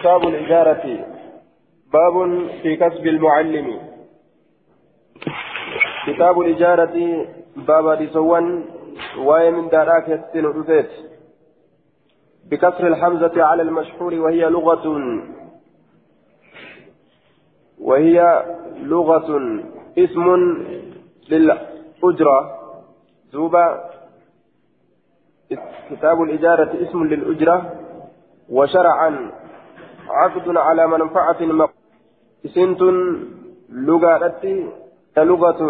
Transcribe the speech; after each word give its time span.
كتاب 0.00 0.28
الإجارة 0.28 1.06
باب 1.92 2.46
في 2.62 2.76
كسب 2.76 3.06
المعلم. 3.06 3.80
كتاب 6.06 6.40
الإجارة 6.40 7.26
باب 7.56 7.98
ديسوان 7.98 8.64
واي 9.18 9.50
من 9.50 9.68
داراك 9.68 10.08
يستن 10.08 10.86
بكسر 12.50 12.86
الحمزة 12.86 13.44
على 13.44 13.62
المشهور 13.62 14.14
وهي 14.14 14.44
لغة. 14.44 14.86
وهي 17.80 18.44
لغة. 18.76 19.60
اسم 19.98 20.26
للأجرة. 21.28 22.60
زوبا 23.32 23.90
كتاب 25.90 26.22
الإجارة 26.22 26.88
اسم 26.88 27.04
للأجرة. 27.04 27.72
وشرعا. 28.50 29.40
عقد 30.10 30.56
على 30.56 30.86
منفعة 30.86 31.38
سنت 32.54 32.80
لغة 33.70 34.16
لغة 35.16 35.60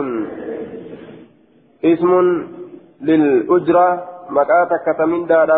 اسم 1.85 2.13
للأجرة 3.01 4.09
مكاتك 4.31 4.81
كتمين 4.87 5.27
دار 5.27 5.51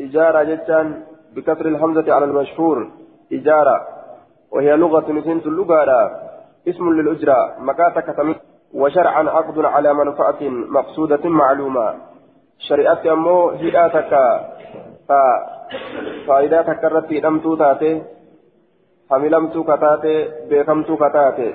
إجارة 0.00 0.42
جتان 0.42 1.02
بكسر 1.36 1.66
الحمزة 1.66 2.14
على 2.14 2.24
المشهور. 2.24 2.90
إجارة. 3.32 3.86
وهي 4.50 4.76
لغة 4.76 5.20
سنت 5.24 5.46
اللغة 5.46 6.10
اسم 6.68 6.90
للأجرة 6.90 7.54
مكاتك 7.58 8.10
كتمين. 8.10 8.34
وشرعا 8.74 9.30
عقد 9.30 9.64
على 9.64 9.94
منفعة 9.94 10.42
مقصودة 10.42 11.28
معلومة. 11.28 11.94
شريعة 12.58 13.12
أمو 13.12 13.50
هداتك 15.10 16.26
فائدة 16.26 16.62
تكرت 16.62 17.12
هدمتو 17.12 17.56
تاتي 17.56 18.02
حملمتو 19.10 19.64
كتاتي 19.64 20.28
بيكمتو 20.48 20.96
كتاتي 20.96 21.54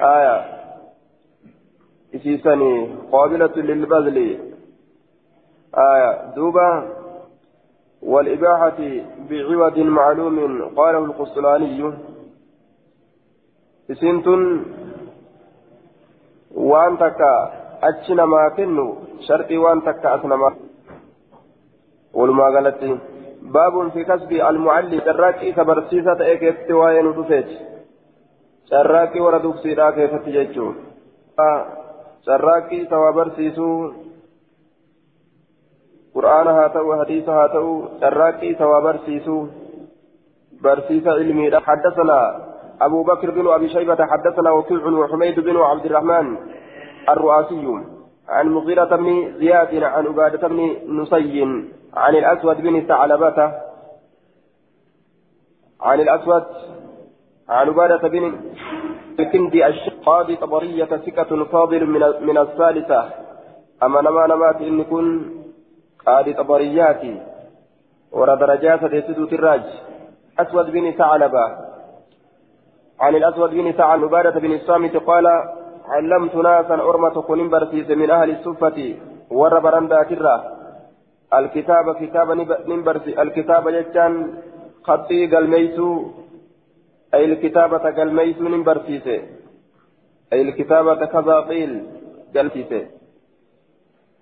آية 0.00 0.36
إسيسني 2.14 2.96
قابلة 3.12 3.56
للبذل 3.56 4.18
آية 5.74 6.34
دوبة 6.36 6.68
والإباحة 8.02 8.80
بعوض 9.30 9.78
معلوم 9.78 10.36
قاله 10.76 11.04
القسطلاني 11.04 11.92
إسنتن 13.90 14.42
waan 16.54 16.98
takka 17.00 17.28
achi 17.88 18.14
namaa 18.14 18.50
kennu 18.56 18.84
sharxii 19.26 19.56
waan 19.56 19.80
ta'e 26.20 26.36
keessatti 26.42 26.78
waa'ee 26.80 27.02
nu 27.02 27.14
dhufeeti 27.18 27.56
carraaqqii 28.70 29.24
warra 29.26 29.42
dugsiidhaa 29.46 29.92
keessatti 29.98 30.36
jechuun 30.36 30.76
carraaqqii 32.26 32.80
isa 32.84 33.02
waa 33.04 33.12
barsiisuu 33.12 33.76
qur'aana 36.14 36.54
haa 36.60 36.68
ta'u 36.78 36.94
hadiisa 37.02 37.40
haa 37.40 37.48
ta'u 37.56 37.74
carraaqqii 38.06 38.54
isa 38.54 38.72
waa 38.72 38.80
barsiisuu 38.88 39.42
barsiisa 40.62 41.20
ilmiidha 41.26 41.66
haddasanaa 41.66 42.52
أبو 42.82 43.02
بكر 43.02 43.30
بن 43.30 43.46
أبي 43.46 43.68
شيبة 43.68 44.06
حدثنا 44.06 44.50
وكيع 44.50 44.86
وحميد 44.86 45.40
بن 45.40 45.56
عبد 45.56 45.86
الرحمن 45.86 46.36
الرؤاسي 47.08 47.66
عن 48.28 48.48
مغيرة 48.48 48.96
بن 48.96 49.32
زياد 49.38 49.82
عن 49.82 50.06
عبادة 50.06 50.48
بن 50.48 50.76
نصي 50.88 51.44
عن 51.96 52.16
الأسود 52.16 52.56
بن 52.56 52.86
ثعلبة 52.86 53.52
عن 55.80 56.00
الأسود 56.00 56.44
عن 57.48 57.68
عبادة 57.68 58.08
بن 58.08 58.40
الكندي 59.18 59.66
القاضي 59.66 60.36
طبرية 60.36 60.84
ثقة 60.84 61.44
فاضل 61.44 61.86
من 61.86 62.26
من 62.26 62.38
الثالثة. 62.38 63.10
أما 63.82 64.00
نما 64.02 64.26
نمات 64.26 64.56
إن 64.56 64.84
كن 64.84 65.06
قاضي 66.06 66.32
طبرياتي 66.32 67.22
ورا 68.12 68.34
درجات 68.34 68.84
ديسدو 68.84 69.24
تراج. 69.26 69.62
أسود 70.38 70.70
بن 70.70 70.92
ثعلبة 70.92 71.44
عن 73.00 73.14
الأسود 73.14 73.50
بن 73.50 73.72
سعد 73.72 74.04
عبادة 74.04 74.40
بن 74.40 74.52
الصامت 74.52 74.96
قال 74.96 75.26
علمت 75.88 76.34
ناسا 76.34 76.74
أرمة 76.74 77.22
كن 77.22 77.48
برسيس 77.48 77.90
من 77.90 78.10
أهل 78.10 78.30
الصفة 78.30 78.94
ور 79.30 79.58
برندا 79.58 80.02
كرة 80.02 80.61
الكتاب 81.38 81.86
كتاب 82.00 82.28
نمبرسي 82.68 83.22
الكتاب 83.22 83.68
جتان 83.68 84.12
خطي 84.82 85.26
قلميسو 85.26 85.88
أي 87.14 87.24
الكتابة 87.24 87.84
قلميسو 87.98 88.42
نمبرسيس 88.42 89.06
أي 90.32 90.42
الكتابة 90.42 91.04
كذا 91.04 91.40
قيل 91.40 91.72
قلسيس 92.36 92.72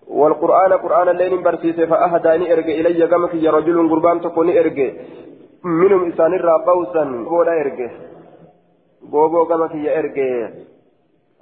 والقرآن 0.09 0.72
قرآن 0.72 1.09
الليل 1.09 1.43
برسيس 1.43 1.81
فأهداني 1.81 2.53
إرجع 2.53 2.75
إلي 2.81 3.04
قمك 3.04 3.34
يا 3.34 3.50
رجل 3.50 3.91
قربان 3.91 4.20
تكوني 4.20 4.60
إرجع 4.60 4.91
منهم 5.65 6.04
إنسان 6.04 6.34
الرابوسا 6.34 7.04
ولا 7.31 7.53
إرجع 7.60 7.91
gooboo 9.00 9.49
gama 9.49 9.69
kiyya 9.69 9.93
erge 9.97 10.28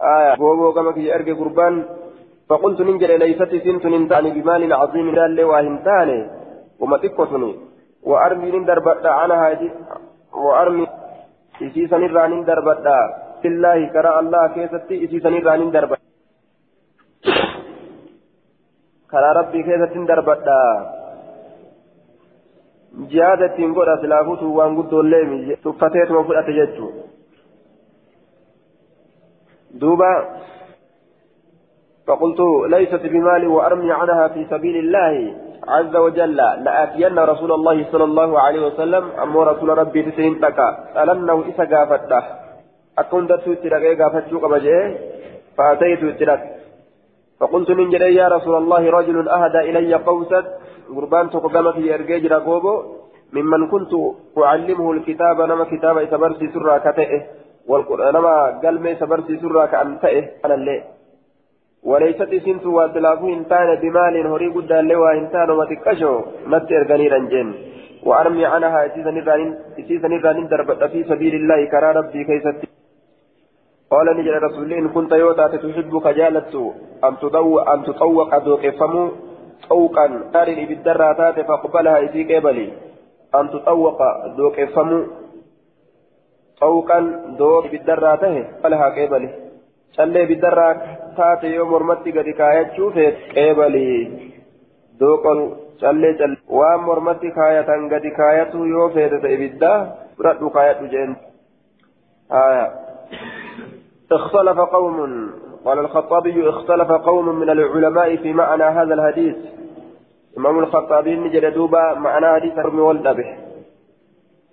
آية. 0.01 0.37
gooboo 0.39 0.73
gama 0.73 0.93
kiyya 0.93 1.15
erge 1.19 1.35
gurbaan 1.35 1.75
فقلت 2.49 2.81
ننجر 2.81 3.11
ليست 3.23 3.53
سنت 3.65 3.85
ننتاني 3.95 4.31
بمال 4.37 4.73
عظيم 4.81 5.07
لالي 5.17 5.45
واهنتاني 5.51 6.19
وما 6.81 6.97
تكوتني 7.03 7.53
وأرمي 8.09 8.49
نندر 8.55 8.79
بدا 8.87 9.11
عنها 9.21 9.49
وأرمي 10.45 10.87
إسيسا 11.63 11.97
نرى 12.03 12.23
نندر 12.33 12.61
بدا 12.69 12.99
في 13.43 13.49
الله 13.49 13.79
كرى 13.95 14.11
الله 14.21 14.43
كيستي 14.55 14.95
إسيسا 15.05 15.29
نرى 15.35 15.53
نندر 15.61 15.85
بدا 15.91 16.07
كرى 19.11 19.31
ربي 19.39 19.61
كيستي 19.67 19.99
نندر 19.99 20.21
بدا 20.29 20.61
جهادة 23.13 23.47
تنقل 23.57 23.89
أسلافوت 23.89 24.43
وان 24.43 24.73
قد 24.79 24.93
الليمي 24.95 25.57
تفتيت 25.65 26.11
وفلأت 26.11 26.49
ججو. 26.59 26.89
دوبا 29.81 30.13
فقلت 32.09 32.41
ليست 32.75 33.03
بمالي 33.13 33.47
وأرمي 33.47 33.93
عنها 33.93 34.29
في 34.29 34.47
سبيل 34.51 34.77
الله 34.77 35.35
عز 35.69 35.97
وجل. 35.97 36.37
لآتين 36.37 37.19
رسول 37.19 37.53
الله 37.53 37.77
صلى 37.93 38.05
الله 38.05 38.41
عليه 38.41 38.67
وسلم. 38.67 39.05
أمو 39.23 39.43
رسول 39.43 39.69
ربي 39.79 40.03
تسين 40.03 40.41
تكا. 40.41 40.69
ألنه 41.03 41.45
إسا 41.49 41.65
قافتة. 41.65 42.21
أكون 42.99 43.27
درسو 43.27 43.53
اتراك 43.53 43.85
قافتشو 44.01 44.37
قبجة. 44.41 44.79
فأتيت 45.57 46.03
اتراك 46.05 46.43
فقلت 47.41 47.71
من 47.71 47.91
جري 47.91 48.15
يا 48.15 48.29
رسول 48.29 48.55
الله 48.63 48.83
رجل 48.91 49.29
أهدى 49.29 49.61
إلي 49.69 49.95
قوسا. 49.95 50.41
قربان 50.97 51.31
تقدمك 51.31 51.77
يرجي 51.77 52.19
جراكوبو 52.25 52.75
ممن 53.37 53.63
كنت 53.73 53.93
أعلمه 54.39 54.93
الكتاب 54.93 55.37
نما 55.51 55.65
كتاب 55.65 55.99
إتبرسي 55.99 56.47
سرى 56.55 56.75
كتئه. 56.87 57.21
والقرآن 57.69 58.17
ما 58.25 58.61
قال 58.63 58.77
ميس 58.83 59.03
برسي 59.11 59.37
سرى 59.43 59.67
كأن 59.73 60.01
تئه 60.01 60.25
أنا 60.45 60.55
اللي 60.55 60.77
وليست 61.91 62.33
سنت 62.45 62.65
وادلافو 62.77 63.27
إنتان 63.39 63.69
بمال 63.83 64.15
هري 64.33 64.49
قد 64.55 64.73
اللي 64.73 64.97
إنتان 65.21 65.51
وتكشو 65.59 66.15
نت 66.53 66.69
إرغني 66.79 67.09
رنجين. 67.15 67.49
وأرمي 68.09 68.45
عنها 68.47 68.81
إسيسا 68.87 70.09
نران 70.09 70.49
دربت 70.51 70.83
في 70.93 71.01
سبيل 71.11 71.35
الله 71.41 71.61
كرا 71.73 71.93
ربي 71.99 72.25
كيست 72.29 72.59
قال 73.91 74.07
نجل 74.19 74.43
رسول 74.47 74.73
إن 74.73 74.89
كنت 74.89 75.13
يوتا 75.13 75.47
تحب 75.53 75.93
كجالت 76.05 76.55
أن 77.07 77.13
تضوء 77.23 77.75
أن 77.75 77.79
تطوق 77.87 78.39
دوك 78.39 78.65
فمو 78.79 79.03
طوقا 79.69 80.07
نار 80.35 80.49
بالدراتات 80.69 81.37
فاقبلها 81.49 82.05
إسي 82.05 82.23
قبلي. 82.31 82.67
أن 83.39 83.45
تطوق 83.51 83.99
دوك 84.39 84.59
فمو 84.75 84.99
طوقا 86.61 86.99
دور 87.39 87.67
بالدرة 87.73 88.15
تهي 88.23 88.45
فلها 88.63 88.89
قبلي. 88.97 89.31
شلي 89.97 90.23
تاتي 91.19 91.47
يوم 91.47 91.71
مرمتي 91.73 92.11
قد 92.17 92.29
كايت 92.41 92.69
شوفت 92.77 93.17
قبلي 93.37 93.91
دوقا 95.01 95.35
شلي 95.81 96.11
شلي 96.19 96.37
وام 96.59 96.81
مرمتي 96.87 97.31
كاية 97.31 97.71
قد 97.93 98.07
كايت 98.19 98.55
يوفت 98.55 99.25
إبدا 99.35 99.75
فرد 100.19 100.43
كايت 100.55 100.81
جين 100.93 101.11
آية 102.33 102.67
اختلف 104.13 104.59
قوم 104.59 104.97
قال 105.65 105.79
الخطابي 105.79 106.49
اختلف 106.49 106.91
قوم 106.93 107.39
من 107.41 107.51
العلماء 107.51 108.17
في 108.17 108.33
معنى 108.33 108.65
هذا 108.65 108.95
الحديث 108.95 109.37
إمام 110.39 110.59
الخطابي 110.59 111.17
نجد 111.17 111.55
دوبا 111.55 111.95
معنى 111.95 112.27
حديث 112.35 112.59
الرمي 112.59 112.81
والذبح 112.81 113.39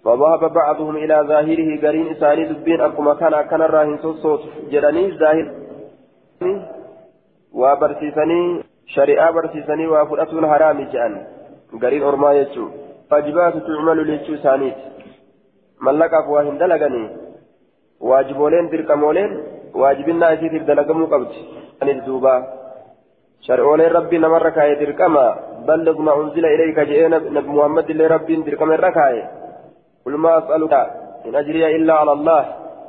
فذهب 0.06 0.54
بعضهم 0.54 0.96
إلى 0.96 1.26
ظاهره 1.28 1.88
قرين 1.88 2.08
إساني 2.08 2.46
دبين 2.46 2.82
أقوم 2.82 3.14
كان 3.14 3.34
أكن 3.34 3.62
الراهن 3.62 3.98
صوت 3.98 4.42
جراني 4.72 5.18
ظاهر 5.18 5.65
وبرسيسني 7.62 8.42
شريعة 8.96 9.32
برسيسني 9.32 9.88
وفرأة 9.88 10.32
الحرام 10.42 10.78
جأن 10.94 11.14
قرين 11.82 12.04
أرما 12.04 12.30
يجو 12.40 12.66
واجبات 13.12 13.56
تعمل 13.68 13.98
لجو 14.10 14.36
ثانيت 14.46 14.78
ملقاف 15.86 16.26
واهن 16.34 16.58
دلقني 16.62 17.04
واجبولين 18.10 18.66
دركمولين 18.72 19.32
واجبنا 19.82 20.26
أسيتي 20.34 20.60
دلقمو 20.70 21.06
قبض 21.12 21.32
عن 21.82 21.90
الدوبا 21.96 22.36
شرعولين 23.46 23.92
ربي 23.98 24.18
نمر 24.18 24.50
كاي 24.56 24.76
دركما 24.82 25.26
بلغ 25.68 25.98
ما 26.06 26.14
أنزل 26.22 26.46
إليك 26.54 26.80
جئنا 26.90 27.18
نبي 27.36 27.50
محمد 27.58 27.90
اللي 27.90 28.08
ربي 28.16 28.36
دركما 28.48 28.76
ركاي 28.88 29.18
قل 30.06 30.14
ما 30.24 30.32
أسألك 30.40 30.74
إن 31.26 31.36
أجري 31.42 31.76
إلا 31.76 31.94
على 32.02 32.12
الله 32.18 32.42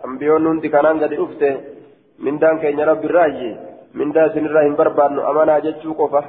أنبيون 0.06 0.44
ننتي 0.44 0.68
كانان 0.74 0.96
قد 1.02 1.12
أفته 1.24 1.54
من 2.24 2.34
دان 2.38 2.58
كين 2.62 2.80
رب 2.80 3.04
الراجي 3.04 3.52
من 3.96 4.12
دان 4.12 4.28
سن 4.34 4.46
الراهن 4.46 4.74
بربان 4.76 5.18
أمانا 5.30 5.58
جتشو 5.58 5.92
قفة. 6.00 6.24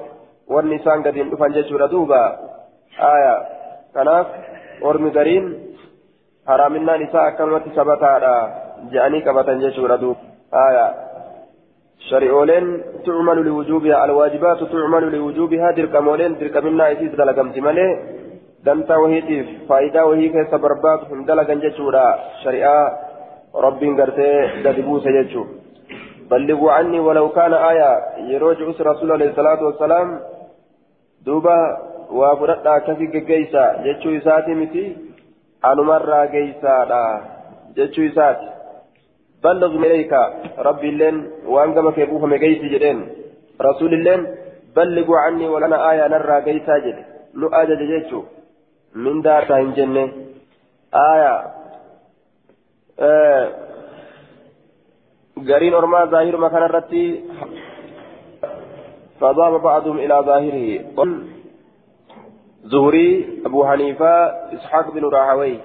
والنسان 0.48 1.04
قد 1.04 1.16
يندفن 1.16 1.52
جتشو 1.56 1.76
ردوبا 1.78 2.22
آية. 3.14 3.36
كناف 3.96 4.28
ورمي 4.82 5.10
قرين 5.10 5.46
حرامنا 6.48 6.98
نساء 6.98 7.30
كلمة 7.38 7.66
سبتا 7.76 8.14
جاني 8.92 9.20
كبتن 9.22 9.60
جتشو 9.60 9.86
ردوب 9.86 10.18
آية. 10.68 10.88
شريعولين 12.10 12.66
تعمل 13.06 13.38
لوجوبها. 13.48 14.06
الواجبات 14.06 14.60
تعمل 14.72 15.04
لوجوبها. 15.16 15.72
دركمولين 15.78 16.32
دركمنا 16.40 16.92
إسيس 16.92 17.12
دلقمت 17.20 17.58
ملي 17.68 17.88
دمتا 18.66 18.96
وهيتيف 18.96 19.48
فايدا 19.70 20.04
وهي 20.04 20.30
كيس 20.30 20.52
برباد 20.64 21.00
هم 21.12 21.26
دلقن 21.26 21.60
جتشورا 21.64 22.06
شريعة 22.44 22.80
ربين 23.56 23.94
قرتي 24.00 24.32
ددبوس 24.64 25.06
جتشو. 25.16 25.44
بلغوا 26.32 26.72
عني 26.72 27.00
ولو 27.00 27.30
كان 27.30 27.54
آية 27.54 27.92
يروج 28.18 28.62
رسول 28.62 29.02
الله 29.04 29.14
عليه 29.14 29.30
الصلاة 29.30 29.64
والسلام. 29.64 30.20
دوبا 31.26 31.60
وابرد 32.12 32.68
كفي 32.88 33.06
جيسا 33.06 33.64
جتشو 33.84 34.10
إساتي 34.18 34.54
متي؟ 34.54 34.86
أنمر 35.66 36.26
جيسا 36.26 36.76
جتشو 37.76 38.02
إساتي 38.08 38.50
بلغ 39.44 39.72
إليك 39.86 40.14
ربي 40.58 40.90
اللين 40.90 41.18
وأن 41.46 41.74
كما 41.74 41.92
كيبوها 41.92 42.26
مجيسي 42.26 42.68
جدين. 42.68 43.10
رسول 43.62 43.94
اللين 43.94 44.22
بلغوا 44.76 45.18
عني 45.18 45.48
ولنا 45.48 45.92
آية 45.92 46.08
نرى 46.08 46.42
جيسا 46.42 46.78
جد 46.78 46.98
نو 47.36 47.48
آجا 47.48 47.76
جيتشو. 47.76 48.24
من 48.96 49.22
دار 49.22 49.44
تاين 49.44 49.74
جنة. 49.74 50.12
آية. 50.94 51.36
آه. 53.00 53.67
قرين 55.50 55.74
أرما 55.74 56.06
ظاهر 56.06 56.38
مكان 56.38 56.64
الرتي 56.64 57.24
فضام 59.20 59.58
بعضهم 59.58 59.98
إلى 59.98 60.16
ظاهره 60.26 60.68
زهري 62.72 63.42
أبو 63.46 63.66
حنيفة 63.66 64.14
إسحاق 64.56 64.92
بن 64.92 65.06
راهوي 65.06 65.60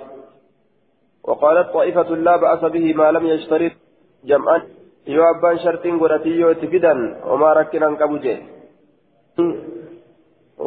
وقالت 1.25 1.69
طائفة 1.73 2.11
لا 2.27 2.37
بأس 2.37 2.63
به 2.65 2.95
ما 2.95 3.13
لم 3.13 3.27
يشترط 3.27 3.73
جمعا 4.25 4.63
qabu 7.99 8.17
jee 8.25 8.39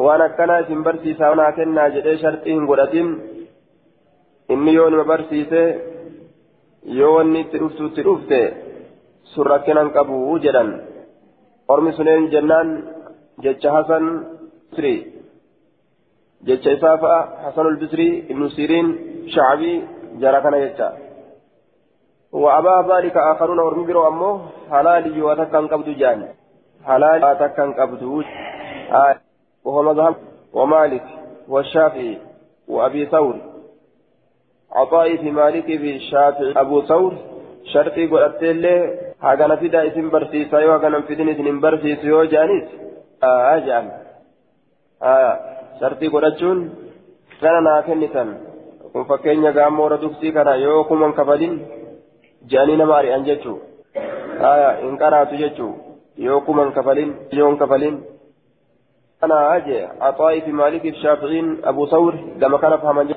waan 0.04 0.22
akkanaa 0.24 0.58
isin 0.64 0.82
barsiisaa 0.86 1.34
naa 1.40 1.52
kennaa 1.58 1.88
jedhee 1.94 2.16
shartii 2.22 2.56
hin 2.56 2.66
godhatin 2.70 3.08
inni 4.48 4.74
yoo 4.74 4.90
nima 4.90 5.04
barsiise 5.12 5.62
yoo 6.98 7.12
wanni 7.16 7.40
itti 7.44 7.60
dhuftu 7.62 7.86
itti 7.90 8.06
dhufte 8.08 8.40
sun 9.32 9.46
rakkinaan 9.52 9.90
qabu 9.96 10.38
jedhan. 10.44 10.68
Ormi 11.72 11.92
suneen 11.92 12.30
jennaan 12.32 12.68
jecha 13.44 13.70
hasan 13.76 14.04
bisri. 14.70 14.94
Jecha 16.46 16.70
isaa 16.76 16.96
fa'a 17.02 17.20
hasanul 17.44 17.78
bisri 17.82 18.08
ibnu 18.32 18.46
siriin 18.56 18.88
shacbii 19.34 19.76
jara 20.20 20.40
kana 20.44 20.58
jecha. 20.64 20.88
وأبا 22.32 22.94
ذلك 22.94 23.16
آخرون 23.16 23.58
ورمبروا 23.58 24.08
أمه 24.08 24.40
حلال 24.70 25.16
يواتكن 25.16 25.66
قبض 25.68 25.88
جان 25.88 26.28
حلال 26.84 27.22
يواتكن 27.22 27.72
قبض 27.72 28.24
آه 28.92 29.16
وهو 29.64 29.82
مذهب 29.82 30.14
ومالك 30.52 31.04
والشافعي 31.48 32.18
وأبي 32.68 33.06
ثور 33.06 33.36
عطائي 34.72 35.18
في 35.18 35.30
مالك 35.30 35.64
في 35.64 35.96
الشافعي 35.96 36.52
أبو 36.56 36.82
ثور 36.82 37.14
شرطي 37.72 38.06
قلت 38.06 38.42
له 38.42 38.98
في 39.60 39.68
دا 39.68 39.86
اسم 39.86 40.10
برسيسا 40.10 40.58
يو 40.58 40.72
هاغانا 40.72 41.00
في 41.00 41.14
دين 41.14 41.28
اسم 41.28 41.60
برسيس 41.60 42.04
يو 42.04 42.24
جانيس 42.24 42.64
آه 43.22 43.58
جان 43.58 43.86
آه 45.02 45.32
شرطي 45.80 46.08
قلتشون 46.08 46.58
كان 47.40 47.64
ناكنتن 47.64 48.30
kun 48.96 49.04
fakkeenya 49.04 49.52
gaammoora 49.52 49.96
duksii 50.00 50.32
kana 50.32 50.52
yoo 50.56 50.84
kuman 50.88 51.12
kafalin 51.12 51.54
jaanii 52.50 52.76
nama 52.80 52.94
ari'an 52.98 53.26
jechuu 53.26 53.56
aya 54.50 54.70
hin 54.76 54.94
qaraatu 55.02 55.40
jechuu 55.40 55.72
yoo 56.26 56.38
kuman 56.46 56.72
kafalin 56.76 57.10
yoon 57.38 57.58
kafalin 57.62 57.98
kana 59.20 59.40
aje 59.56 59.82
axaa'i 60.08 60.40
fi 60.46 60.56
maalikiif 60.60 60.96
shaaficiin 61.02 61.50
abu 61.72 61.86
sawr 61.92 62.14
gama 62.44 62.62
kana 62.64 62.78
fahaman 62.84 63.12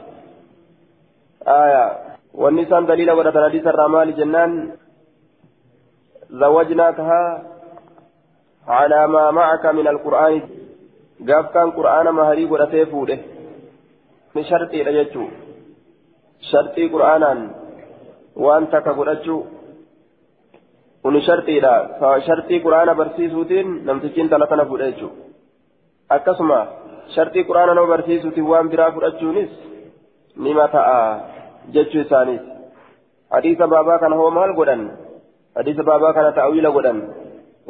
aya 1.55 1.83
wanni 2.43 2.67
isaan 2.67 2.89
daliila 2.91 3.15
godhatan 3.21 3.47
hadiisa 3.47 3.73
irraa 3.73 3.89
maali 3.95 4.19
jennaan 4.19 4.59
زوجناكها 6.31 7.43
على 8.67 9.07
ما 9.07 9.31
معك 9.31 9.65
من 9.65 9.87
القرآن 9.87 10.41
قاف 11.27 11.53
كان 11.53 11.71
قرآن 11.71 12.07
مهري 12.15 12.45
ودتي 12.45 12.85
فوده 12.85 13.17
من 14.35 14.43
شرطي 14.43 14.81
رجتشو 14.81 15.27
shartii 16.47 16.89
qur'aanaan 16.93 17.39
waan 18.43 18.67
takka 18.73 18.91
godhachuu 18.99 19.39
kuni 21.03 21.21
shartiidha 21.27 21.73
shartii 22.27 22.59
qur'aana 22.65 22.93
barsiisuutiin 22.99 23.67
namtichi 23.87 24.21
intala 24.23 24.47
kana 24.51 24.65
fuudha 24.69 24.87
jechuudha 24.91 25.15
akkasuma 26.09 26.59
shartii 27.15 27.43
qur'aana 27.49 27.75
nama 27.75 27.91
barsiisuutiin 27.93 28.49
waan 28.51 28.71
biraa 28.71 28.91
fudhachuunis 28.95 29.51
nima 30.45 30.67
ta'a 30.75 31.01
jechuu 31.75 32.01
isaaniis 32.05 32.41
hadiisa 33.35 33.71
baabaa 33.73 33.99
kana 34.03 34.15
hoo 34.21 34.31
maal 34.37 34.53
godhan 34.59 34.83
hadiisa 35.59 35.83
baabaa 35.89 36.13
kana 36.17 36.35
ta'awiila 36.39 36.71
godhan 36.77 37.00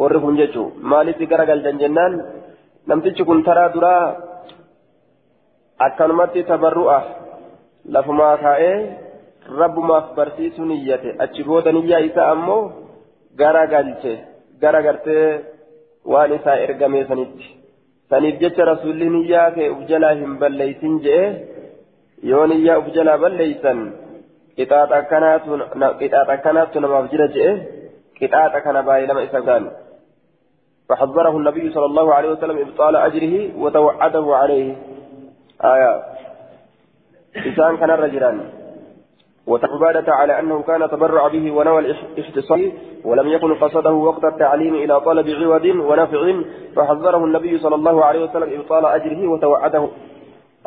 warri 0.02 0.20
kun 0.24 0.40
jechuu 0.42 0.68
maalitti 0.94 1.30
garagalchan 1.32 1.80
jennaan 1.84 2.14
namtichi 2.92 3.24
kun 3.30 3.44
taraa 3.48 3.70
duraa 3.76 4.04
akkanumatti 5.88 6.44
tabarru'a 6.52 7.00
lafumaa 7.96 8.36
kaa'ee 8.44 8.76
rabbumaaf 9.62 10.08
barsiisuu 10.18 10.66
niyyate 10.72 11.16
achi 11.26 11.44
booda 11.48 11.72
niyyaa 11.78 12.02
isaa 12.10 12.28
ammoo 12.34 12.64
gara 13.42 13.64
galche 13.74 14.14
gara 14.62 14.82
gartee 14.88 15.26
waan 16.14 16.36
isaa 16.38 16.58
ergamee 16.66 17.06
sanitti 17.12 17.48
saniif 18.14 18.36
jecha 18.44 18.70
rasuulli 18.72 19.10
niyyaa 19.16 19.48
kee 19.58 19.70
uf 19.76 19.82
jalaa 19.94 20.14
hin 20.22 20.38
balleeysin 20.44 21.00
je'e 21.08 21.26
yoo 22.34 22.46
niyyaa 22.54 22.78
uf 22.84 22.94
jalaa 23.00 23.18
balleeysan 23.26 23.80
qixaaxa 24.60 24.96
akkanaattu 26.34 26.80
namaaf 26.86 27.12
kana 28.28 28.84
baay'ee 28.84 29.08
lama 29.08 29.24
isa 29.24 29.42
gaanu 29.42 29.72
فحذره 30.90 31.38
النبي 31.38 31.72
صلى 31.72 31.86
الله 31.86 32.14
عليه 32.14 32.30
وسلم 32.30 32.58
إبطال 32.58 32.96
أجره 32.96 33.62
وتوعده 33.62 34.36
عليه. 34.36 34.76
آية. 35.64 36.04
إنسان 37.38 37.78
كان 37.78 37.92
رجلا. 37.92 38.40
وتعبادة 39.48 40.14
على 40.14 40.40
أنه 40.40 40.62
كان 40.62 40.90
تبرع 40.90 41.28
به 41.28 41.52
ونوى 41.52 41.80
الاختصاص 41.80 42.60
ولم 43.06 43.28
يكن 43.28 43.54
قصده 43.54 43.94
وقت 43.94 44.24
التعليم 44.26 44.76
إلى 44.76 45.00
طلب 45.00 45.28
عوض 45.30 45.66
ونفع. 45.66 46.42
فحذره 46.76 47.18
النبي 47.18 47.58
صلى 47.58 47.76
الله 47.76 48.06
عليه 48.06 48.24
وسلم 48.24 48.60
إبطال 48.60 48.86
أجره 48.86 49.28
وتوعده. 49.28 49.88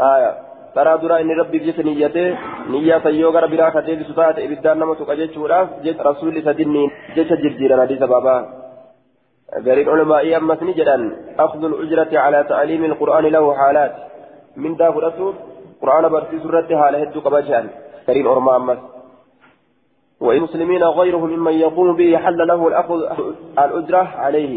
آية. 0.00 0.51
ترى 0.74 0.98
درا 1.02 1.20
إن 1.20 1.30
ربي 1.40 1.58
بجت 1.58 1.78
نيته 1.86 2.26
نية 2.72 3.04
يوغر 3.22 3.46
بلا 3.52 3.66
كتيب 3.74 4.02
ستات 4.08 4.38
إبدان 4.38 4.78
نما 4.78 4.94
تقجت 4.94 5.38
وراف 5.38 5.68
جت 5.84 6.00
رسول 6.08 6.34
سدني 6.46 6.84
جت 7.16 7.30
جرجيرا 7.42 7.82
حديث 7.82 8.02
بابا 8.12 8.36
غير 9.66 9.78
العلماء 9.84 10.36
أما 10.36 10.54
سنجدا 10.60 10.96
أخذ 11.38 11.62
الأجرة 11.64 12.12
على 12.24 12.38
تعليم 12.48 12.84
القرآن 12.84 13.24
له 13.24 13.44
حالات 13.54 13.92
من 14.56 14.76
داف 14.76 14.96
رسول 14.96 15.34
قرآن 15.82 16.04
برسيس 16.12 16.44
الرد 16.44 16.70
حال 16.80 16.94
هدو 16.96 17.20
قبجان 17.20 17.66
كريم 18.06 18.26
أرما 18.28 18.56
أمس 18.56 18.78
والمسلمين 20.20 20.82
غيرهم 20.84 21.30
ممن 21.34 21.52
يقوم 21.52 21.96
به 21.96 22.10
حل 22.24 22.40
له 22.50 22.68
الأخذ 22.68 22.98
الأجرة 23.64 24.04
عليه 24.24 24.52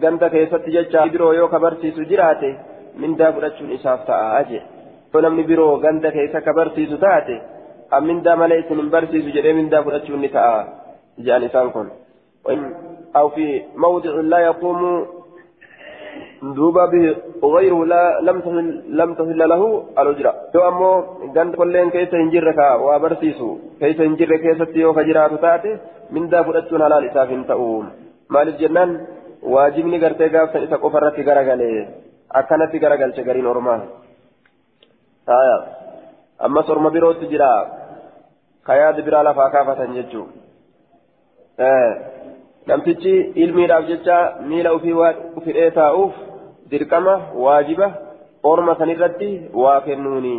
ganda 0.00 0.30
keessatti 0.30 0.72
jecha 0.72 1.06
biroo 1.12 1.32
yoo 1.34 1.48
ka 1.48 1.58
barsiisu 1.58 2.04
jiraate 2.10 2.50
mindaa 3.04 3.32
fudhachuun 3.36 3.76
isaaf 3.78 4.04
ta'a 4.10 4.34
aje 4.40 4.60
yoo 5.14 5.22
namni 5.26 5.48
biroo 5.52 5.72
ganda 5.86 6.14
keessa 6.18 6.44
ka 6.48 6.56
barsiisu 6.58 6.98
taate 7.06 7.36
mindaa 8.10 8.36
malee 8.42 8.60
isin 8.64 8.82
hin 8.82 8.92
barsiisu 8.96 9.38
jedhee 9.38 9.56
mindaa 9.60 9.86
fudhachuun 9.88 10.22
ni 10.26 10.34
ta'a 10.36 10.60
jedhan 11.24 11.48
isaan 11.48 11.72
kun. 11.76 11.88
أو 13.16 13.28
في 13.28 13.62
موضع 13.76 14.10
لا 14.10 14.38
يقوم 14.38 15.06
دوبا 16.42 16.86
به 16.86 17.16
وغيره 17.42 17.84
لا 17.84 18.20
لم 18.20 18.40
تصل 18.40 18.66
لم 18.88 19.14
تصل 19.14 19.38
له 19.38 19.62
الأجرة 19.98 20.32
تو 20.52 20.68
أمو 20.68 20.90
قند 21.36 21.54
كلين 21.54 21.90
كيس 21.90 22.14
انجرك 22.14 22.58
وبرسيسو 22.84 23.48
كيس 23.80 24.00
انجر 24.00 24.36
كيس 24.36 24.60
تيو 24.72 24.92
فجرات 24.92 25.32
تاتي 25.42 25.72
من 26.14 26.28
دا 26.28 26.42
فرأتون 26.42 26.82
على 26.82 26.96
لساف 27.06 27.30
تؤوم 27.48 27.86
مال 28.30 28.48
الجنان 28.48 28.90
واجبني 29.52 29.98
قرتي 30.02 30.28
قاف 30.28 30.52
سنسا 30.52 30.76
قفرت 30.82 31.16
غرغلي 31.26 31.72
غرغل 32.34 33.16
شغرين 33.16 33.46
أرمان 33.46 33.80
آية 35.28 35.58
أما 36.44 36.62
صرم 36.62 36.88
بروت 36.88 37.24
جرا 37.24 37.52
كياد 38.66 39.04
برا 39.04 39.22
لفا 39.22 39.48
كافة 39.48 39.84
ججو 39.84 40.26
آه 41.60 42.18
namtichi 42.68 43.12
ilmiidhaaf 43.42 43.84
jecha 43.90 44.16
miila 44.48 44.72
ofii 44.76 44.96
waan 45.00 45.20
ufidhee 45.40 45.70
taa'uuf 45.76 46.16
dirqama 46.70 47.14
waajiba 47.44 47.86
orma 48.50 48.74
sanirratti 48.80 49.28
waa 49.62 49.76
kennuuni 49.86 50.34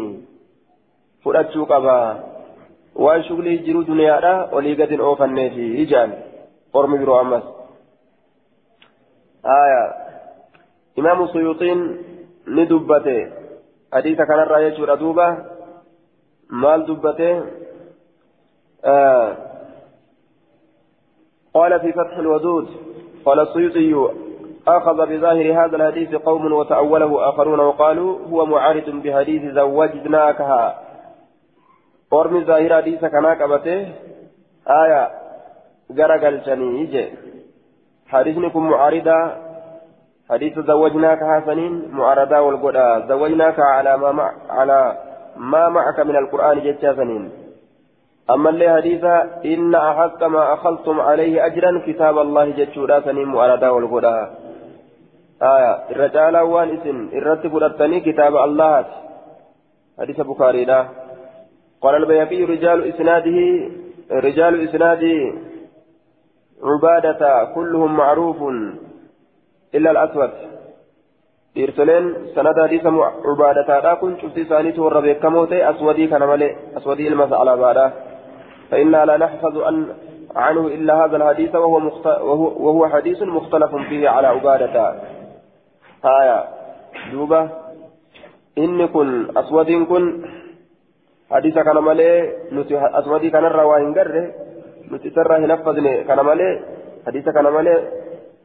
fudhachuu 1.24 1.66
qaba 1.72 1.96
waan 3.06 3.24
shuglii 3.30 3.58
jiru 3.66 3.82
duniyaadha 3.88 4.34
olii 4.60 4.76
gadin 4.82 5.02
oofanneefi 5.08 5.66
ijaan 5.86 6.14
ormi 6.82 7.00
biroo 7.02 7.18
ammas 7.24 7.46
aya 11.00 11.06
imaamu 11.06 11.28
suyuuxiin 11.28 11.98
ni 12.48 12.66
dubbate. 12.66 13.32
Hadiisa 13.92 14.26
kanarraa 14.26 14.62
jechuudha 14.62 14.96
duuba. 14.96 15.46
Maal 16.50 16.86
dubbate? 16.86 17.32
قال 21.54 21.80
في 21.80 21.92
فتح 21.92 22.18
الودود 22.18 22.68
قال 23.26 23.40
السيوطي 23.40 24.14
أخذ 24.68 25.06
بظاهر 25.06 25.66
هذا 25.66 25.76
الحديث 25.76 26.16
قوم 26.16 26.54
وتأوله 26.54 27.30
آخرون 27.30 27.60
وقالوا 27.60 28.20
هو 28.20 28.46
معارض 28.46 28.90
بحديث 28.90 29.54
زوجناكها 29.54 30.80
ورمي 32.12 32.44
ظاهر 32.44 32.76
حديث 32.76 33.06
كما 33.06 33.34
قبته 33.34 33.92
آية 34.68 35.10
غرقل 35.98 36.42
شنيج 36.46 37.08
حديثكم 38.08 38.70
معارضة 38.70 39.49
حديث 40.30 40.60
زوجناكها 40.60 41.44
سنين 41.46 41.92
معارضة 41.92 42.40
والقدى 42.40 43.08
زوجناك 43.08 43.60
على 43.60 43.98
ما 43.98 44.12
مع 44.12 44.32
على 44.50 44.98
ما 45.38 45.70
معك 45.70 46.00
من 46.00 46.16
القرآن 46.16 46.60
جتا 46.60 46.96
سنين 46.96 47.32
أما 48.30 48.50
اللي 48.50 48.70
حديثا 48.76 49.42
إن 49.46 49.76
أحق 49.76 50.24
ما 50.24 50.54
أخذتم 50.54 51.00
عليه 51.00 51.46
أجرا 51.46 51.82
كتاب 51.88 52.18
الله 52.18 52.50
جتشورا 52.50 53.00
سنين 53.00 53.28
معارضة 53.28 53.72
والقدى 53.72 54.28
آية. 55.42 55.92
الرجال 55.92 56.38
وان 56.38 56.70
اسم 56.70 57.10
الرتب 57.14 57.58
الثاني 57.58 58.00
كتاب 58.00 58.36
الله. 58.36 58.86
حديث 60.00 60.22
بخاري 60.22 60.66
لا. 60.66 60.86
قال 61.82 61.96
البيهقي 61.96 62.44
رجال 62.44 62.94
إسناده 62.94 63.40
رجال 64.12 64.70
إسناد 64.70 65.04
عبادة 66.64 67.46
كلهم 67.56 67.98
معروف. 67.98 68.38
إلا 69.76 69.92
الأسود. 69.92 70.32
إرسلين 71.58 72.06
سند 72.36 72.60
حديث 72.62 72.86
عبادة 73.26 73.80
لا 73.80 73.94
كن 73.94 74.18
شفتي 74.22 74.44
ثاني 74.44 74.72
تور 74.72 75.00
بكموتي 75.00 75.70
أسودي 75.70 76.08
كان 76.08 76.28
ملئ 76.28 76.56
أسودي 76.78 77.08
المسألة 77.08 77.56
بعده 77.56 77.92
فإنا 78.72 79.06
لا 79.06 79.18
نحفظ 79.18 79.58
أن 79.58 79.88
عنه 80.36 80.68
إلا 80.68 81.06
هذا 81.06 81.18
الحديث 81.18 81.56
وهو, 81.56 81.80
مخت... 81.80 82.06
وهو, 82.06 82.46
وهو 82.66 82.88
حديث 82.88 83.22
مختلف 83.22 83.76
فيه 83.76 84.10
على 84.10 84.28
عبادة 84.28 84.96
آية. 86.06 86.44
دوبة. 87.12 87.50
إني 88.58 88.88
كن 88.88 89.38
أسود 89.38 89.72
كن 89.72 90.26
حديث 91.32 91.54
كان 91.54 91.78
مالي 91.78 92.34
نتي 92.52 92.78
أسود 93.00 93.26
كان 93.26 93.46
الرواهن 93.46 93.94
قره 93.94 94.34
نتي 94.92 95.10
سره 95.10 95.38
نفذني 95.38 96.04
كان 96.04 96.20
حديث 97.08 97.30
كان 97.30 97.48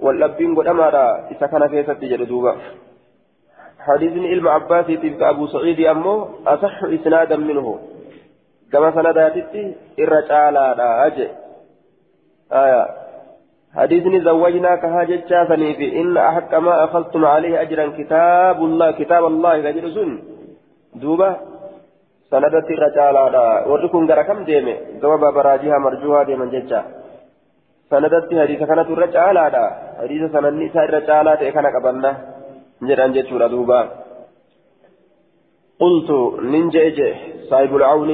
واللبين 0.00 0.54
قد 0.54 0.66
أمارا 0.66 1.28
إذا 1.30 1.46
كان 1.46 1.66
كيسة 1.66 1.92
تجد 1.92 2.22
دوبة 2.28 2.54
حديث 3.78 4.12
علم 4.12 4.48
عباس 4.48 4.86
تلك 4.86 5.22
أبو 5.22 5.46
سعيد 5.46 5.80
أمه 5.80 6.28
أصح 6.46 6.84
إسنادا 6.84 7.36
منه 7.36 7.78
كما 8.72 8.90
سنداتي 8.90 9.74
إرجالا 10.00 11.06
أجي 11.06 11.28
آية 12.52 12.86
حديثني 13.74 14.20
زوجناك 14.20 14.84
هاجت 14.84 15.28
شافني 15.30 16.00
إن 16.00 16.16
أحق 16.16 16.54
ما 16.54 16.84
أخذتم 16.84 17.24
عليه 17.24 17.60
أجرا 17.60 17.86
كتاب 17.98 18.58
الله 18.64 18.90
كتاب 18.90 19.24
الله 19.26 19.60
كجر 19.60 19.90
سن 19.90 20.10
دوبا 20.94 21.36
سندت 22.30 22.68
رجالا 22.84 23.66
وركم 23.68 24.10
غرا 24.10 24.22
كم 24.22 24.44
ديمه 24.44 24.76
دوبا 25.02 25.30
براجيها 25.30 25.78
مرجوها 25.78 26.22
ديما 26.22 26.46
ججا 27.92 28.20
سندت 28.20 28.30
حديث 28.42 28.62
كانت 28.70 28.88
رجالا 29.04 29.44
حديث 30.00 30.22
سنني 30.32 30.68
سائر 30.74 30.90
رجالا 30.94 31.34
تكنا 31.34 31.68
قبلنا 31.74 32.10
جران 32.88 33.12
جچورا 33.12 33.46
دوبا 33.46 33.80
قلت 35.80 36.10
ننجج 36.52 36.98
صاحب 37.50 37.76
العون 37.76 38.10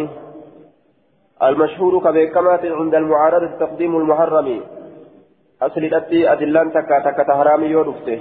المشهور 1.48 1.92
كبيكمات 2.04 2.64
عند 2.64 2.94
المعارضة 2.94 3.50
تقديم 3.64 3.92
المحرم 3.96 4.48
takka 5.60 6.96
takka 7.04 7.24
ta 7.28 7.34
haraami 7.36 7.68
yoo 7.70 7.84
dhufte 7.84 8.14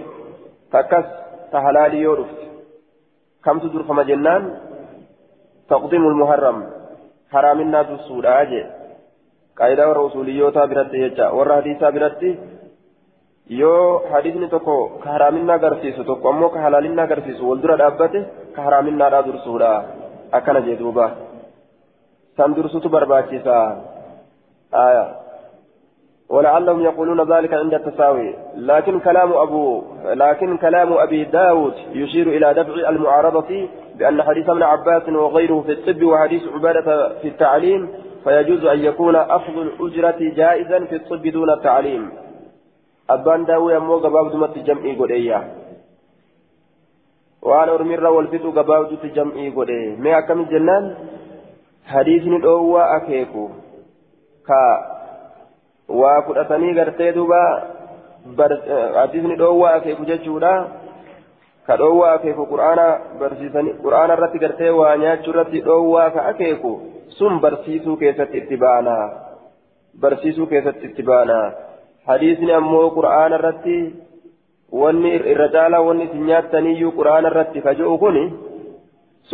takkas 0.72 1.06
ta 1.52 1.62
halaalii 1.66 2.04
yoo 2.04 2.16
dhufte 2.20 2.46
kamtu 3.42 3.70
durfama 3.74 4.04
jennaan 4.04 4.44
taqdimu 5.70 6.10
lmuharram 6.10 6.60
haraaminaa 7.34 7.84
dursuudha 7.90 8.46
jee 8.52 8.66
usuuliyyoota 10.06 10.68
biratti 10.68 11.00
jecha 11.00 11.32
warra 11.32 11.56
hadiisaa 11.56 11.92
biratti 11.92 12.40
yoo 13.50 14.04
hadiisni 14.12 14.48
tokko 14.48 15.00
ka 15.04 15.10
haraaminaa 15.10 15.56
agarsiisu 15.56 16.04
tokko 16.04 16.30
ammoo 16.30 16.50
ka 16.50 16.60
halaalinaa 16.60 17.04
agarsiisu 17.04 17.50
wal 17.50 17.62
dura 17.62 17.78
dhaabbate 17.78 18.26
ka 18.56 18.62
haraaminaadhaa 18.62 19.24
dursuudha 19.28 19.72
akkana 20.32 20.62
jee 20.62 20.76
duuba 20.82 21.12
san 22.38 22.56
dursutu 22.56 22.90
barbaachisa 22.90 23.56
aayaa 24.74 25.10
ولعلهم 26.30 26.82
يقولون 26.82 27.34
ذلك 27.34 27.54
عند 27.54 27.74
التساوي 27.74 28.36
لكن 28.56 29.00
كلام 29.00 29.34
أبو 29.34 29.84
لكن 30.04 30.58
كلام 30.58 30.94
أبي 30.94 31.24
داود 31.24 31.74
يشير 31.94 32.28
إلى 32.28 32.54
دفع 32.54 32.90
المعارضة 32.90 33.68
بأن 33.96 34.24
حديث 34.24 34.50
ابن 34.50 34.64
عباس 34.64 35.10
وغيره 35.10 35.62
في 35.62 35.72
الطب 35.72 36.04
وحديث 36.04 36.44
عبادة 36.48 37.10
في 37.22 37.28
التعليم 37.28 37.90
فيجوز 38.24 38.66
أن 38.66 38.80
يكون 38.80 39.16
أخذ 39.16 39.56
الأجرة 39.58 40.20
جائزا 40.20 40.80
في 40.86 40.96
الطب 40.96 41.28
دون 41.28 41.50
التعليم. 41.50 42.12
أبان 43.10 43.46
داوي 43.46 43.78
أمو 43.78 43.98
قباب 43.98 44.32
دمت 44.32 44.58
جمعي 44.58 44.96
قدية. 44.96 45.40
وأنا 47.42 47.72
أرمير 47.74 48.08
والفتو 48.08 48.52
قباب 48.52 48.90
دمت 48.90 49.06
جمعي 49.06 49.50
قدية. 49.50 49.96
ما 49.96 50.18
أكمل 50.18 50.50
جنان؟ 50.50 50.96
حديث 51.86 52.24
ندعوة 52.28 52.96
أكيكو. 52.96 53.50
كا 54.48 54.60
waa 55.90 56.22
fudhatanii 56.22 56.74
gartee 56.74 57.12
duuba 57.12 57.68
hadiisni 58.96 59.36
dhoowwaa 59.36 59.74
akeeku 59.74 60.06
jechuudha 60.06 60.52
nyaachuu 65.04 65.34
irratti 65.34 65.64
dhoowwaa 65.68 66.10
ka 66.16 66.26
akeeku 66.32 66.72
sun 67.18 67.40
barsiisuu 67.40 67.96
keessatti 68.04 68.38
itti 68.38 68.58
baana 68.58 68.96
barsiisuu 70.06 70.48
keessatti 70.54 70.92
itti 70.92 71.08
baana 71.10 71.40
hadiisni 72.12 72.54
ammoo 72.60 72.86
qur'aana 73.00 73.40
irratti 73.42 73.76
wanni 74.84 75.12
irra 75.34 75.50
caalaa 75.58 75.84
wanni 75.90 76.08
isin 76.10 76.26
nyaattaniyyuu 76.32 76.96
qur'aana 77.02 77.34
irratti 77.34 77.66
ka 77.68 77.76
ji'u 77.82 77.98
kuni 78.06 78.24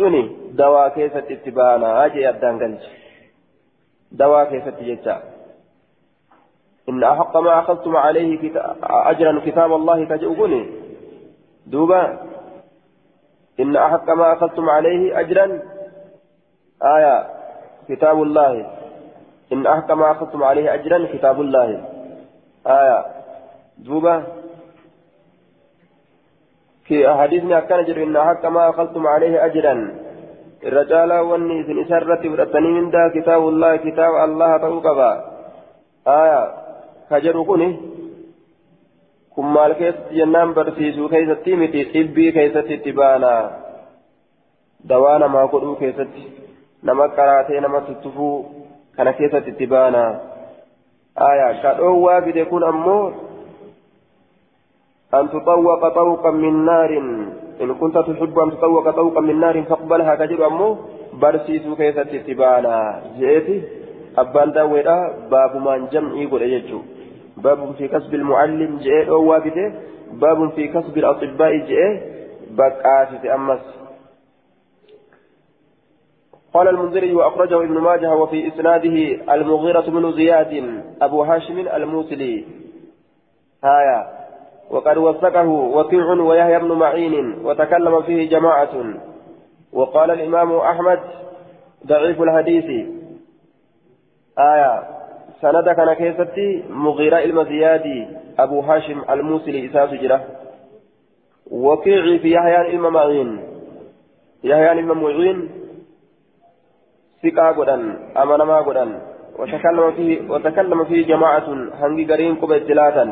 suni 0.00 0.22
dawaa 0.58 0.90
keessatti 0.98 1.38
itti 1.38 1.56
baana 1.60 1.94
jee 2.16 2.28
addaan 2.32 2.60
galche 2.64 2.92
dawaa 4.18 4.44
keessatti 4.52 4.84
jecha. 4.84 5.16
إن 6.88 7.04
أحق 7.04 7.36
ما 7.36 7.58
أخذتم 7.58 7.96
عليه 7.96 8.38
كتا... 8.38 8.76
أجرا 8.82 9.40
كتاب 9.46 9.72
الله 9.72 10.04
كجؤبني 10.04 10.85
دوبا 11.66 12.18
إن 13.60 13.76
أحق 13.76 14.10
ما 14.10 14.32
أخذتم 14.32 14.70
عليه 14.70 15.20
أجرا 15.20 15.62
آية 16.82 17.26
كتاب 17.88 18.22
الله 18.22 18.66
إن 19.52 19.66
أحق 19.66 19.92
ما 19.92 20.10
أخذتم 20.10 20.44
عليه 20.44 20.74
أجرا 20.74 21.06
كتاب 21.12 21.40
الله 21.40 21.84
آية 22.66 23.04
دوبا 23.78 24.22
في 26.84 27.08
حديثنا 27.08 27.60
كان 27.60 27.84
جر 27.84 28.02
إن 28.02 28.16
أحق 28.16 28.46
ما 28.46 28.70
أخذتم 28.70 29.06
عليه 29.06 29.44
أجرا 29.44 29.74
الرجال 30.64 31.12
والنيس 31.12 31.66
إسرة 31.86 32.28
برتني 32.28 32.68
من 32.68 32.90
دا 32.90 33.08
كتاب 33.14 33.48
الله 33.48 33.76
كتاب 33.76 34.12
الله 34.24 34.56
توقفا 34.56 35.12
آية 36.08 36.54
كجر 37.10 37.42
كني 37.42 37.95
kun 39.36 39.52
maal 39.56 39.74
keessatti 39.80 40.18
jennaan 40.18 40.54
barsiisuu 40.54 41.08
keessatti 41.08 41.56
miti 41.56 41.84
xibbii 41.92 42.32
keessatti 42.32 42.78
itti 42.78 42.92
baana 42.92 43.32
dawaa 44.88 45.18
namaa 45.18 45.46
godhuu 45.54 45.76
keessatti 45.82 46.24
nama 46.82 47.08
qaraatee 47.18 47.60
nama 47.60 47.80
tuttufuu 47.90 48.34
kana 48.96 49.12
keessatti 49.20 49.54
itti 49.56 49.72
baana 49.74 50.02
aya 51.28 51.54
ka 51.62 51.76
dhoowwaa 51.78 52.20
fide 52.28 52.44
kun 52.52 52.68
ammoo 52.72 53.04
أن 55.14 55.28
تطوق 55.30 55.88
طوقا 55.88 56.30
من 56.30 56.64
نار 56.64 56.90
إن 57.62 57.74
كنت 57.80 57.98
تحب 57.98 58.38
أن 58.38 58.50
تطوق 58.50 58.90
طوقا 58.90 59.20
من 59.20 59.40
نار 59.40 59.62
فاقبلها 59.62 60.14
كجر 60.14 60.46
أمه 60.46 60.76
برسيسو 61.20 61.76
كيسة 61.76 62.02
تتبانا 62.02 63.02
جئتي 63.18 63.56
أبان 64.18 64.52
داويرا 64.52 64.98
باب 65.30 65.52
من 65.56 65.86
جمعي 65.92 66.26
قل 66.26 66.42
يجو 66.42 66.80
باب 67.36 67.74
في 67.74 67.88
كسب 67.88 68.14
المعلم 68.14 68.78
جئ 68.78 69.08
أو 69.08 69.24
وابده 69.24 69.74
باب 70.12 70.50
في 70.50 70.68
كسب 70.68 70.98
الأطباء 70.98 71.56
جئ 71.56 72.00
بقاسة 72.50 73.34
أمس. 73.34 73.60
قال 76.54 76.68
المنذري 76.68 77.14
وأخرجه 77.14 77.56
ابن 77.56 77.78
ماجه 77.78 78.14
وفي 78.14 78.48
إسناده 78.48 79.24
المغيرة 79.34 79.80
بن 79.80 80.12
زياد 80.12 80.82
أبو 81.02 81.22
هاشم 81.22 81.58
الموسلي. 81.58 82.44
آية. 83.64 84.06
وقد 84.70 84.96
وثقه 84.96 85.48
وكيع 85.48 86.12
ويحيى 86.12 86.58
بن 86.58 86.72
معين 86.72 87.44
وتكلم 87.44 88.02
فيه 88.02 88.30
جماعة. 88.30 88.94
وقال 89.72 90.10
الإمام 90.10 90.52
أحمد 90.52 91.00
ضعيف 91.86 92.22
الحديث. 92.22 92.88
آية. 94.38 94.95
سند 95.40 95.68
كان 95.68 95.92
كيستي 95.92 96.64
مغيرة 96.70 97.18
المزيادي 97.18 98.06
أبو 98.38 98.60
هاشم 98.60 99.02
الموسلي 99.10 99.66
إساس 99.66 99.90
جرة 99.90 100.24
وكيع 101.50 102.18
في 102.18 102.30
يحيى 102.32 102.76
بن 102.76 102.88
معين. 102.88 103.40
يحيى 104.44 104.82
بن 104.82 104.92
معين. 104.92 105.48
ثقة 107.22 107.50
قدن 107.50 107.82
أمانما 108.16 108.58
قدن. 108.60 108.98
وتكلم 109.38 109.92
فيه 109.92 110.30
وتكلم 110.30 110.84
فيه 110.84 111.06
جماعة 111.06 111.48
هنجي 111.80 112.12
قرين 112.12 112.34
قبل 112.34 112.66
ثلاثا 112.66 113.06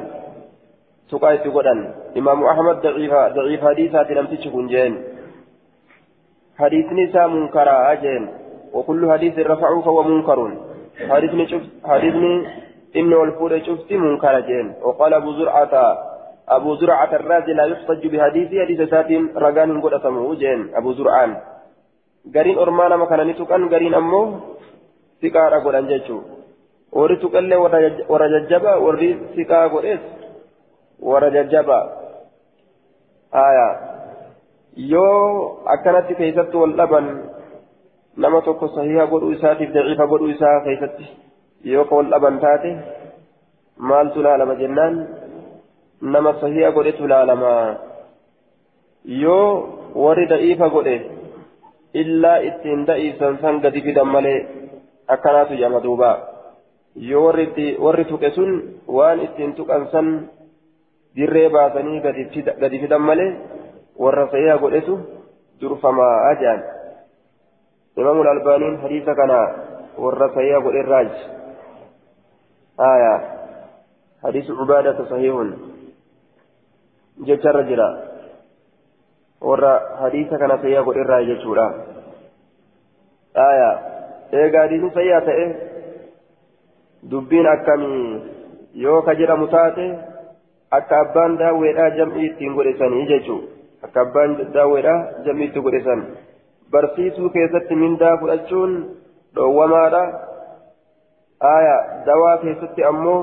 تقايت 1.11 1.47
قدن. 1.47 1.95
إمام 2.17 2.45
أحمد 2.45 2.77
ضعيف 2.81 3.13
ضعيف 3.13 3.65
حديثات 3.65 4.11
لم 4.11 4.27
تشكن 4.27 4.67
جين. 4.67 5.03
حديث 6.59 6.87
نساء 6.93 7.29
منكرا 7.29 7.93
أجين. 7.93 8.29
وكل 8.73 9.13
حديث 9.13 9.39
رفعه 9.39 9.81
فهو 9.81 10.03
منكر. 10.03 10.74
حديثني 11.11 11.47
شفت 11.49 11.71
حديثني 11.85 12.47
إن 12.97 13.13
والفول 13.15 13.67
شفت 13.67 13.93
منكر 13.93 14.41
جين 14.41 14.73
وقال 14.83 15.15
أبو 15.15 15.33
زرعة 15.33 15.75
أبو 16.49 16.75
زرعة 16.75 17.13
الرازي 17.17 17.53
لا 17.53 17.65
يحتج 17.65 18.07
بحديث 18.07 18.49
حديث 18.63 18.81
سات 18.91 19.11
رجان 19.37 19.81
قد 19.81 19.93
أسمه 19.93 20.35
جين 20.35 20.61
أبو 20.75 20.93
زرعان 20.93 21.37
nama 22.25 23.05
kana 23.07 23.25
ni 23.25 23.35
tuqan 23.37 23.69
gariin 23.69 23.95
ammoo 23.95 24.57
siqaadha 25.21 25.61
godhan 25.61 25.89
jechuudha 25.93 26.35
warri 26.95 27.19
tuqallee 27.19 27.59
warra 28.09 28.29
jajjaba 28.35 28.79
warri 28.79 29.11
siqaa 29.35 29.69
godhes 29.69 30.01
warra 31.03 31.31
jajjaba 31.37 31.79
haya 33.35 33.67
yoo 34.77 35.61
akkanatti 35.75 36.15
keessatti 36.15 36.57
wal 36.57 36.75
dhaban 36.79 37.07
nama 38.17 38.41
tokko 38.47 38.69
sahiha 38.69 39.07
godhuu 39.07 39.33
isaatiif 39.37 39.73
daciifa 39.75 40.07
godhuu 40.07 40.35
isaa 40.35 40.61
keessatti 40.67 41.07
yoo 41.73 41.85
ka 41.85 41.97
wal 41.99 42.11
dhaban 42.11 42.39
taate 42.45 42.71
maaltu 43.91 44.23
laalama 44.27 44.55
jennaan 44.61 45.01
nama 46.17 46.35
sahiha 46.43 46.71
godhetu 46.77 47.09
laalama 47.13 47.53
yoo 49.23 49.49
warri 50.05 50.27
daciifa 50.33 50.69
godhe 50.77 50.95
illaa 52.03 52.37
ittiin 52.51 52.87
da'iisan 52.91 53.41
san 53.43 53.61
gadi 53.65 53.83
fidan 53.89 54.09
malee 54.15 54.39
akkanaatu 55.17 55.59
jedhama 55.59 55.83
duuba 55.83 56.13
yoo 57.11 57.25
warri 57.87 58.05
tuqe 58.13 58.31
sun 58.39 58.55
waan 58.99 59.25
ittiin 59.27 59.57
tuqan 59.59 59.89
san 59.97 60.15
dirree 61.17 61.49
baasanii 61.57 62.01
gadi 62.61 62.79
fidan 62.85 63.03
malee 63.11 63.31
warra 64.07 64.31
sayyaa 64.37 64.59
godhetu 64.59 64.99
durfamaa 65.61 66.35
jedhan 66.41 66.65
إمام 67.99 68.21
الألباني 68.21 68.79
حديث 68.79 69.05
كان 69.05 69.33
والرسائي 69.99 70.57
أبو 70.57 70.71
الراج 70.71 71.11
آية 72.81 73.15
حديث 74.25 74.51
عبادة 74.51 75.05
صحيح 75.11 75.35
جت 77.19 77.47
الرجل 77.47 77.81
ورا 79.41 79.97
حديث 80.03 80.35
كان 80.35 80.59
سيئ 80.63 80.79
أبو 80.79 80.93
الراج 80.93 81.25
جتورا 81.31 81.67
آية 83.37 83.71
إيه 84.35 84.59
حديث 84.63 84.93
سيئة 84.95 85.29
إيه 85.31 85.51
دبين 87.03 87.47
أكمي 87.47 88.35
yoo 88.75 89.03
ka 89.07 89.15
jedhamu 89.15 89.47
taate 89.51 89.85
akka 90.77 91.01
abbaan 91.01 91.37
daawweedhaa 91.39 91.91
jam'ii 91.99 92.27
ittiin 92.29 92.55
godhesanii 92.59 93.07
jechuudha 93.11 93.87
akka 93.87 94.01
abbaan 94.01 94.33
daawweedhaa 94.57 94.97
jam'ii 95.27 95.47
itti 95.49 95.63
godhesan 95.67 96.03
barsiisuu 96.75 97.31
keessatti 97.37 97.75
mindaa 97.85 98.17
fudhachuun 98.23 98.73
dhoowwamaadha 99.37 100.03
aya 101.55 101.77
dawaa 102.09 102.37
keessatti 102.45 102.85
ammoo 102.91 103.21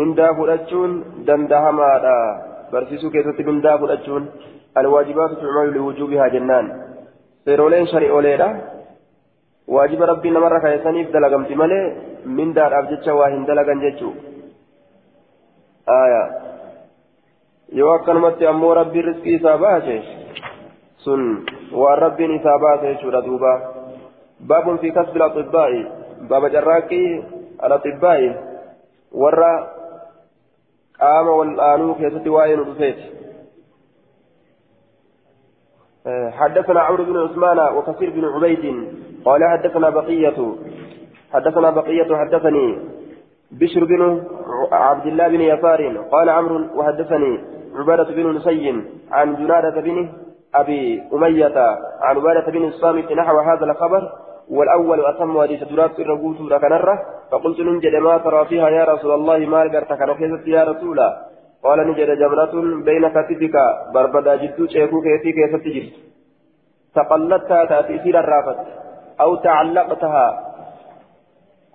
mindaa 0.00 0.32
fudhachuun 0.40 0.92
dandahamaadha 1.28 2.16
barsiisuu 2.72 3.10
keessatti 3.16 3.48
mindaa 3.50 3.76
fudhachuun 3.84 4.24
alwaajibaatu 4.82 5.40
tucmalu 5.42 5.72
liwujuubihaa 5.76 6.28
jennaan 6.36 6.66
seerooleen 7.44 7.86
shari'ooleedha 7.92 8.48
waajiba 9.76 10.06
rabbiin 10.12 10.34
namarra 10.38 10.60
kaayesaniif 10.66 11.12
dalagamti 11.16 11.54
malee 11.62 11.84
mindaadhaaf 12.38 12.90
jecha 12.92 13.14
waa 13.20 13.28
hin 13.34 13.46
dalagan 13.50 13.82
jechuu 13.86 14.12
aya 15.98 16.22
yoo 17.80 17.92
akkanumatti 17.98 18.46
ammoo 18.52 18.74
rabbiin 18.80 19.06
riskii 19.10 19.34
isaa 19.40 19.58
baase 19.64 19.96
baase 22.60 22.86
jechuudha 22.86 23.22
duuba 23.22 23.52
baabun 24.40 24.78
fi 24.78 24.92
kasbi 24.92 25.20
alaxibbaa'i 25.20 25.86
baaba 26.28 26.50
carraaqqii 26.50 27.24
alaxibbaa'i 27.58 28.28
warra 29.12 29.52
qaama 30.98 31.32
wal'aanuu 31.40 31.94
keessatti 31.94 32.36
waa'ee 32.36 32.56
nu 32.56 32.64
dhufeeti 32.64 33.20
حدثنا 36.40 36.80
عمرو 36.80 37.04
بن 37.04 37.16
عثمان 37.16 37.58
وكثير 37.76 38.10
بن 38.10 38.24
عبيد 38.24 38.64
قال 39.24 39.44
حدثنا 39.44 39.90
بقية 39.90 40.54
حدثنا 41.32 41.70
بقية 41.70 42.16
حدثني 42.16 42.78
بشر 43.50 43.84
بن 43.84 44.22
عبد 44.72 45.06
الله 45.06 45.28
بن 45.28 45.40
يسار 45.40 45.96
قال 46.12 46.28
عمرو 46.28 46.58
وحدثني 46.74 47.40
عبادة 47.74 48.08
بن 48.16 48.36
نسي 48.36 48.84
عن 49.10 49.36
جنادة 49.36 49.80
بن 49.80 50.08
أبي 50.54 51.02
أمية 51.12 51.58
عن 52.00 52.16
عبادة 52.16 52.52
بن 52.52 52.64
الصامت 52.64 53.12
نحو 53.12 53.38
هذا 53.38 53.64
الخبر 53.64 54.12
والأول 54.50 55.06
أتم 55.06 55.42
حديث 55.42 55.62
درات 55.64 56.00
الرقوت 56.00 56.40
لكنرة 56.40 57.02
فقلت 57.30 57.60
ننجد 57.60 57.94
ما 57.94 58.18
ترى 58.18 58.44
فيها 58.44 58.68
يا 58.68 58.84
رسول 58.84 59.14
الله 59.14 59.38
ما 59.38 59.64
لقرتك 59.64 60.02
نخيزت 60.02 60.46
يا 60.46 60.64
رسول 60.64 61.00
قال 61.64 61.78
نجد 61.88 62.10
جمرة 62.18 62.54
بين 62.84 63.08
كتفك 63.08 63.56
بربدا 63.94 64.36
جدو 64.36 64.66
شيكو 64.66 65.00
كيفي 65.02 65.32
كيف 65.32 65.56
تجري 65.56 65.92
تقلدتها 66.94 67.64
تأتي 67.64 68.10
الرافت 68.10 68.58
أو 69.20 69.34
تعلقتها 69.34 70.50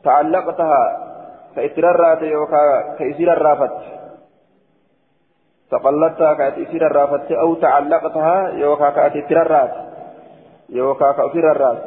تعلقتها 0.04 1.06
كإسرارات 1.56 2.22
يوكا 2.22 2.96
كإسير 3.00 3.34
الرافت 3.34 3.72
تقلدتها 5.78 6.34
كإسير 6.34 6.88
الرافت 6.88 7.32
أو 7.32 7.56
تعلقتها 7.56 8.50
يوكا 8.50 8.90
كإسرارات 8.90 9.72
يوكا 10.70 11.12
كإسرارات 11.12 11.78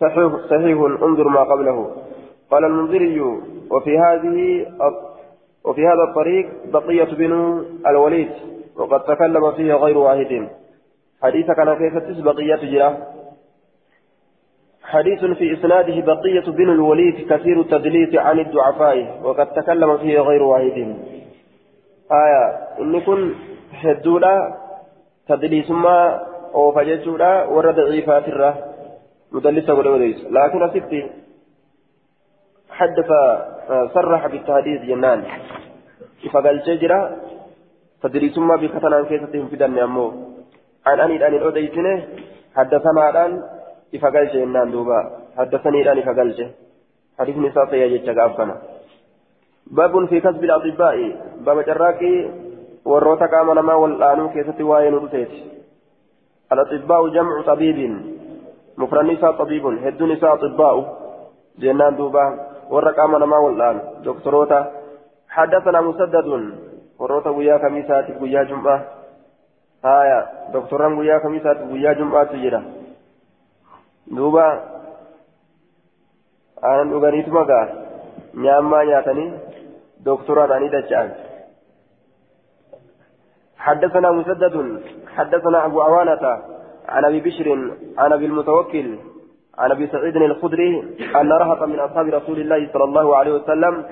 صحيح 0.00 0.32
صحيح 0.50 0.78
انظر 1.02 1.28
ما 1.28 1.40
قبله 1.40 1.90
قال 2.50 2.64
المنذري 2.64 3.20
وفي 3.70 3.98
هذه 3.98 4.66
وفي 5.64 5.86
هذا 5.86 6.02
الطريق 6.08 6.48
بقية 6.72 7.04
بن 7.04 7.64
الوليد 7.86 8.30
وقد 8.76 9.04
تكلم 9.04 9.52
فيه 9.52 9.74
غير 9.74 9.98
واحد 9.98 10.48
حديث 11.22 11.46
كان 11.50 11.74
كيف 11.74 12.24
بقية 12.24 12.56
جراه 12.56 12.96
حديث 14.82 15.24
في 15.24 15.52
إسناده 15.52 16.14
بقية 16.14 16.40
بن 16.40 16.70
الوليد 16.70 17.32
كثير 17.32 17.60
التدليس 17.60 18.14
عن 18.14 18.38
الضعفاء 18.38 19.20
وقد 19.22 19.46
تكلم 19.46 19.98
فيه 19.98 20.20
غير 20.20 20.42
واحد 20.42 20.96
آية 22.12 22.44
إن 22.80 23.00
كن 23.00 23.34
هدولا 23.72 24.54
تدليس 25.28 25.70
ما 25.70 26.26
أو 26.54 26.72
فججولا 26.72 27.44
ورد 27.44 27.74
ضعيفات 27.74 28.28
الره 28.28 28.54
مدلسة 29.32 29.74
وليس 29.74 30.24
لكن 30.30 30.70
ستي 30.70 31.10
حدث 32.70 33.10
صرح 33.94 34.26
بالتحديث 34.26 34.82
جنان 34.82 35.24
فقال 36.32 36.62
ججرة 36.62 37.16
تدريسما 38.02 38.56
بكتنا 38.56 39.02
كيستهم 39.02 39.48
في 39.48 39.56
دنيا 39.56 39.84
أمو 39.84 40.06
عن 40.86 41.00
أني 41.00 41.26
أن 41.26 41.34
الأديسنه 41.34 42.06
حدثنا 42.56 43.10
الآن 43.10 43.42
إفقلت 43.94 44.34
إنان 44.34 44.70
دوبا 44.70 45.00
حدثني 45.38 45.82
الآن 45.82 45.98
إفقلت 45.98 46.40
حديث 47.18 47.36
نساء 47.36 47.70
سيجد 47.70 48.04
جغافنا 48.04 48.73
باب 49.66 50.06
في 50.06 50.20
كسب 50.20 50.44
الأطباء 50.44 50.96
باب 51.40 51.58
جراكي 51.60 52.30
وروتا 52.84 53.26
قام 53.26 53.58
نما 53.58 53.74
والآن 53.74 54.28
كيست 54.28 54.60
واين 54.60 54.94
رتيت 54.94 55.32
الأطباء 56.52 57.08
جمع 57.08 57.42
طبيب 57.46 57.78
مفرد 58.78 59.04
نساء 59.04 59.32
طبيب 59.32 59.66
هد 59.66 60.02
نساء 60.02 60.34
أطباء 60.34 60.76
جنان 61.58 61.96
دوبا 61.96 62.24
ورقام 62.70 63.16
نما 63.16 63.38
والآن 63.38 63.80
دكتوروتا 64.04 64.60
حدثنا 65.28 65.80
مسدد 65.80 66.28
وروتا 66.98 67.30
ويا 67.30 67.56
كميسات 67.56 68.22
ويا 68.22 68.42
جمعة 68.42 68.84
هايا 69.84 70.20
دكتوران 70.54 70.92
ويا 70.98 71.18
كميسات 71.18 71.58
ويا 71.72 71.92
جمعة 71.92 72.24
تجرا 72.24 72.60
دوبا 74.06 74.74
aanan 76.64 76.90
dhuganiitu 76.90 77.30
magaa 78.34 78.42
nyaammaa 78.42 78.84
nyaatanii 78.84 79.32
doktoraadhaanii 80.04 80.68
dacha'an. 80.68 81.10
حدثنا 83.64 84.10
مسدد 84.10 84.82
حدثنا 85.16 85.64
أبو 85.64 85.82
عوانة 85.82 86.24
عن 86.88 87.04
أبي 87.04 87.20
بشر 87.20 87.48
عن 87.98 88.12
أبي 88.12 88.26
المتوكل 88.26 88.98
عن 89.58 89.70
أبي 89.70 89.86
سعيد 89.86 90.16
الخدري 90.16 90.96
أن 91.20 91.32
رهط 91.32 91.62
من 91.62 91.80
أصحاب 91.80 92.06
رسول 92.06 92.40
الله 92.40 92.68
صلى 92.72 92.84
الله 92.84 93.16
عليه 93.16 93.32
وسلم 93.32 93.84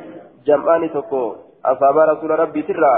جمعان 0.47 0.91
تكو. 0.93 1.35
أصحاب 1.65 1.99
رسول 1.99 2.31
ربي 2.31 2.63
ترى 2.63 2.95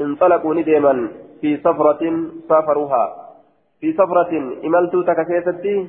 انطلقوا 0.00 0.54
ندما 0.54 1.08
في 1.40 1.56
سفرة 1.56 2.02
سافروها. 2.48 3.04
في 3.80 3.92
سفرة 3.92 4.32
إملتو 4.64 5.02
تككيستي 5.02 5.88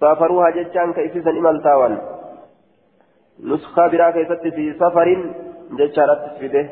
سافروها 0.00 0.50
جتشان 0.50 0.92
كيسيسا 0.92 1.30
إملتاوان. 1.30 2.17
نسخة 3.44 3.86
برا 3.86 4.10
كيستي 4.10 4.50
في 4.50 4.72
سفر 4.72 5.32
جتشارات 5.78 6.18
تسفيده 6.26 6.68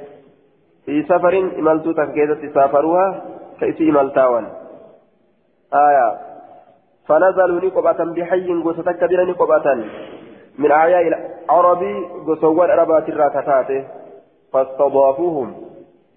في 0.84 1.02
سفر 1.02 1.38
إملتو 1.58 1.92
تككيستي 1.92 2.48
سافروها 2.54 3.24
كيسي 3.60 3.90
إملتاوان 3.90 4.46
آية. 5.74 6.18
فنزلوا 7.08 7.60
نقبة 7.64 8.04
بحي 8.14 8.52
قوستك 8.64 9.04
بنا 9.04 9.24
نقبة 9.24 9.74
من 10.58 10.70
أعياء 10.70 11.02
العربي 11.08 11.94
قصوان 12.26 12.70
أربات 12.70 13.08
الراكتات 13.08 13.86
فاستضافوهم. 14.52 15.54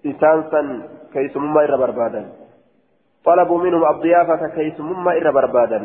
إسانسا 0.06 0.82
كيسمما 1.12 1.64
إر 1.64 1.76
بربادا. 1.76 2.32
طلبوا 3.24 3.58
منهم 3.58 3.84
الضيافة 3.90 4.48
كيسمما 4.48 5.12
إر 5.12 5.30
بربادا. 5.30 5.80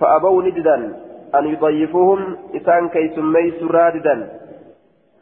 فأبوا 0.00 0.42
نجدا 0.42 0.96
أن 1.34 1.44
يضيفوهم 1.46 2.36
إسان 2.56 2.88
كيسمي 2.88 3.50
سراددا. 3.60 4.16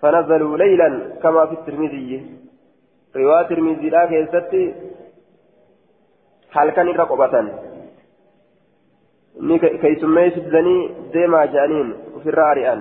فنزلوا 0.03 0.57
ليلا 0.57 1.01
كما 1.23 1.47
في 1.47 1.53
الترمذي. 1.53 2.27
رواية 3.17 3.41
الترمذي 3.41 3.91
لا 3.91 4.07
كيستي 4.07 4.75
هل 6.53 6.71
كان 6.71 6.89
رقبة 6.89 7.35
كيسمي 9.83 10.31
سدني 10.31 10.91
ديما 11.13 11.45
جانين 11.45 11.95
في 12.23 12.29
الرارئان 12.29 12.81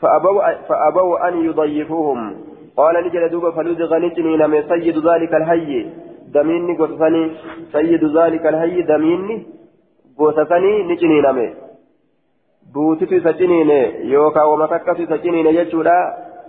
فأبوا, 0.00 1.28
أن 1.28 1.44
يضيفوهم. 1.44 2.36
قال 2.76 2.94
نجل 3.06 3.28
دوبا 3.28 3.50
فلدغ 3.50 3.98
نجني 3.98 4.36
نمي 4.36 4.62
سيد 4.62 4.96
ذلك 5.08 5.34
الهي. 5.34 5.86
دميني 6.34 6.76
قصصني 6.76 7.30
سيد 7.72 8.04
ذلك 8.04 8.46
الهي. 8.46 8.82
دميني 8.82 9.46
قصصني 10.18 10.82
نجني 10.82 11.20
نمي 11.20 11.67
buutitu 12.72 13.14
isa 13.14 13.32
ciniine 13.32 13.78
yookaan 14.12 14.48
wama 14.48 14.68
takkasu 14.68 15.02
isa 15.02 15.18
ciniine 15.18 15.52
jechuudha 15.52 15.96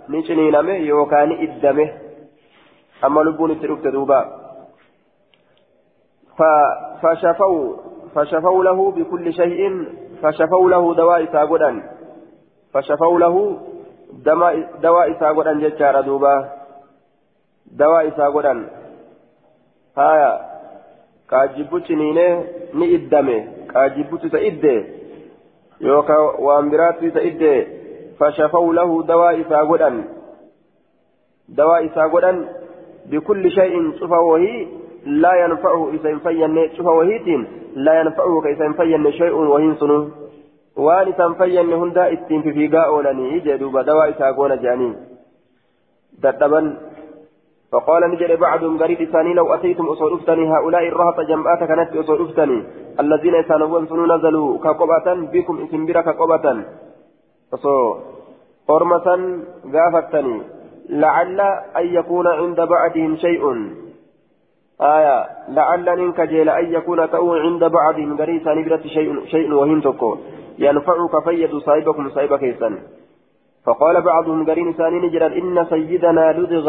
ni 0.08 0.22
ciniiname 0.22 0.78
yookaan 0.86 1.28
ni 1.28 1.42
iddame 1.46 1.86
amma 3.02 3.24
lubbuun 3.24 3.56
itti 3.56 3.66
dhufte 3.66 3.92
duuba 3.92 4.20
فشفوا 7.02 7.76
فشفوا 8.14 8.64
له 8.64 8.90
بكل 8.90 9.32
شيء 9.32 9.60
فشفوا 10.22 10.70
له 10.70 10.94
دواء 10.94 11.24
ساغدا 11.32 11.82
فشفوا 12.74 13.18
له 13.18 13.58
دواء 14.82 15.20
ساغدا 15.20 15.52
ججار 15.52 16.00
دوبا 16.00 16.48
دواء 17.66 18.10
ساغدا 18.10 18.54
هايا 19.98 20.40
كاجبوت 21.30 21.90
نينه 21.90 22.44
ني 22.74 22.94
ادمه 22.94 23.38
كاجبوت 23.72 24.26
سيده 24.26 24.99
يوكا 25.80 26.18
وامبرات 26.18 26.98
سيده 27.00 27.66
فشفوا 28.20 28.74
له 28.74 29.02
دواء 29.02 29.42
ساغدا 29.42 30.04
دواء 31.48 31.88
ساغدا 31.94 32.48
بكل 33.06 33.50
شيء 33.50 33.92
شفا 34.00 34.18
وهي 34.18 34.66
لا 35.06 35.34
ينفعه 35.44 35.90
إذا 35.90 36.08
ينفين 36.10 36.70
شوف 36.76 36.86
وهيتين 36.86 37.46
لا 37.74 38.00
ينفعه 38.00 38.40
كإذا 38.40 38.64
ينفين 38.64 39.12
شيء 39.12 39.34
وهين 39.34 39.74
سنو 39.76 40.08
وان 40.76 41.16
تنفين 41.16 41.72
هندا 41.72 42.12
اتين 42.12 42.42
في 42.42 42.52
فيقاء 42.52 42.94
ولني 42.94 43.38
جدوب 43.40 43.78
دواء 43.78 44.12
ساقون 44.18 44.62
جانين 44.62 44.96
دتبا 46.22 46.76
فقال 47.72 48.10
نجري 48.10 48.36
بعضهم 48.36 48.82
قريب 48.82 49.04
ثاني 49.12 49.34
لو 49.34 49.54
أتيتم 49.54 49.86
أصول 49.86 50.20
هؤلاء 50.28 50.88
الرهط 50.88 51.20
جمعات 51.20 51.58
كانت 51.58 51.96
أصول 51.96 52.64
الذين 53.00 53.34
يسانون 53.34 53.86
سنو 53.86 54.06
نزلوا 54.06 54.58
كقبة 54.58 55.06
بكم 55.32 55.62
اسم 55.62 55.86
برا 55.86 56.00
كقبة. 56.00 56.64
فصو 57.52 57.96
قرمة 58.68 59.08
غافتني 59.74 60.42
لعل 60.88 61.40
أن 61.80 61.86
يكون 61.98 62.26
عند 62.26 62.60
بعدهم 62.60 63.16
شيء. 63.16 63.42
آية 64.80 65.26
لعل 65.48 65.88
إنك 65.88 66.20
جيل 66.20 66.48
أن 66.48 66.72
يكون 66.72 67.10
تأو 67.10 67.34
عند 67.34 67.64
بعضهم 67.64 68.10
غريسا 68.20 68.54
نبرة 68.54 68.82
شيء, 68.96 69.24
شيء 69.26 69.52
وهن 69.52 69.82
تكو 69.82 70.16
ينفعك 70.58 71.24
فيد 71.24 71.58
صاحبكم 71.58 72.10
صاحب 72.10 72.36
كيسا. 72.36 72.78
فقال 73.66 74.02
بعضهم 74.02 74.42
غرين 74.42 74.72
ثاني 74.72 74.98
نجرا 75.06 75.26
إن 75.26 75.66
سيدنا 75.70 76.32
لدغ 76.38 76.68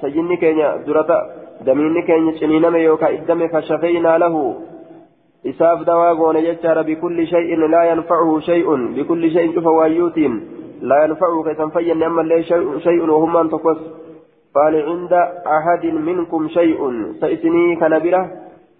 سيدني 0.00 0.36
كينيا 0.36 0.76
درتا 0.86 1.18
دمين 1.66 2.02
كينيا 2.02 2.38
شنينما 2.40 2.78
يوكا 2.78 3.08
إدم 3.14 3.48
فشفينا 3.48 4.18
له. 4.18 4.34
إساف 5.46 5.82
دواغون 5.82 6.36
يجتر 6.36 6.82
بكل 6.82 7.26
شيء 7.26 7.56
لا 7.56 7.82
ينفعه 7.90 8.40
شيء 8.40 8.68
بكل 8.96 9.30
شيء 9.30 9.60
فوايوت 9.60 10.18
لا 10.80 11.04
ينفعه 11.04 11.42
كيسا 11.46 11.68
فين 11.68 12.02
أما 12.02 12.42
شيء, 12.42 12.78
شيء 12.78 13.10
وهم 13.10 13.36
أن 13.36 13.50
تقص. 13.50 13.78
قال 14.54 14.74
عند 14.88 15.12
أحد 15.46 15.84
منكم 15.86 16.48
شيء 16.48 16.78
سيسني 17.20 17.76
كنبرة 17.76 18.30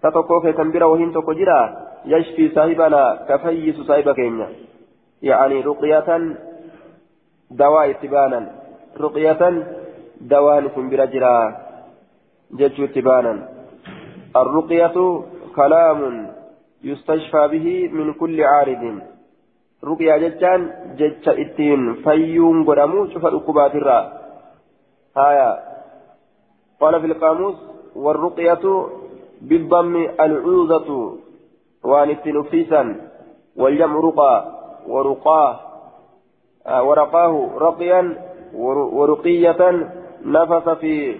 تتوقف 0.03 0.47
كنبرة 0.57 0.85
وهن 0.85 1.13
تقجرا 1.13 1.89
يشفي 2.05 2.49
صاحبنا 2.49 3.25
كفيس 3.29 3.75
صاحب 3.75 4.09
كيمنا 4.11 4.47
يعني 5.21 5.61
رقية 5.61 6.35
دواء 7.51 7.89
اتبانا. 7.89 8.51
رقية 8.97 9.41
دواء 10.21 10.67
كنبرة 10.67 11.05
جرا 11.05 11.57
جج 12.51 12.81
اتبانا. 12.81 13.49
الرقية 14.35 15.23
كلام 15.55 16.31
يستشفى 16.83 17.47
به 17.47 17.89
من 17.93 18.13
كل 18.13 18.43
عارض. 18.43 19.01
رقية 19.83 20.17
ججان 20.17 20.71
جج 20.97 21.29
اتين 21.29 21.93
فيوم 21.93 22.69
قدمو 22.69 23.07
شوف 23.07 23.25
الأكبات 23.25 23.75
الرا. 23.75 23.99
آية. 25.17 25.59
قال 26.81 27.01
في 27.01 27.05
القاموس 27.05 27.55
والرقية 27.95 28.85
بالضم 29.41 29.95
العوذة 30.19 31.17
وان 31.83 32.09
التنفيسا 32.09 32.95
والجمع 33.55 33.99
رقى 33.99 34.45
ورقاه. 34.87 35.68
ورقاه 36.65 37.49
رقيا 37.57 38.01
ورقية 38.97 39.89
نفث 40.25 40.69
في 40.69 41.15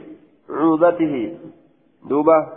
عوذته 0.50 1.38
دوبة 2.10 2.48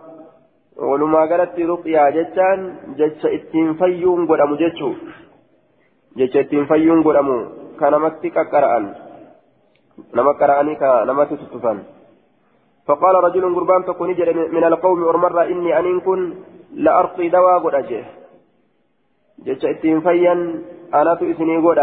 ولما 0.77 1.19
قالت 1.19 1.61
رقيا 1.61 2.11
جتان 2.11 2.77
جتش 2.99 3.27
اتين 3.27 3.75
فيون 3.75 4.27
قدامو 4.27 4.57
جتشو. 4.57 4.93
جتش 6.17 6.37
اتين 6.37 6.65
فيون 6.67 7.03
قدامو 7.03 7.39
كان 7.81 7.95
مكتك 8.01 8.39
قرآن 8.39 8.95
نما 10.15 10.33
قرآني 10.33 10.75
فقال 12.87 13.15
رجل 13.25 13.55
قربان 13.55 13.85
تكون 13.85 14.09
من 14.57 14.65
القوم 14.65 15.05
أرمر 15.05 15.43
إني 15.43 15.79
أن 15.79 16.01
كن 16.01 16.35
لأرقي 16.75 17.29
دواء 17.29 17.59
قد 17.59 17.75
أجيه 17.75 18.05
جتش 19.39 19.65
اتين 19.65 20.01
فيا 20.01 20.33
أنا 20.95 21.15
تؤسني 21.15 21.57
قد 21.57 21.79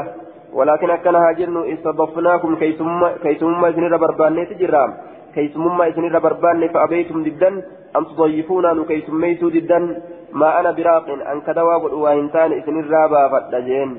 ولكن 0.54 0.90
أكن 0.90 1.16
هاجرن 1.16 1.58
استضفناكم 1.74 2.56
كيسم 2.56 3.08
كيسم 3.24 3.66
إذن 3.66 3.98
برباني 3.98 4.46
تجرام. 4.46 4.92
كيسمما 5.36 5.90
إسنر 5.90 6.20
بربان 6.20 6.68
فأبيتم 6.68 7.24
جدا 7.24 7.50
أم 7.98 8.04
تضيفونا 8.04 8.74
نكيسم 8.74 9.16
ميتو 9.22 9.50
جدا 9.50 9.80
ما 10.34 10.60
أنا 10.60 10.72
براق 10.72 11.08
أن 11.32 11.42
كدوا 11.48 11.76
وإنسان 12.04 12.50
إسنر 12.60 12.86
رابا 12.94 13.22
فدجين 13.32 13.90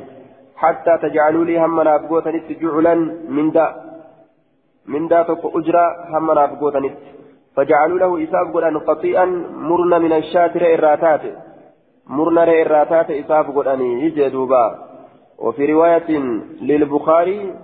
حتى 0.56 0.92
تجعلوا 1.02 1.44
لي 1.44 1.64
هم 1.64 1.80
نافقوتا 1.80 2.30
جعلا 2.62 2.94
من 3.36 3.50
دا 3.50 3.66
من 4.92 5.08
دا 5.08 5.22
تقو 5.22 5.58
أجرا 5.58 5.84
هم 6.12 6.26
نافقوتا 6.38 6.80
فجعلوا 7.56 7.98
له 7.98 8.10
إساف 8.24 8.46
قرآن 8.54 8.78
قطيئا 8.78 9.24
مرنا 9.68 9.98
من 9.98 10.12
الشاتر 10.12 10.62
إراتات. 10.74 11.24
مرنا 12.06 12.42
إراتات 12.60 13.10
إساف 13.10 13.46
قرآن 13.56 13.80
يجدوبا 13.80 14.89
وفي 15.40 15.72
رواية 15.72 16.10
للبخاري 16.60 17.54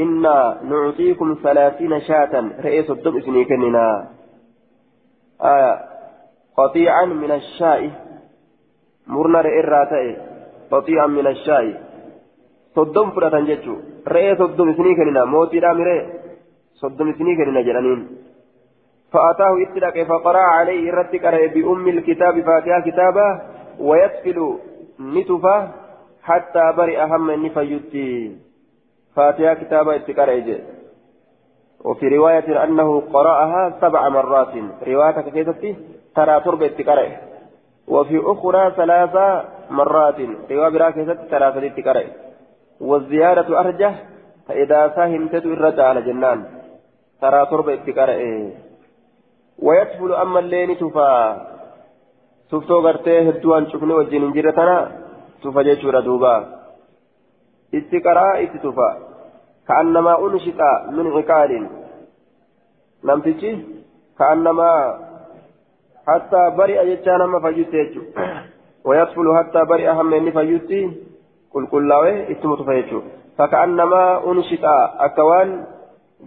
إنا 0.00 0.60
نعطيكم 0.70 1.36
ثلاثين 1.42 2.00
شاة 2.00 2.34
رئيس 2.64 2.90
الدم 2.90 3.16
إسنيكننا 3.18 3.86
آية 5.42 5.72
قطيعا 6.56 7.04
من 7.04 7.30
الشاء. 7.30 7.90
مرنا 9.06 9.40
إراتات 9.40 10.16
قطيعا 10.70 11.06
من 11.06 11.26
الشاء. 11.26 11.66
soddom 12.74 13.14
fudhatan 13.14 13.46
jechuun 13.46 14.02
re'ee 14.14 14.34
soddom 14.36 14.70
isinii 14.72 14.96
kennina 14.98 15.22
mootiidhaa 15.34 15.74
miree 15.80 16.00
soddom 16.82 17.08
isinii 17.14 17.36
kennina 17.38 17.62
jedhaniin 17.68 18.02
فأتاه 19.14 19.54
اتلك 19.62 20.06
فقرأ 20.10 20.44
عليه 20.58 20.92
رتك 20.92 21.24
بأم 21.54 21.88
الكتاب 21.88 22.34
فاتحة 22.40 22.80
كتابه 22.80 23.40
ويسفل 23.78 24.38
نتفه. 25.00 25.83
حتى 26.24 26.72
برئ 26.76 27.04
هم 27.04 27.30
نفيتي 27.46 28.36
فاتحة 29.16 29.54
كتابة 29.54 29.96
اتكار 29.96 30.30
وفي 31.84 32.08
رواية 32.08 32.64
أنه 32.64 33.00
قرأها 33.00 33.78
سبع 33.80 34.08
مرات. 34.08 34.54
رواية 34.88 35.20
كيفتي 35.20 35.76
ترى 36.16 36.40
تربة 36.40 36.66
اتكار 36.66 36.98
وفي 37.88 38.16
أخرى 38.24 38.72
ثلاث 38.76 39.14
مرات. 39.70 40.18
رواية 40.50 40.68
براكزة 40.68 41.14
ثلاثة 41.14 41.66
اتكار 41.66 42.06
والزيادة 42.80 43.60
أرجح 43.60 43.94
فإذا 44.48 44.88
فهمت 44.88 45.34
الرجع 45.34 45.84
على 45.88 46.02
جنان. 46.02 46.44
ترى 47.20 47.46
تربة 47.46 47.74
اتقاء 47.74 48.10
ويدخل 49.58 50.14
أما 50.14 50.38
اللين 50.38 50.78
تفا. 50.78 51.10
تفتو 52.50 52.78
غرتي 52.80 53.28
هدوان 53.28 53.70
شكني 53.70 53.92
وجين 53.94 54.32
جرتنا. 54.32 55.03
تفا 55.44 55.62
جيشورا 55.62 56.00
دوبا 56.00 56.34
اتقراء 57.74 58.44
اتتفا 58.44 58.90
كأنما 59.68 60.12
أنشط 60.26 60.60
من 60.96 61.06
عقال 61.16 61.50
نمتجي 63.04 63.52
كأنما 64.18 64.70
حتى 66.06 66.42
برئ 66.58 66.78
جتانا 66.90 67.26
ما 67.26 67.38
فجيت 67.44 67.92
ويدخل 68.84 69.26
حتى 69.38 69.60
برئ 69.64 69.90
هم 69.90 70.06
من 70.06 70.30
فجيتي 70.30 70.80
qulqullaa'ee 71.54 72.14
ittuma 72.34 72.56
tufa 72.60 72.74
jechuudha 72.76 73.10
fakkaannamaa 73.38 74.08
unshixa 74.30 74.72
akka 75.06 75.26
waan 75.28 75.50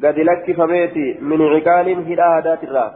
gadi 0.04 0.28
lakkifameeti 0.30 1.04
min 1.32 1.42
ciqaaliin 1.54 2.06
hidhaa 2.10 2.30
aadaatirraa 2.36 2.88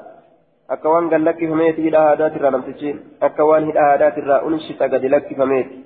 akka 0.75 0.93
waan 0.93 1.09
gad 1.13 1.25
lakkifameeti 1.27 1.85
hidhaa 1.87 2.03
aadaatirraa 2.11 2.51
namtichi 2.55 2.93
akka 3.29 3.47
waan 3.49 3.67
hidhaa 3.69 3.87
aadaatirraa 3.95 4.39
unshixa 4.49 4.89
gadi 4.93 5.11
lakkifameeti 5.15 5.81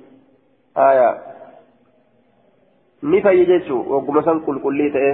haya 0.76 1.10
ni 3.14 3.22
fayyi 3.26 3.50
jechuu 3.52 3.82
wagguma 3.94 4.24
san 4.28 4.44
qulqullii 4.46 4.92
ta'e 4.98 5.12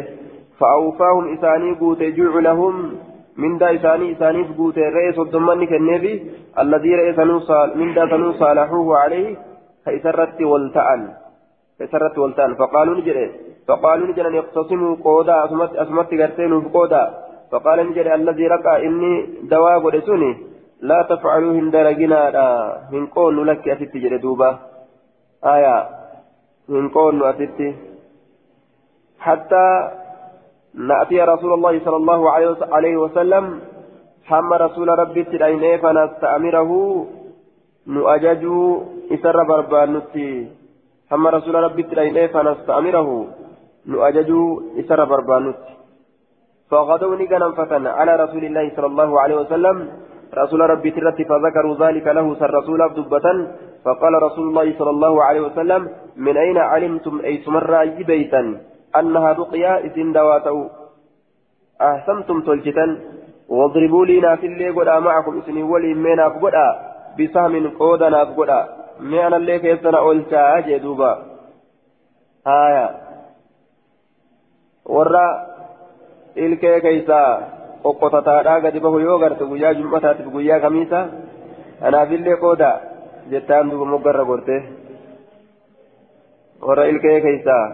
fa'awfaahum 0.60 1.32
isaanii 1.36 1.78
guute 1.82 2.12
juuculahum 2.20 2.84
mindaa 3.46 3.72
isaanii 3.80 4.12
isaaniif 4.18 4.54
guute 4.60 4.92
re'ee 4.98 5.16
soddommanni 5.22 5.72
kenneefi 5.74 6.14
alladii 6.66 7.00
re'ee 7.02 7.18
sanuu 7.22 7.42
mindaa 7.82 8.12
sanuu 8.14 8.38
saalahuuhu 8.44 9.02
alayhi 9.06 9.36
ka 9.86 9.98
isarratti 10.00 10.54
wal 10.54 10.70
ta'an 10.78 11.04
سرت 11.92 12.18
والتان 12.18 12.56
فقالوا 12.56 12.96
نجري 12.98 13.32
فقالوا 13.68 14.08
نجري 14.08 14.36
يقتصموا 14.38 14.96
قودا 15.06 15.46
أسمت 15.46 15.72
أسمت 15.76 16.10
قرتين 16.20 16.54
قودا 16.76 17.04
فقال 17.52 17.78
نجري 17.90 18.16
الذي 18.16 18.48
رقى 18.48 18.74
إني 18.88 19.14
دواء 19.54 19.80
قرسوني 19.84 20.32
لا 20.82 21.00
تفعلوا 21.10 21.54
هن 21.58 21.72
درجنا 21.72 22.22
هن 22.94 23.06
قول 23.06 23.48
لك 23.48 23.70
أتت 23.70 23.94
جري 24.04 24.18
دوبا 24.18 24.50
آية 25.46 25.90
هن 26.70 26.90
قول 26.90 27.24
أتت 27.24 27.76
حتى 29.20 29.92
نأتي 30.74 31.22
رسول 31.22 31.54
الله 31.54 31.80
صلى 31.86 31.96
الله 31.96 32.32
عليه 32.72 32.98
وسلم 32.98 33.60
حم 34.26 34.54
رسول 34.54 34.90
ربي 35.00 35.24
تلعين 35.24 35.78
فنستأمره 35.78 36.72
نؤججوا 37.88 38.80
إسر 39.12 39.44
بربان 39.44 39.94
نتي 39.98 40.62
هم 41.12 41.28
رسول 41.28 41.56
ربي 41.56 41.84
تلاين 41.84 42.18
فنستأمره 42.34 43.10
نؤججوا 43.88 44.50
إسر 44.80 45.00
بربانوت 45.12 45.62
فغدوا 46.70 47.16
نقنا 47.16 47.48
فتن 47.58 47.88
على 47.88 48.14
رسول 48.24 48.44
الله 48.46 48.66
صلى 48.76 48.88
الله 48.92 49.22
عليه 49.22 49.36
وسلم 49.42 49.78
رسول 50.42 50.62
ربي 50.74 50.92
ترت 50.92 51.20
فذكروا 51.30 51.76
ذلك 51.84 52.06
له 52.18 52.36
سر 52.40 52.52
رسول 52.60 52.80
دبة 52.98 53.28
فقال 53.86 54.14
رسول 54.24 54.46
الله 54.48 54.78
صلى 54.80 54.90
الله 54.90 55.24
عليه 55.24 55.42
وسلم 55.42 55.90
من 56.16 56.38
أين 56.38 56.58
علمتم 56.58 57.20
أي 57.20 57.44
أي 57.82 58.04
بيتا 58.04 58.42
أنها 59.00 59.34
بقيا 59.34 59.74
إذن 59.86 60.14
دواتو 60.14 60.60
أحسنتم 61.82 62.42
تلجتا 62.42 62.86
واضربوا 63.50 64.06
لي 64.06 64.20
نافل 64.20 64.52
لي 64.58 64.70
قد 64.70 64.90
معكم 65.04 65.38
إسني 65.38 65.64
ولي 65.64 65.94
مينا 65.94 66.28
قد 66.28 66.56
بسهم 67.20 67.68
قودنا 67.80 68.24
قد 68.24 68.52
mee 69.10 69.24
anallee 69.26 69.60
keessana 69.60 70.02
oolchaa 70.08 70.62
jee 70.66 70.80
duuba 70.84 71.10
haaya 72.50 72.84
warra 74.96 75.24
ilkee 76.46 76.76
keeysaa 76.86 77.30
qoqqotataadhaa 77.86 78.60
gadi 78.66 78.84
bahu 78.86 79.00
yoo 79.06 79.18
garte 79.24 79.50
guyyaa 79.52 79.74
jum'ataatiif 79.80 80.30
guyyaa 80.36 80.60
kamiisa 80.66 81.00
anaafillee 81.90 82.38
qooda 82.44 82.70
jettaan 83.34 83.72
duuba 83.72 83.86
moggarra 83.94 84.24
gorte 84.30 84.56
warra 86.68 86.86
ilkee 86.92 87.18
keeysaa 87.26 87.66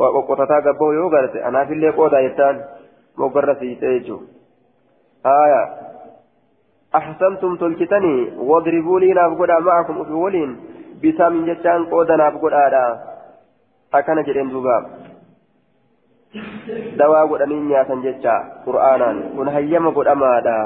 waa 0.00 0.12
qoqqotataa 0.16 0.60
gabbahu 0.66 0.92
yoo 0.98 1.08
garte 1.16 1.44
anaafillee 1.48 1.96
qooda 1.98 2.24
jettaan 2.26 2.62
moggarra 3.22 3.54
siitee 3.62 3.96
jechuudha 3.98 4.26
haaya 5.30 5.64
أحسنتم 6.94 7.56
تلكتني 7.56 8.16
واضربوا 8.38 9.00
لي 9.00 9.12
نافقودا 9.12 9.58
معكم 9.58 10.04
في 10.04 10.12
ولين 10.12 10.50
بسام 11.02 11.46
جتان 11.46 11.84
قودا 11.90 12.16
نافقودا 12.16 12.84
أكن 13.94 14.22
جرين 14.22 14.48
دوبا 14.50 14.76
dawaa 16.98 17.26
godhanii 17.30 17.62
nyaatan 17.70 18.02
jecha 18.02 18.34
qur'aanaan 18.66 19.18
kun 19.36 19.48
hayyama 19.54 19.90
godhamaadha 19.96 20.56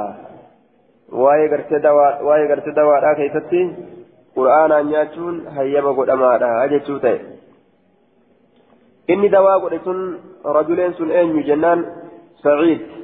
waa'ee 1.23 1.49
gartee 1.53 2.77
dawaadhaa 2.79 3.15
keessatti 3.21 3.61
qur'aanaan 4.35 4.91
nyaachuun 4.91 5.47
hayyama 5.57 5.93
godhamaadha 5.93 6.69
jechuu 6.69 6.99
ta'e. 6.99 7.19
Inni 9.09 9.33
dawaa 9.33 9.59
godhe 9.61 9.81
sun 9.85 10.01
rajuleen 10.45 10.95
sun 10.95 11.11
eenyu 11.11 11.43
jennaan? 11.49 11.85
Saciid 12.43 12.99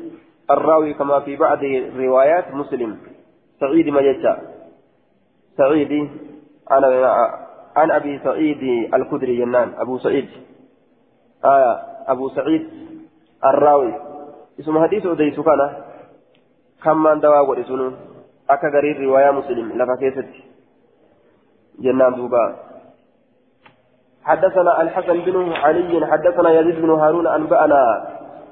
الراوي 0.50 0.94
كما 0.94 1.20
في 1.20 1.36
بعض 1.36 1.58
روايات 1.96 2.54
مسلم 2.54 2.98
سعيد 3.60 3.88
ما 3.88 4.00
يجا 4.00 4.38
سعيد 5.56 6.10
أنا 6.70 6.86
عن 7.76 7.90
أبي 7.90 8.18
سعيد 8.18 8.92
الخدري 8.94 9.36
جنان 9.36 9.72
أبو 9.78 9.98
سعيد 9.98 10.28
آية 11.44 11.72
أبو 12.06 12.28
سعيد 12.28 12.68
الراوي 13.44 13.94
اسم 14.60 14.82
حديث 14.82 15.06
أديس 15.06 15.40
كان 15.40 15.60
كم 16.84 17.20
دواء 17.20 17.48
ورسول 17.48 17.94
أكا 18.50 18.68
غرير 18.68 19.00
رواية 19.00 19.30
مسلم 19.30 19.72
لفا 19.72 19.96
كيست 19.96 20.28
جنان 21.80 22.14
دوبا. 22.14 22.54
حدثنا 24.24 24.82
الحسن 24.82 25.20
بن 25.20 25.52
علي 25.52 26.06
حدثنا 26.06 26.50
يزيد 26.60 26.80
بن 26.80 26.90
هارون 26.90 27.26
أنبأنا 27.26 27.82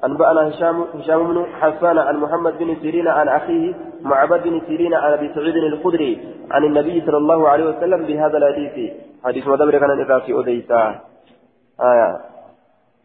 أنبأنا 0.05 0.49
هشام 0.49 0.85
هشام 0.93 1.33
بن 1.33 1.45
حسان 1.61 1.97
عن 1.97 2.15
محمد 2.17 2.57
بن 2.57 2.75
سيرين 2.81 3.07
عن 3.07 3.27
أخيه 3.27 3.73
معبد 4.01 4.43
بن 4.43 4.61
سيرين 4.67 4.93
عن 4.93 5.11
أبي 5.11 5.33
سعيد 5.35 5.55
الخدري 5.55 6.11
عن 6.51 6.63
النبي 6.63 7.01
صلى 7.05 7.17
الله 7.17 7.49
عليه 7.49 7.65
وسلم 7.69 8.05
بهذا 8.05 8.37
الحديث. 8.37 8.93
حديث 9.25 9.47
مدبر 9.47 9.77
كان 9.79 9.91
إذا 9.99 10.21
أديسا 10.29 10.99
آية. 11.81 12.33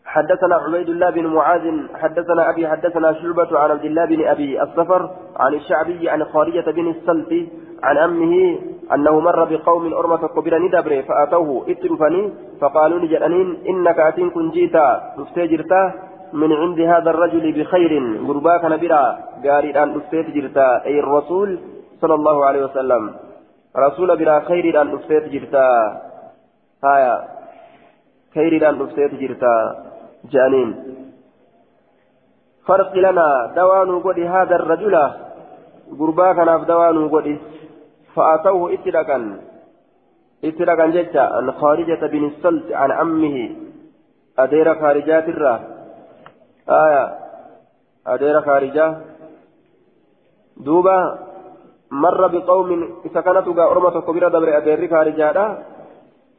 حدثنا 0.05 0.55
عبيد 0.57 0.89
الله 0.89 1.11
بن 1.11 1.27
معاذ 1.27 1.65
حدثنا 1.95 2.51
أبي 2.51 2.69
حدثنا 2.69 3.13
شعبة 3.13 3.59
عن 3.59 3.71
عبد 3.71 3.85
الله 3.85 4.05
بن 4.05 4.29
أبي 4.29 4.63
الصفر 4.63 5.11
عن 5.37 5.55
الشعبي 5.55 6.11
عن 6.11 6.25
خارجة 6.25 6.71
بن 6.71 6.91
السلف 6.91 7.49
عن 7.83 7.99
أمه 7.99 8.59
أنه 8.95 9.21
مر 9.21 9.45
بقوم 9.45 9.93
أرمة 9.95 10.27
قبل 10.27 10.63
ندبر 10.65 11.03
فأتوه 11.03 11.65
اترفني 11.69 12.33
فقالوا 12.61 12.99
لجأنين 12.99 13.57
إنك 13.69 13.99
أتين 13.99 14.31
كنجيتا 14.31 15.15
مستجرتا 15.19 15.93
من 16.33 16.53
عند 16.53 16.81
هذا 16.81 17.11
الرجل 17.11 17.53
بخير 17.53 17.93
غرباك 18.27 18.65
نبرا 18.65 19.19
قاري 19.45 19.83
أن 19.83 19.97
أفتيت 19.97 20.31
جرتا 20.31 20.85
أي 20.85 21.01
الرسول 21.01 21.59
صلى 22.01 22.15
الله 22.15 22.45
عليه 22.45 22.65
وسلم 22.65 23.15
رسول 23.77 24.17
بلا 24.17 24.41
خير 24.41 24.81
أن 24.81 24.95
أفتيت 24.95 25.25
جرتا 25.29 25.69
هايا 26.85 27.29
خير 28.35 28.69
أن 28.69 28.83
أفتيت 28.83 29.15
جرتا 29.15 29.55
جانين 30.33 30.77
فرق 32.67 32.95
لنا 32.95 33.53
دوان 33.57 34.01
قد 34.01 34.19
هذا 34.19 34.57
الرجل 34.57 34.95
غرباك 36.01 36.39
ناف 36.39 36.65
دوان 36.65 37.09
قد 37.09 37.39
فأتوه 38.19 38.73
اتلقا 38.75 39.19
اتلقا 40.45 40.87
جتا 40.87 41.25
عن 41.37 41.53
خارجة 41.53 42.03
بن 42.13 42.25
السلت 42.31 42.73
عن 42.73 42.91
عمه 42.91 43.37
أدير 44.39 44.75
خارجات 44.75 45.27
الراه 45.29 45.61
آية 46.85 47.05
أدير 48.07 48.41
خارجة. 48.41 48.87
دوبا 50.67 50.99
مر 51.91 52.23
بقوم 52.27 52.71
كانت 53.15 53.47
أرمة 53.73 53.97
كبيرة 54.07 54.29
دبر 54.29 54.49
أدير 54.59 54.81
خارجة 54.93 55.59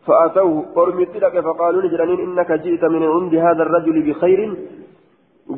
فأتوه 0.05 0.65
قرمت 0.75 1.13
لك 1.23 1.35
فقالوا 1.47 1.81
لجرانين 1.81 2.19
إنك 2.25 2.51
جئت 2.51 2.83
من 2.83 3.03
عند 3.13 3.33
هذا 3.45 3.63
الرجل 3.63 3.97
بخير. 4.07 4.39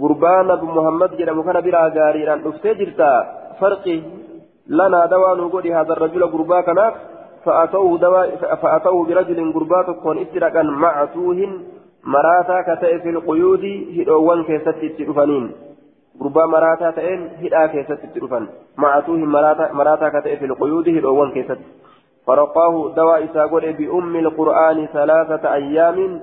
قربان 0.02 0.50
أبو 0.52 0.66
محمد 0.66 1.12
جرى 1.18 1.34
مكان 1.40 1.58
بلا 1.66 1.82
غاريران 1.96 2.40
أفتي 2.48 2.74
جرتا 2.80 3.12
فرقي. 3.60 3.98
لنا 4.68 5.06
دوان 5.06 5.40
وقود 5.40 5.68
هذا 5.68 5.94
الرجل 5.94 6.32
قربا 6.32 6.62
كناف 6.62 6.94
فأتوه, 7.46 7.98
دوا 7.98 8.56
فأتوه 8.56 9.06
برجل 9.06 9.54
قربات 9.54 9.90
كون 10.04 10.18
اتركا 10.18 10.62
معتوه 10.64 11.40
مراتا 12.04 12.62
كتئ 12.62 13.00
في 13.00 13.10
القيود 13.10 13.66
هدوان 13.98 14.44
كيست 14.44 14.68
التلفانين 14.84 15.52
قربا 16.20 16.46
مراتا 16.46 16.92
تئن 16.92 17.30
هدا 17.42 17.66
كيست 17.68 18.04
التلفان 18.04 18.48
معتوه 18.78 19.18
مراتا, 19.18 19.74
مراتا 19.74 20.10
كتئ 20.10 20.36
في 20.38 20.46
القيود 20.46 20.90
هدوان 20.90 21.32
كيست. 21.32 21.60
فرقاه 22.28 22.94
دواء 22.96 23.26
إساقول 23.26 23.74
بأم 23.74 24.16
القرآن 24.16 24.88
ثلاثة 24.94 25.54
أيام. 25.54 26.22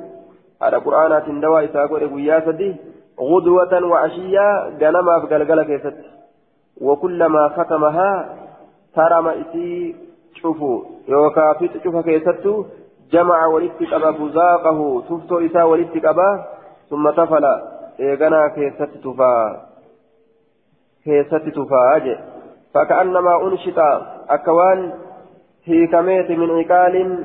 على 0.62 0.77
قرآنات 0.77 1.29
دواء 1.29 1.64
إساقول 1.64 2.09
بياسدي 2.09 2.77
غدوة 3.20 3.87
وعشية 3.87 4.68
جنما 4.81 5.20
في 5.20 5.35
قلقلة 5.35 5.64
كيست. 5.64 5.94
وكلما 6.80 7.48
ختمها 7.48 8.36
ترم 8.94 9.28
إسي 9.28 9.96
شوفوا 10.34 10.84
يوكا 11.08 11.52
في 11.52 11.70
شوف 11.84 11.96
كيستو 11.96 12.64
جمع 13.12 13.46
ولدت 13.46 13.82
قبا 13.92 14.10
بزاقه 14.10 15.02
تفتو 15.08 15.38
إسا 15.38 15.62
ولدت 15.62 16.06
قبا 16.06 16.44
ثم 16.90 17.10
تفل 17.10 17.44
إيغنا 18.00 18.48
كيست 18.48 18.90
تفا 19.04 19.36
كيست 21.04 21.44
تفا 21.56 22.18
فكأنما 22.74 23.42
أنشط 23.42 23.78
أكوان 24.28 24.92
هيكميت 25.64 26.30
من 26.30 26.50
عقال 26.50 27.24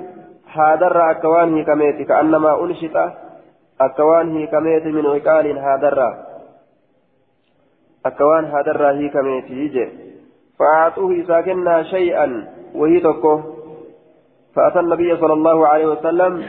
هادر 0.53 1.11
أكوان 1.11 1.53
هيكميت. 1.53 2.07
كأنما 2.07 2.63
أنشط 2.63 2.97
أكوان 3.81 4.37
هيكميت 4.37 4.85
من 4.85 5.05
عقال 5.05 5.57
هادر. 5.57 5.97
أكوان 8.05 8.45
هادر 8.45 8.87
هيكميت 8.91 9.49
يجي 9.49 9.89
فأعطوه 10.59 11.23
ساكنا 11.27 11.83
شيئا 11.83 12.47
وهي 12.75 12.99
تكو 12.99 13.41
فأتى 14.55 14.79
النبي 14.79 15.17
صلى 15.17 15.33
الله 15.33 15.67
عليه 15.67 15.85
وسلم 15.85 16.43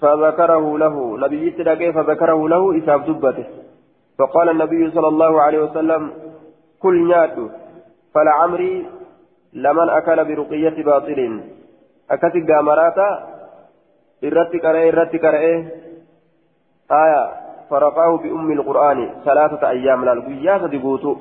فذكره 0.00 0.78
له 0.78 1.18
نبي 1.18 1.50
تلاقيه 1.50 1.90
فذكره 1.90 2.48
له 2.48 2.78
إساب 2.78 3.04
دبته 3.04 3.46
فقال 4.18 4.48
النبي 4.48 4.90
صلى 4.90 5.08
الله 5.08 5.42
عليه 5.42 5.58
وسلم 5.58 6.10
كل 6.82 7.08
ناتو 7.08 7.48
فلعمري 8.14 8.86
لمن 9.52 9.88
أكل 9.88 10.24
برقية 10.24 10.84
باطل 10.84 11.40
أكتب 12.10 12.50
قامراتا 12.50 13.08
إرتي 14.24 14.58
كرئ 14.58 14.88
إرتي 14.88 15.18
كرئ 15.18 15.44
آية 16.92 17.43
فرقاه 17.70 18.16
بأم 18.16 18.52
القرآن 18.52 19.10
ثلاثة 19.24 19.68
أيام 19.68 20.04
لا 20.04 20.12
القياسة 20.12 20.82
قوتو. 20.82 21.16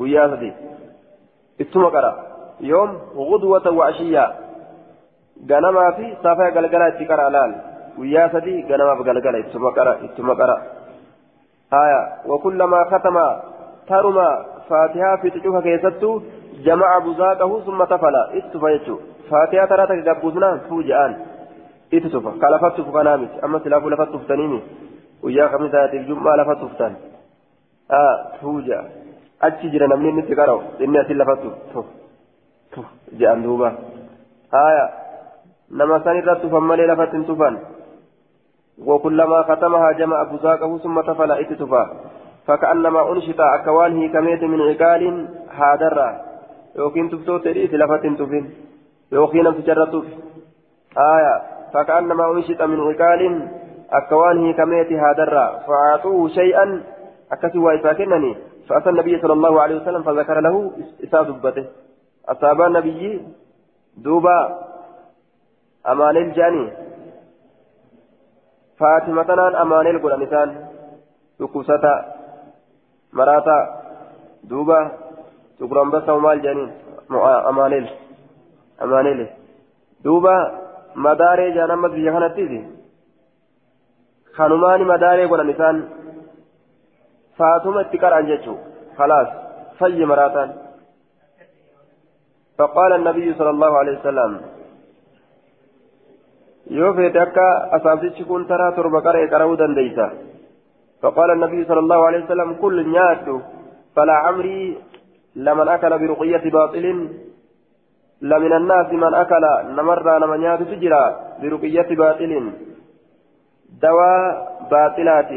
قياسة 0.00 0.52
ثم 1.72 1.84
قرأ. 1.84 2.12
يوم 2.60 2.98
غدوة 3.16 3.70
وعشية. 3.70 4.32
غنما 5.50 5.90
في 5.90 6.16
صافا 6.22 6.44
قلقلة 6.44 6.88
اتكرا 6.88 7.28
لال. 7.28 7.54
قياسة 7.98 8.64
غنما 8.70 8.94
بقلقلة 8.94 9.42
ثم 9.42 9.68
قرأ. 9.68 9.94
ثم 10.16 10.32
قرأ. 10.32 10.62
آية. 11.72 12.02
وكلما 12.26 12.84
ختم 12.84 13.16
ترمى 13.88 14.44
فاتحة 14.68 15.16
في 15.16 15.30
تشوفها 15.30 15.60
كيستو 15.60 16.20
جمع 16.64 16.98
بزاقه 16.98 17.60
ثم 17.60 17.84
تفلا 17.84 18.38
إتفا 18.38 18.68
يجو. 18.68 18.98
فاتحة 19.30 19.64
ترى 19.64 20.02
تقبضنا 20.02 20.60
فوجئان. 20.68 21.16
اتتفا 21.94 22.30
قال 22.30 22.60
فتف 22.60 22.90
كنامت 22.90 23.44
أما 23.44 23.58
سلافو 23.58 23.88
لفتف 23.88 24.28
تنيني 24.28 24.60
خمسة 25.22 25.84
الجمعة 25.84 26.36
لفتف 26.36 26.78
تن 26.78 26.94
آه 27.90 28.16
فوجئ 28.42 28.80
achi 29.40 29.70
jira 29.70 29.86
namni 29.88 30.08
inni 30.08 30.22
itti 30.24 30.34
qara'u 30.34 30.60
inni 30.80 30.98
asin 30.98 31.18
lafatu 31.20 31.50
tuf 31.72 31.86
tuf 32.72 32.86
jedhan 33.18 33.42
duuba. 33.42 33.68
Haya 34.52 34.84
nama 35.70 36.00
san 36.04 36.16
irra 36.16 36.40
tufan 36.40 36.64
malee 36.64 36.86
lafatti 36.86 37.16
hin 37.16 37.26
tufan? 37.26 37.56
وكلما 38.78 39.42
ختمها 39.42 39.92
جمع 39.92 40.22
بزاقه 40.22 40.78
ثم 40.78 41.00
تفل 41.00 41.30
اتتفا 41.30 41.84
فكأنما 42.46 43.12
أنشط 43.12 43.40
أكوان 43.40 43.96
هي 43.96 44.08
كميت 44.08 44.42
من 44.42 44.60
عقال 44.60 45.02
هادرة 45.50 46.20
يوكين 46.76 47.10
تفتو 47.10 47.38
تريد 47.38 47.74
لفت 47.74 48.06
تفين 48.18 48.44
يوكين 49.12 49.46
تجرتف 49.54 50.06
آية 50.98 51.34
فكأنما 51.74 52.24
أنشط 52.32 52.62
من 52.62 52.80
عقال 52.80 53.48
أكوان 53.90 54.44
هي 54.44 54.52
كميت 54.52 54.92
هادرة 54.92 55.58
فأعطوه 55.66 56.28
شيئا. 56.28 56.82
أكسوا 57.32 57.74
إساكنني 57.74 58.36
فأتى 58.68 58.90
النبي 58.90 59.20
صلى 59.20 59.32
الله 59.32 59.62
عليه 59.62 59.76
وسلم 59.76 60.02
فذكر 60.02 60.40
له 60.40 60.72
إساء 61.04 61.22
دبته 61.22 61.66
أصاب 62.28 62.60
النبي 62.60 63.22
دوبا 63.96 64.58
أمان 65.88 66.16
الجاني. 66.16 66.72
فاتمة 68.78 69.60
أمان 69.62 69.86
القرآن 69.86 70.68
تكوسة 71.38 72.04
مراتا 73.12 73.58
دوبا. 74.44 74.90
تقرأ 75.60 75.84
بس 75.84 76.08
ومال 76.08 76.42
جانين 76.42 76.70
أمانيل. 77.50 77.86
أمانيل. 78.82 79.28
دوبا 80.04 80.36
مداري 80.96 81.54
جانمت 81.54 81.90
بيا 81.90 82.12
كانت 82.12 82.38
خانوماني 84.36 84.84
مداري 84.84 85.24
قرآن 85.30 85.46
نسان 85.50 85.76
فاتوما 87.38 87.80
اتكار 87.80 88.12
عن 88.14 88.26
جتشو 88.30 88.54
خلاص 88.98 89.28
في 89.78 90.04
مراتان 90.10 90.50
فقال 92.58 92.92
النبي 92.92 93.34
صلى 93.38 93.50
الله 93.50 93.72
عليه 93.78 93.94
وسلم 93.98 94.40
يوفيت 96.70 97.16
أكا 97.16 97.76
أصابتش 97.76 98.22
كون 98.28 98.46
ترى 98.48 98.72
تربة 98.76 99.00
قرأ 99.06 99.30
قرأو 99.32 99.54
دنديسا 99.54 100.06
فقال 101.02 101.30
النبي 101.30 101.64
صلى 101.68 101.80
الله 101.84 102.06
عليه 102.06 102.24
وسلم 102.24 102.48
كل 102.62 102.76
نياتو 102.88 103.36
فلا 103.96 104.16
عمري 104.24 104.78
لمن 105.36 105.68
أكل 105.68 105.92
برقية 105.98 106.44
باطل 106.50 106.86
لمن 108.30 108.52
الناس 108.60 108.88
من 108.92 109.14
أكل 109.14 109.44
نمر 109.78 110.18
نمن 110.22 110.40
نيات 110.40 110.62
تجرى 110.62 111.04
برقية 111.42 111.88
باطل 111.96 112.32
دواء 113.82 114.48
باطلات 114.70 115.30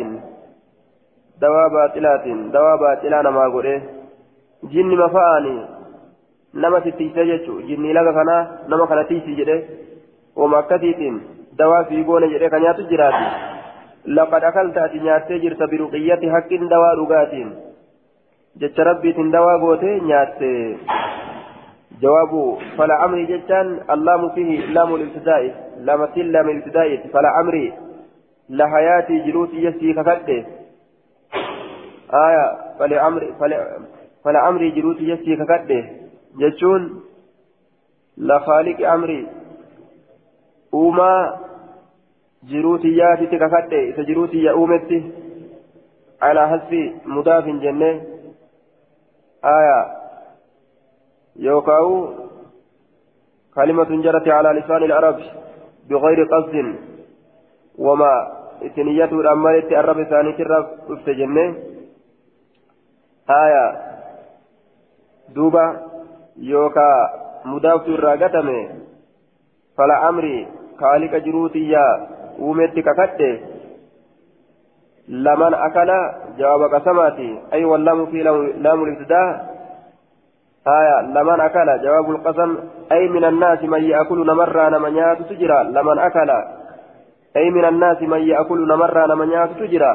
baaxilaatiin 1.42 2.40
dawaa 2.54 2.78
baaxilaa 2.82 3.24
namaa 3.24 3.50
godhe 3.56 3.82
jinni 4.74 4.96
mafa'aani 5.02 5.52
nama 6.64 6.82
tittiisee 6.86 7.26
jechuun 7.32 7.68
jinni 7.68 7.94
laga 7.98 8.14
kanaa 8.14 8.48
nama 8.68 8.88
kana 8.88 9.04
tiisii 9.10 9.36
jedhe 9.40 9.58
ooma 10.36 10.58
akkasiitiin 10.64 11.22
dawaa 11.60 11.84
fiigoone 11.90 12.32
jedhe 12.34 12.50
kan 12.50 12.62
nyaatu 12.66 12.88
jiraati 12.92 13.26
laqad 14.20 14.44
akalta 14.50 14.84
ati 14.84 15.04
nyaattee 15.06 15.40
jirta 15.46 15.68
biruqiyyati 15.74 16.34
haqqiin 16.36 16.70
dawaa 16.74 16.96
dhugaatiin 17.00 17.56
jecha 18.62 18.90
rabbiitiin 18.90 19.32
dawaa 19.38 19.58
goote 19.66 20.00
nyaatte 20.12 20.52
jawaabu 22.02 22.44
fala 22.78 23.00
amrii 23.08 23.28
jechaan 23.34 23.76
allaamu 23.96 24.30
fihi 24.36 24.58
laamu 24.78 24.98
libtidaa'i 25.04 25.54
lamatiin 25.90 26.34
laama 26.38 26.58
ibtidaa'iiti 26.58 27.14
fala 27.18 27.36
amrii 27.42 27.68
lahayaatii 28.50 29.24
jiruuti 29.26 29.66
yessii 29.66 29.94
kakadhe 29.94 30.38
آية 32.14 32.46
فلعمري 32.80 33.34
فلعمري 34.24 34.72
جلوتي 34.72 35.10
يسي 35.10 35.36
ككده. 35.36 35.86
جتشون 36.40 37.04
لخالق 38.18 38.90
أمري 38.90 39.28
أوما 40.74 41.40
جلوتي 42.44 42.88
ياتي 42.88 43.26
ككده. 43.26 43.80
إذا 43.90 44.04
جلوتي 44.04 44.44
يا 44.44 44.52
أومتي 44.52 45.12
على 46.22 46.48
حذف 46.48 46.72
مضاف 47.06 47.46
جنة. 47.46 48.02
آية 49.46 49.80
يوكاو 51.36 52.14
كلمة 53.56 54.02
جرت 54.04 54.28
على 54.28 54.50
لسان 54.50 54.84
العرب 54.84 55.20
بغير 55.90 56.24
قصد. 56.24 56.76
وما 57.78 58.14
إتنيته 58.64 59.22
الأمالة 59.22 59.80
الرب 59.80 60.04
ثاني 60.04 60.34
كرب 60.34 60.66
جنة 61.08 61.56
آية 63.30 63.66
دوبا 65.36 65.66
يوكا 66.38 67.10
مضاف 67.46 67.88
الراقتمي 67.88 68.70
فلا 69.78 70.10
أمري 70.10 70.48
خالق 70.80 71.16
جروتي 71.16 71.76
uumetti 72.40 72.84
kakadhe 72.84 73.30
laman 75.10 75.54
akala 75.54 76.00
jawaaba 76.38 76.70
qasamaati 76.70 77.30
ay 77.52 77.66
wallamu 77.66 78.08
fi 78.14 78.24
laamu 78.24 78.86
libtidaa 78.86 79.30
aya 80.66 80.96
laman 81.16 81.40
akala 81.40 81.78
jawaabu 81.80 82.14
lqasam 82.18 82.58
ay 82.90 83.08
min 83.10 83.24
annaasi 83.24 83.68
man 83.68 83.84
yaakulu 83.84 84.24
namarraa 84.24 84.70
nama 84.70 84.92
nyaatutu 84.92 85.40
jira 85.40 85.64
laman 85.64 86.00
min 87.58 87.70
annaasi 87.72 88.12
man 88.14 88.28
yaakulu 88.32 88.66
namarraa 88.74 89.08
nama 89.12 89.30
nyaatutu 89.34 89.72
jira 89.74 89.92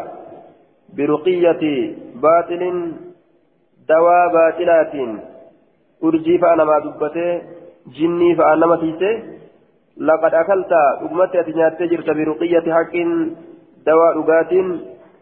biruqiyyati 0.97 1.75
baaxilin 2.25 2.79
dawaa 3.89 4.25
baaxilaatiin 4.39 5.13
urjii 6.09 6.41
fa'a 6.43 6.57
namaa 6.63 6.81
dubbatee 6.89 7.33
jinnii 7.99 8.35
fa'a 8.41 8.57
nama 8.65 8.83
tiisee 8.83 9.15
لقد 9.97 10.35
أكلت 10.35 10.73
أمتي 11.03 11.41
أتنياتي 11.41 11.87
جرت 11.87 12.11
برقية 12.11 12.67
حق 12.75 12.95
دواء 13.87 14.13
لغات 14.17 14.53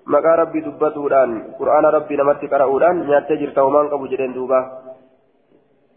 مقا 0.06 0.34
ربي 0.34 0.60
دبتودان 0.60 1.30
قرآن 1.58 1.84
ربي 1.84 2.16
نمت 2.16 2.44
قرأودان 2.52 3.06
نياتي 3.06 3.36
جرت 3.36 3.58
ومان 3.58 3.88
قبو 3.88 4.06
جرين 4.06 4.32
دوبا. 4.32 4.60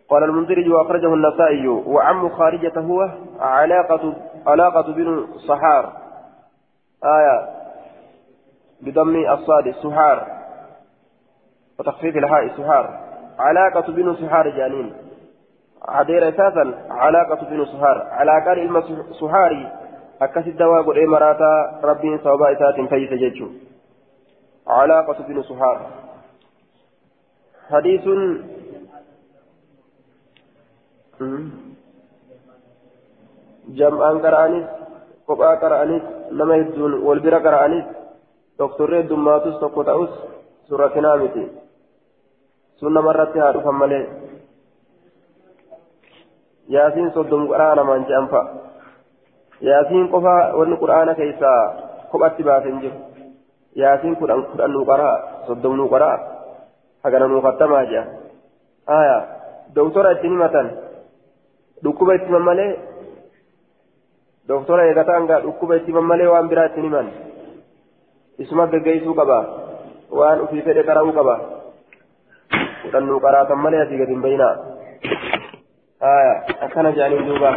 قال 0.09 0.23
المنذري 0.23 0.69
وأخرجه 0.69 1.13
النسائي 1.13 1.67
وعم 1.67 2.29
خارجة 2.29 2.79
هو 2.79 3.09
علاقة 3.39 4.13
علاقة 4.47 4.87
بن 4.93 5.07
صحار. 5.47 6.02
آية 7.03 7.49
بضم 8.81 9.15
الصاد 9.15 9.71
سحار 9.83 10.27
وتخفيف 11.79 12.17
الهاء 12.17 12.47
سحار. 12.57 12.99
علاقة 13.39 13.91
بن 13.91 14.15
صحار 14.15 14.49
جانين. 14.49 14.93
عدير 15.87 16.29
أساسا 16.29 16.87
علاقة 16.89 17.45
بن 17.45 17.65
سهار 17.65 18.07
علاقة 18.11 18.49
علم 18.49 18.81
سهاري 19.19 19.71
أكس 20.21 20.47
الدواء 20.47 20.83
قل 20.83 20.97
إيه 20.97 21.07
مراتا 21.07 21.79
ربي 21.83 22.17
صوبا 22.17 22.51
إسات 22.51 22.89
فيس 22.89 23.09
جيتشو. 23.09 23.47
علاقة 24.67 25.23
بن 25.23 25.43
سهار 25.43 25.87
حديث 27.69 28.03
جمعان 33.67 34.19
قرآنيس 34.19 34.65
قبعة 35.27 35.55
لما 36.31 36.55
يدون 36.55 36.93
والبرا 36.93 37.39
قرآنيس 37.39 37.85
دكتور 38.59 39.01
دماتوس 39.01 39.59
تقوتاوس 39.61 40.09
سورة 40.69 40.87
كنامتي 40.87 41.47
سنة 42.79 43.01
maan 47.83 48.05
jedhan 48.07 48.27
fa'a 48.31 48.45
yaasiin 49.61 50.07
qofa 50.13 50.35
wanni 50.57 50.77
quraana 50.77 51.15
keessaa 51.15 51.61
kophatti 52.11 52.43
baasen 52.43 52.79
jiru 52.83 52.97
yaasiin 53.81 54.15
kudhan 54.15 54.43
kudhan 54.51 54.71
nuu 54.71 54.85
qaraa 54.85 55.17
soddom 55.47 55.75
nuu 55.77 55.89
qaraa 55.93 56.17
hagana 57.03 57.27
nuu 57.27 57.41
kattamaa 57.41 57.83
jedha 57.91 58.03
aya 58.97 59.17
doktora 59.75 60.11
itti 60.15 60.27
himatan 60.33 60.71
dhukkuba 61.83 62.15
itti 62.15 62.27
himan 62.31 62.47
malee 62.49 62.71
doktora 64.47 64.87
eegataan 64.89 65.27
gaa 65.31 65.41
dhukkuba 65.45 65.79
itti 65.81 65.91
malee 66.11 66.27
waan 66.33 66.49
biraa 66.51 66.67
itti 66.71 66.85
himan 66.85 67.07
isuma 68.45 68.67
gaggeessuu 68.67 69.15
qaba 69.19 69.39
waan 70.19 70.45
ufii 70.45 70.65
fedhe 70.67 70.87
qara'uu 70.89 71.17
qaba 71.19 71.35
kudhan 72.83 73.07
nuu 73.07 73.19
qaraatan 73.25 73.63
malee 73.65 73.83
asii 73.85 74.01
gadi 74.03 74.15
hin 74.15 74.25
bayinaa 74.27 74.55
آية 76.03 76.35
أكن 76.61 76.93
جاني 76.93 77.17
دوبا 77.27 77.51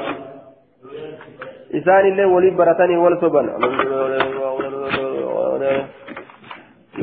إسان 1.74 2.06
اللي 2.06 2.24
ولي 2.24 2.50
برتني 2.50 2.96
والصبن 2.96 3.46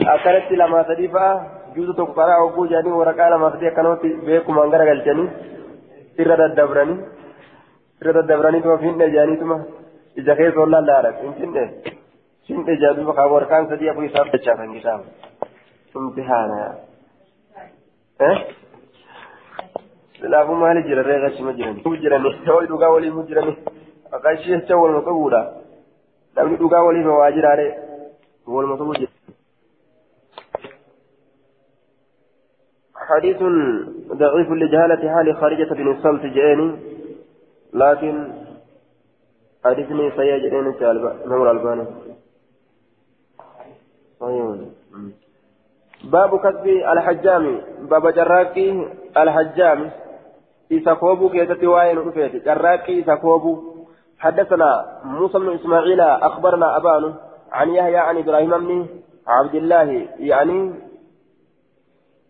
أكنت 0.02 0.52
لما 0.52 0.82
تدفع 0.82 1.42
جوز 1.76 1.96
تقرأ 1.98 2.36
أو 2.40 2.66
جاني 2.66 2.92
ورقا 2.92 3.30
لما 3.30 3.50
تدفع 3.50 3.70
كانوا 3.70 3.96
بيكم 4.26 4.60
أنغرا 4.60 4.90
قلتني 4.90 5.30
سر 6.18 6.46
الدبراني 6.46 6.96
سر 6.96 7.23
جاني 9.16 9.36
ثم 9.38 9.52
إذا 10.18 10.34
كيف 10.36 10.58
والله 10.58 10.80
لا 10.80 10.94
أعرف 10.94 11.16
إن 11.16 11.34
فين 11.34 11.54
فين 12.48 12.80
جادو 12.80 13.12
فخابور 13.12 13.44
كان 13.44 13.70
سدي 13.70 13.92
أبو 13.92 14.02
يسافر 14.02 14.38
تشافن 14.38 14.80
كتاب 14.80 15.02
امتحانا 15.96 16.78
إيه 18.22 18.38
silaafuu 20.24 20.56
maali 20.56 20.84
jira 20.84 21.04
reeqa 21.04 21.30
shima 21.38 21.54
jirani 21.54 21.98
jirani 22.02 22.30
ta'uu 22.46 22.68
dhugaa 22.68 22.92
waliif 22.96 23.16
jirani 23.30 23.54
maqaa 24.12 24.32
ishee 24.36 24.52
jecha 24.52 24.78
waluma 24.82 25.02
qabuudha 25.08 25.42
namni 26.38 26.60
dhugaa 26.62 26.84
waliif 26.88 27.10
waa 27.22 27.32
jiraare 27.38 27.66
waluma 28.48 28.78
qabu 28.78 28.96
jira. 29.02 29.12
حديث 33.04 33.40
ضعيف 34.22 34.50
لجهالة 34.52 35.14
حال 35.14 35.36
خارجة 35.36 35.74
بن 35.74 35.88
الصلت 35.92 36.26
جئني 36.26 36.68
لكن 37.74 38.34
حديثني 39.66 40.12
سيئ 40.12 40.62
نور 41.26 41.52
الباني 41.52 41.86
صحيح. 44.20 44.46
باب 46.04 46.40
كسب 46.40 46.68
الحجام 46.68 47.62
باب 47.82 48.08
جراكي 48.08 48.88
الحجام. 49.18 49.92
إذا 50.72 50.94
كوبو 50.94 51.30
كيتتي 51.30 51.66
رفيتي 51.68 52.40
جراكي 52.40 53.00
إذا 53.00 53.16
كوبو. 53.16 53.74
حدثنا 54.20 55.00
موسى 55.04 55.40
بن 55.40 55.54
إسماعيل 55.54 56.02
أخبرنا 56.02 56.78
أبان 56.78 57.14
عن 57.52 57.70
يحيى 57.70 57.98
عن 57.98 58.18
إبراهيم 58.18 58.50
بن 58.50 58.88
عبد 59.28 59.56
الله 59.56 60.08
يعني 60.20 60.74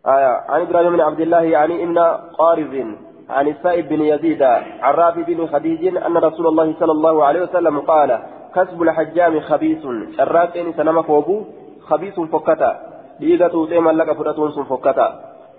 آية 0.06 0.32
عن 0.50 0.62
إبراهيم 0.62 0.92
بن 0.92 1.02
عبد 1.02 1.20
الله 1.20 1.42
يعني 1.42 1.84
إن 1.84 1.98
قارز 2.40 2.86
عن 3.30 3.48
السائب 3.48 3.90
بن 3.90 4.02
يزيد 4.02 4.44
عن 4.44 4.94
رافي 4.94 5.24
بن 5.24 5.48
خديج 5.48 5.98
أن 5.98 6.18
رسول 6.18 6.48
الله 6.48 6.74
صلى 6.80 6.92
الله 6.92 7.26
عليه 7.26 7.42
وسلم 7.42 7.80
قال 7.80 8.20
كسب 8.56 8.82
الحجام 8.82 9.40
خبيث. 9.40 9.86
الراكين 10.20 10.74
سنما 10.74 11.02
كوبو 11.02 11.44
خبيث 11.82 12.20
فكتا. 12.20 12.72
ليغا 13.20 13.48
توتي 13.48 13.80
ملك 13.80 14.12
فراتون 14.12 14.64
فكتا. 14.64 15.08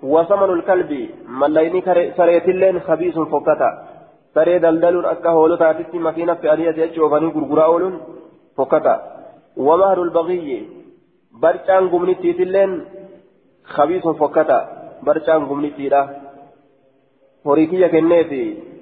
وثمن 0.03 0.49
الكلب 0.49 1.09
ملايني 1.27 1.81
سريت 2.17 2.49
اللين 2.49 2.79
خبيث 2.79 3.19
فكتا. 3.19 3.69
سري 4.35 4.59
دلدل 4.59 5.05
أكا 5.05 5.29
هولو 5.29 5.55
تاتي 5.55 5.97
مكينة 5.97 6.33
في 6.33 6.53
ألية 6.53 6.99
غني 7.11 7.27
غرغراء 7.35 7.65
أولون 7.65 8.01
فكتا. 8.57 8.95
ومهر 9.57 10.01
البغي 10.03 10.69
برشان 11.41 11.89
قمنتي 11.89 12.33
تلين 12.33 12.85
خبيث 13.65 14.07
فكتا. 14.07 14.59
برشان 15.03 15.45
قمنتي 15.45 15.89
لا 17.45 17.51
هوريكية 17.51 17.87
كنيتي 17.87 18.75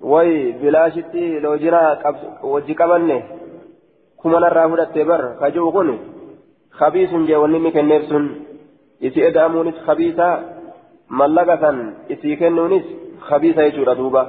way 0.00 0.52
bilaashitti 0.52 1.40
loo 1.40 1.56
jira 1.58 1.98
wajji 2.42 2.74
qabanne 2.74 3.16
kuma 4.16 4.40
narraa 4.40 4.68
fudhatte 4.68 5.04
bar 5.04 5.22
kajuu 5.40 5.72
kun 5.72 5.90
kabiisun 6.78 7.26
jee 7.26 7.36
wanni 7.42 7.58
inni 7.58 7.72
kenneef 7.72 8.04
sun 8.08 8.24
isii 9.00 9.26
eda'amuunis 9.30 9.82
kabiisa 9.86 10.26
mallaqa 11.08 11.58
san 11.60 11.78
isii 12.08 12.36
kennuunis 12.36 12.86
kabiisa 13.28 13.66
jechuudha 13.66 13.94
duuba 13.94 14.22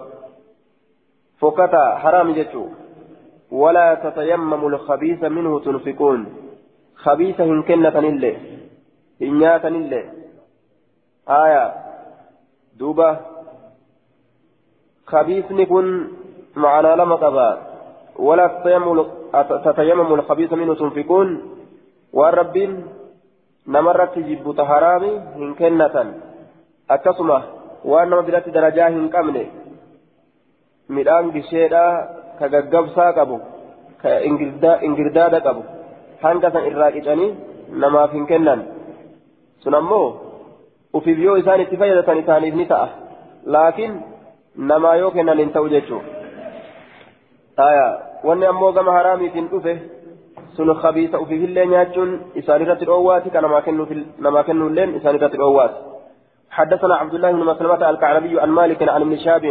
fokkata 1.39 1.83
haraam 2.03 2.33
jechuu 2.33 2.69
walaa 3.51 3.95
tatayammamu 3.95 4.69
lkabiisa 4.69 5.29
minhu 5.29 5.59
tunfiquun 5.59 6.25
kabiisa 7.03 7.43
hin 7.43 7.63
kennatanillee 7.63 8.35
hin 9.19 9.39
nyaatanillee 9.39 10.05
aya 11.25 11.63
duuba 12.79 13.07
kabiisni 15.11 15.65
kun 15.73 15.87
معنى 16.55 16.95
لما 16.95 17.15
قضى 17.15 17.57
ولا 18.19 18.47
تتيمم 19.65 20.13
الخبيث 20.13 20.53
منه 20.53 20.75
تنفقون 20.75 21.29
والرب 22.13 22.57
نمرت 23.67 24.19
جبت 24.19 24.61
حرامي 24.61 25.11
إن 25.35 25.53
كنة 25.53 26.13
أكسمة 26.91 27.43
وأن 27.85 28.09
مدرت 28.09 28.49
درجاه 28.49 28.93
qabu 33.17 33.37
ka 34.01 34.09
ingirdaada 34.87 35.39
qabu 35.45 35.61
hanga 36.23 36.51
san 36.53 36.63
irraa 36.69 36.91
qicanii 36.95 37.35
namaaf 37.81 38.11
hin 38.15 38.25
kennan 38.31 38.61
sun 39.63 39.75
ammoo 39.79 40.07
ufiif 40.97 41.19
yoo 41.25 41.35
isaan 41.41 41.61
itti 41.61 41.77
fayyadatan 41.81 42.21
isaaniif 42.23 42.55
ni 42.55 42.65
ta'a 42.71 42.87
laakiin 43.55 43.93
namaa 44.59 44.95
yoo 44.95 45.11
kennan 45.11 45.39
hin 45.39 45.51
ta'u 45.55 45.69
jechuudha 45.69 46.07
wanni 48.23 48.45
ammoo 48.45 48.71
gama 48.71 48.91
haraamiitiin 48.91 49.47
dhufe 49.51 49.73
sun 50.55 50.75
khabiisa 50.81 51.19
ufiifillee 51.25 51.65
nyaachuun 51.73 52.11
isaan 52.41 52.61
irratti 52.65 52.89
dhoowwaati 52.89 53.29
kan 53.35 53.43
namaa 54.17 54.43
kennuulleen 54.43 54.95
isaan 54.95 55.15
irratti 55.21 55.41
dhoowwaati 55.43 55.87
حدثنا 56.51 56.95
عبد 56.95 57.13
الله 57.13 57.31
بن 57.31 57.43
مسلمة 57.45 57.89
الكعربي 57.89 58.39
عن 58.39 58.49
مالك 58.49 58.89
عن 58.89 59.01
ابن 59.01 59.17
شاب 59.17 59.43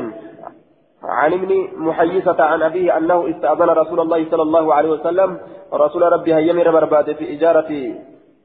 عن 1.02 1.32
ابن 1.32 1.68
محيصة 1.76 2.42
عن 2.42 2.62
أبيه 2.62 2.96
أنه 2.96 3.30
استأذن 3.30 3.70
رسول 3.70 4.00
الله 4.00 4.30
صلى 4.30 4.42
الله 4.42 4.74
عليه 4.74 4.88
وسلم 4.88 5.38
رسول 5.72 6.02
ربي 6.02 6.34
هيمر 6.34 6.70
برباد 6.70 7.12
في 7.12 7.34
إجارة 7.34 7.70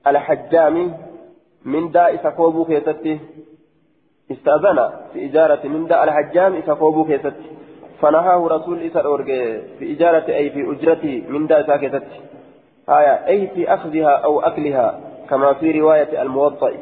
الحجام 0.08 0.94
من 1.66 1.92
داء 1.92 2.16
سكوبو 2.24 2.66
كيستي 2.66 3.20
استأذن 4.32 4.90
في 5.14 5.26
إجارة 5.26 5.68
من 5.68 5.88
داء 5.88 6.04
الحجام 6.04 6.62
سكوبو 6.68 7.06
كيستي 7.06 7.32
فنهاه 8.02 8.48
رسول 8.48 8.84
إسر 8.84 9.24
في 9.80 9.94
إجارة 9.94 10.34
أي 10.34 10.50
في 10.50 10.72
أجرته 10.72 11.24
من 11.30 11.48
داء 11.48 11.68
ساكتتي 11.68 12.20
آية 12.90 13.28
أي 13.28 13.48
في 13.48 13.74
أخذها 13.74 14.10
أو 14.10 14.42
أكلها 14.42 15.00
كما 15.30 15.54
في 15.54 15.80
رواية 15.80 16.22
الموطئ. 16.22 16.74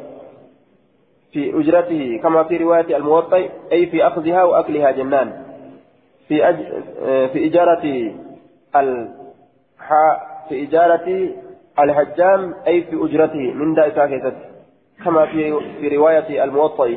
في 1.32 1.60
أجرته 1.60 2.20
كما 2.22 2.44
في 2.44 2.56
رواية 2.56 2.96
الموطئ 2.96 3.50
أي 3.72 3.86
في 3.86 4.06
أخذها 4.06 4.44
وأكلها 4.44 4.90
جنان. 4.90 5.32
في 6.28 6.48
أج... 6.48 6.56
في 7.28 7.46
إجارة 7.46 8.12
الح... 8.76 9.90
في 10.48 10.62
إجارة 10.64 11.28
الحجام 11.78 12.54
أي 12.66 12.82
في 12.82 12.96
أجرته 13.04 13.52
من 13.54 13.74
داء 13.74 13.90
ساكتة 13.94 14.32
كما 15.04 15.26
في 15.26 15.54
في 15.80 15.96
رواية 15.96 16.44
الموطئ. 16.44 16.96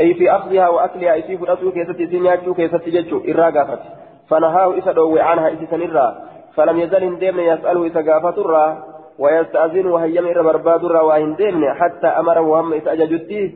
أي 0.00 0.14
في 0.14 0.30
أخذها 0.30 0.68
وأكلها 0.68 1.20
في 1.20 1.38
فرأته 1.38 1.70
كيست 1.70 1.96
سنياتشو 1.96 2.54
كيست 2.54 2.88
ججو 2.88 3.22
إراغافت 3.28 3.82
فنهاه 4.28 4.78
إسا 4.78 4.92
دوي 4.92 5.20
عنها 5.20 5.52
إسا 5.52 5.66
سنرا. 5.70 6.30
فلم 6.54 6.80
يزل 6.80 7.04
هندمن 7.04 7.42
يسأله 7.42 7.86
إسا 7.86 8.00
غافت 8.00 8.38
الرا 8.38 8.84
ويستأذن 9.18 9.86
وهيم 9.86 10.26
إرى 10.26 10.42
برباد 10.42 10.84
الرا 10.84 11.02
وهندمن 11.02 11.74
حتى 11.74 12.06
أمره 12.06 12.40
وهم 12.40 12.74
إسا 12.74 12.92
أججته 12.92 13.52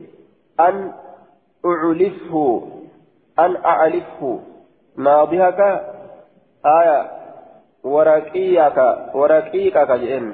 أن 0.59 0.91
أعلفه 1.65 2.61
أن 3.39 3.55
أعلفه. 3.65 4.39
ناضحك؟ 4.97 5.59
آية. 6.65 7.11
ورقيك 7.83 8.77
ورقيقك 9.13 9.91
جئن. 9.91 10.33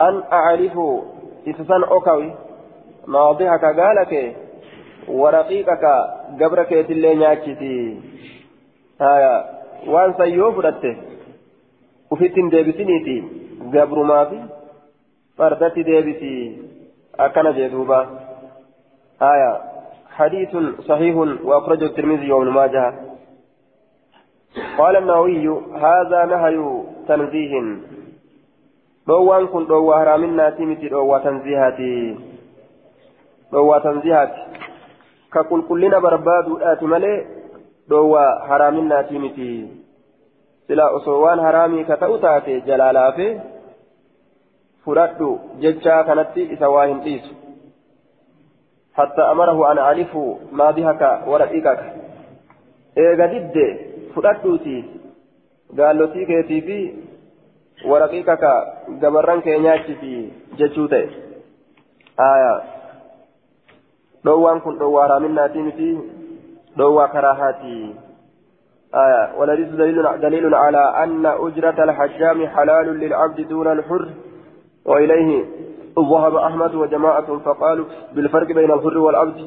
أن 0.00 0.22
أعرف 0.32 0.78
إسسان 1.48 1.84
أوكوي 1.84 2.34
ناضحك 3.08 3.64
قالك 3.64 4.36
ورقيقك 5.08 5.84
قبرك 6.40 6.72
يتلي 6.72 7.14
نياتشتي 7.14 8.00
آية 9.00 9.44
وان 9.86 10.14
سيو 10.18 10.52
فرته 10.52 10.96
وفتن 12.10 12.48
ديبسينيتي 12.48 13.18
قبر 13.74 14.02
ما 14.02 14.24
في 14.24 14.40
فردتي 15.38 15.82
ديبسي 15.82 16.56
أكن 17.20 17.52
جدوبا 17.52 18.00
آية 19.22 19.60
حديث 20.16 20.56
صحيح 20.88 21.16
وأخرجه 21.16 21.84
الترمذي 21.84 22.32
وابن 22.32 22.50
ماجه. 22.50 22.94
قال 24.78 24.96
النووي 24.96 25.48
هذا 25.74 26.24
نهي 26.24 26.82
تنزيه. 27.08 27.54
دوان 29.08 29.46
كن 29.46 29.66
دوا 29.66 29.94
هرامنا 29.94 30.50
تيمتي 30.50 30.88
دوا 33.52 33.78
تنزيهاتي 33.78 33.78
دوا 33.78 33.78
تنزيهاتي 33.78 34.42
ككل 35.32 35.62
كلنا 35.68 35.98
برباد 35.98 36.62
آتي 36.62 36.84
ملي 36.84 37.26
دوا 37.88 38.26
هرامنا 38.48 39.02
تيمتي 39.02 39.68
سلا 40.68 40.96
أصوان 40.96 41.38
هرامي 41.38 41.84
كتأو 41.84 42.16
تاتي 42.16 42.60
جلالا 42.60 43.10
في 43.10 43.40
فردو 44.86 45.38
ججا 45.60 46.02
كانت 46.02 46.38
إسواهن 46.38 46.98
إيسو 47.00 47.34
حتى 48.94 49.22
أمره 49.22 49.72
أن 49.72 49.78
أعرف 49.78 50.16
ماضيك 50.52 51.02
ورقيقك 51.26 51.80
إيغا 52.98 53.26
دد 53.26 53.56
فلاتوتي 54.14 54.84
قال 55.78 55.98
له 55.98 56.06
تيكي 56.06 56.42
في 56.42 56.94
ورقيقك 57.84 58.44
قبران 59.02 59.40
كينياتي 59.40 59.94
في 59.94 60.30
جتشوتي 60.58 61.08
آية 62.20 62.75
دوان 64.26 64.60
كن 64.60 64.78
دوارا 64.78 65.18
من 65.18 65.34
ناتيمتي 65.34 65.90
دوا 66.76 67.06
كراهاتي 67.06 67.94
آية 69.04 69.22
ولديس 69.38 69.68
دليل, 69.68 70.20
دليل 70.20 70.54
على 70.54 70.82
أن 71.04 71.26
أجرة 71.26 71.78
الحجام 71.84 72.46
حلال 72.46 72.86
للعبد 73.00 73.40
دون 73.48 73.72
الحر 73.72 74.08
وإليه 74.90 75.44
ذهب 76.10 76.34
أحمد 76.48 76.74
وجماعة 76.74 77.38
فقالوا 77.44 77.86
بالفرق 78.14 78.46
بين 78.46 78.70
الحر 78.72 78.98
والعبد 78.98 79.38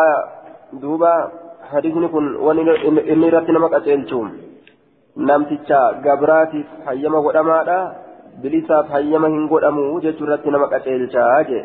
آية 0.00 0.18
دوبا 0.72 1.14
حديثني 1.70 2.08
كن 2.08 2.36
وإني 2.36 3.28
رتنا 3.28 3.58
مكتلتم 3.58 4.30
namticha 5.16 6.00
gabraatiif 6.04 6.66
hayyama 6.84 7.20
godhamaadha. 7.20 7.78
Bilisaaf 8.42 8.88
hayyama 8.88 9.28
hin 9.28 9.48
godhamu 9.48 10.00
jechuu 10.00 10.24
irratti 10.24 10.50
nama 10.50 10.68
qaceelchaa 10.72 11.44
jee. 11.50 11.64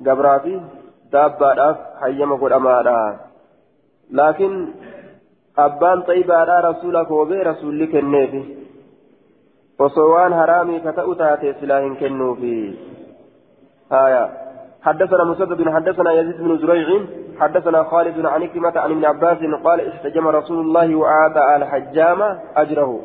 Haya 0.00 0.04
gabraafi 0.04 0.60
daabbaadhaaf 1.12 1.76
hayyama 2.00 2.36
godhamaadha 2.36 3.18
laakiin 4.10 4.74
abbaan 5.56 6.02
xayyibaadhaa 6.02 6.60
rasuula 6.60 7.04
koobee 7.04 7.44
rasuulli 7.44 7.86
kenneefi 7.86 8.66
osoo 9.78 10.10
waan 10.10 10.32
haraamii 10.32 10.80
kata'u 10.80 11.14
taate 11.14 11.54
silaa 11.60 11.80
hin 11.80 11.96
kennuufi 11.96 12.78
آية 13.92 14.30
حدثنا 14.82 15.24
مسدد 15.24 15.68
حدثنا 15.68 16.12
يزيد 16.12 16.42
بن 16.42 16.58
زريع 16.58 17.06
حدثنا 17.40 17.84
خالد 17.84 18.26
عن 18.26 18.46
كلمة 18.46 18.72
عن 18.76 18.90
ابن 18.90 19.04
عباس 19.04 19.38
قال 19.64 19.80
استجم 19.80 20.28
رسول 20.28 20.60
الله 20.60 20.96
وأعطى 20.96 21.56
الحجام 21.56 22.38
أجره 22.56 23.00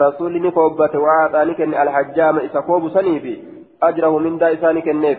رسول 0.00 0.42
نكوبة 0.42 0.98
وأعطى 0.98 1.44
نكن 1.44 1.74
الحجام 1.74 2.38
إسكوب 2.38 2.88
سنيفي 2.88 3.42
أجره 3.82 4.18
من 4.18 4.38
دائسان 4.38 4.76
النيف 4.76 5.18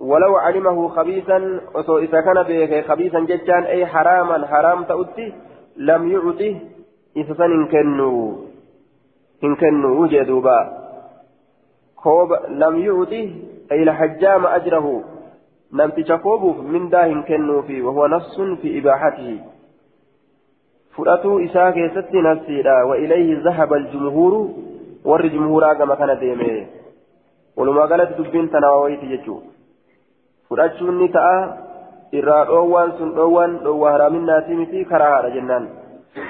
ولو 0.00 0.36
علمه 0.36 0.88
خبيثا 0.88 1.60
وسو 1.74 1.98
إذا 1.98 2.20
كان 2.20 2.42
به 2.42 2.82
خبيثا 2.82 3.20
ججان 3.20 3.62
أي 3.62 3.86
حراما 3.86 4.46
حرام 4.46 4.84
تؤتي 4.84 5.32
لم 5.76 6.12
يعطه 6.12 6.60
إذا 7.16 7.34
سن 7.34 7.66
كنو 7.66 8.38
إن 9.44 9.56
كانوا 9.56 10.00
وجدوا 10.00 10.64
كوب 12.02 12.32
لم 12.48 12.78
يعطه 12.78 13.30
أي 13.72 13.82
الحجام 13.82 14.46
أجره. 14.46 15.04
لم 15.72 15.90
تشكوبه 15.90 16.62
من 16.62 16.88
دا 16.88 17.06
إن 17.06 17.22
كانوا 17.22 17.62
فيه 17.62 17.82
وهو 17.82 18.06
نص 18.06 18.40
في 18.40 18.78
إباحته. 18.78 19.40
فرأتوا 20.96 21.44
إساء 21.44 21.70
كيست 21.70 22.14
نفسيرا 22.14 22.82
وإليه 22.82 23.42
ذهب 23.44 23.72
الجمهور 23.72 24.50
ور 25.04 25.26
جمهورا 25.26 25.74
كما 25.74 25.94
كان 25.94 26.18
ديمه. 26.18 26.66
ولما 27.56 27.84
قالت 27.86 28.20
دبين 28.20 28.50
تناويت 28.50 29.00
يجو 30.50 30.56
فرأتشون 30.56 31.04
نتاء 31.04 31.68
irraa 32.12 32.44
dhoowwaan 32.48 32.92
sun 32.98 33.12
dhoowwaan 33.16 33.58
dhoowwaa 33.64 33.92
haraaminnaati 33.92 34.54
miti 34.56 34.84
karaa 34.84 35.10
haadha 35.14 35.30
jennaan. 35.30 35.68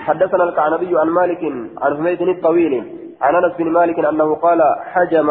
حدثنا 0.06 0.44
الكعنبي 0.44 0.98
عن 0.98 1.08
مالك 1.08 1.42
عن 1.82 1.96
حميد 1.96 2.22
الطويل 2.22 2.74
عن 3.20 3.34
انس 3.34 3.52
بن 3.58 3.68
مالك 3.72 3.98
انه 3.98 4.34
قال 4.34 4.60
حجم 4.92 5.28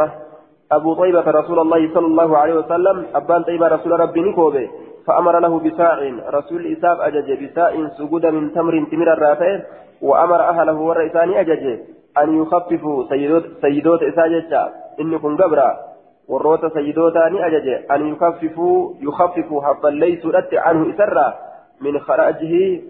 ابو 0.71 0.93
طيبه 0.93 1.31
رسول 1.31 1.59
الله 1.59 1.93
صلى 1.93 2.05
الله 2.05 2.37
عليه 2.37 2.53
وسلم 2.53 3.05
ابان 3.15 3.43
طيبه 3.43 3.67
رسول 3.67 3.99
ربي 3.99 4.21
نكوبه 4.21 4.69
فامر 5.07 5.39
له 5.39 5.59
بساع 5.59 5.99
رسول 6.29 6.61
اساب 6.73 6.97
اجج 7.01 7.43
بساع 7.43 7.71
سجود 7.97 8.25
من 8.25 8.53
تمر 8.53 8.85
تمر 8.91 9.13
الرافع 9.13 9.59
وامر 10.01 10.41
اهله 10.49 10.77
والرئيسان 10.87 11.33
اجج 11.33 11.79
ان 12.17 12.41
يخففوا 12.41 13.03
سيدوت 13.09 13.45
سيدوت 13.61 14.03
اساجتا 14.03 14.73
انكم 14.99 15.37
قبرا 15.37 15.86
warroota 16.27 16.69
sayyidoota 16.69 17.29
ni 17.29 17.41
ajaje 17.41 17.85
an 17.89 18.07
yukaffifu 18.09 18.97
yukaffifu 18.99 19.59
habballeeysuudhatti 19.59 20.57
anhu 20.57 20.89
isarraa 20.89 21.33
min 21.81 21.99
kharajihi 21.99 22.83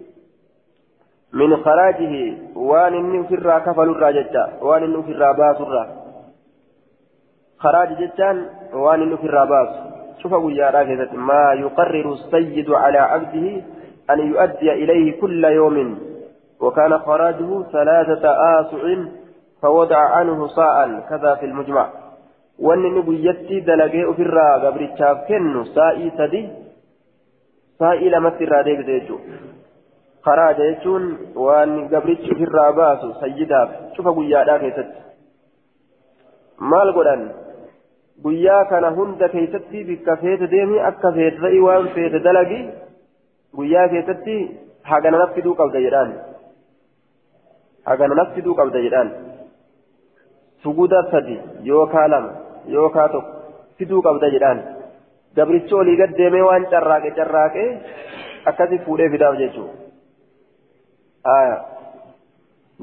min 1.32 1.56
kharajihi 1.62 2.36
waan 2.54 2.94
inni 2.94 3.18
ofirraa 3.18 3.60
kafalurraa 3.60 4.12
jecha 4.12 4.48
waan 4.62 4.84
inni 4.84 4.96
ofirraa 4.96 5.34
baasurraa 5.34 5.88
خراج 7.58 7.88
جتان 7.98 8.46
وان 8.72 9.16
في 9.16 9.26
الراباس 9.26 9.68
شوف 10.22 10.34
ابو 10.34 10.48
يارا 10.48 10.82
ما 11.14 11.52
يقرر 11.52 12.12
السيد 12.12 12.70
على 12.70 12.98
عبده 12.98 13.62
ان 14.10 14.18
يؤدي 14.18 14.72
اليه 14.72 15.20
كل 15.20 15.44
يوم 15.44 15.98
وكان 16.60 16.98
خراجه 16.98 17.62
ثلاثة 17.72 18.24
آسع 18.60 18.82
فوضع 19.62 19.98
عنه 19.98 20.46
صاء 20.46 21.00
كذا 21.10 21.34
في 21.34 21.46
المجمع 21.46 21.88
wanni 22.58 22.90
ni 22.90 23.02
guyyatti 23.02 23.60
dalagee 23.60 24.04
ofirraa 24.12 24.58
gabrichaaf 24.64 25.26
kennu 25.26 25.64
saa'ii 25.74 26.10
sadi 26.16 26.40
saa'ii 27.78 28.10
lamatti 28.10 28.44
irraa 28.44 28.62
deebise 28.68 29.00
jechuudha. 29.00 29.36
Karaaja 30.24 30.64
jechuun 30.70 31.04
waan 31.34 31.74
gabrichi 31.92 32.32
ofirraa 32.34 32.72
baasu 32.78 33.12
sayyidaaf 33.20 33.76
cufa 33.96 34.12
guyyaadhaa 34.16 34.58
keessatti. 34.64 35.02
Maal 36.72 36.92
godhan? 36.92 37.22
Guyyaa 38.22 38.64
kana 38.72 38.90
hunda 38.96 39.28
keessatti 39.28 39.84
bikka 39.84 40.16
feete 40.22 40.50
deemi 40.50 40.80
akka 40.90 41.12
feete 41.12 41.38
ta'ii 41.44 41.60
waan 41.66 41.88
feete 41.94 42.22
dalagi 42.26 42.58
guyyaa 43.60 43.88
keessatti 43.94 44.36
hagana 44.82 45.22
naf 45.22 45.34
fiduu 45.38 45.54
qabda 45.54 45.84
jedhaan. 45.86 46.12
Hagana 47.86 48.20
naf 48.20 48.34
fiduu 48.34 48.58
qabda 48.60 48.82
jedhaan. 48.88 49.14
Suguda 50.62 51.06
sadi 51.10 51.40
yookaa 51.70 52.08
lama 52.08 52.47
yookaa 52.74 53.08
tokko 53.14 53.32
fiduu 53.78 54.00
qabda 54.06 54.28
jedhaan 54.34 54.60
gabrichi 55.36 55.74
olii 55.80 55.96
gad 56.02 56.12
deemee 56.20 56.44
waan 56.48 56.64
carraaqe 56.74 57.10
carraaqe 57.18 57.64
akkasi 58.52 58.78
fuudhee 58.86 59.10
fidaaf 59.14 59.34
jechuudha 59.42 61.34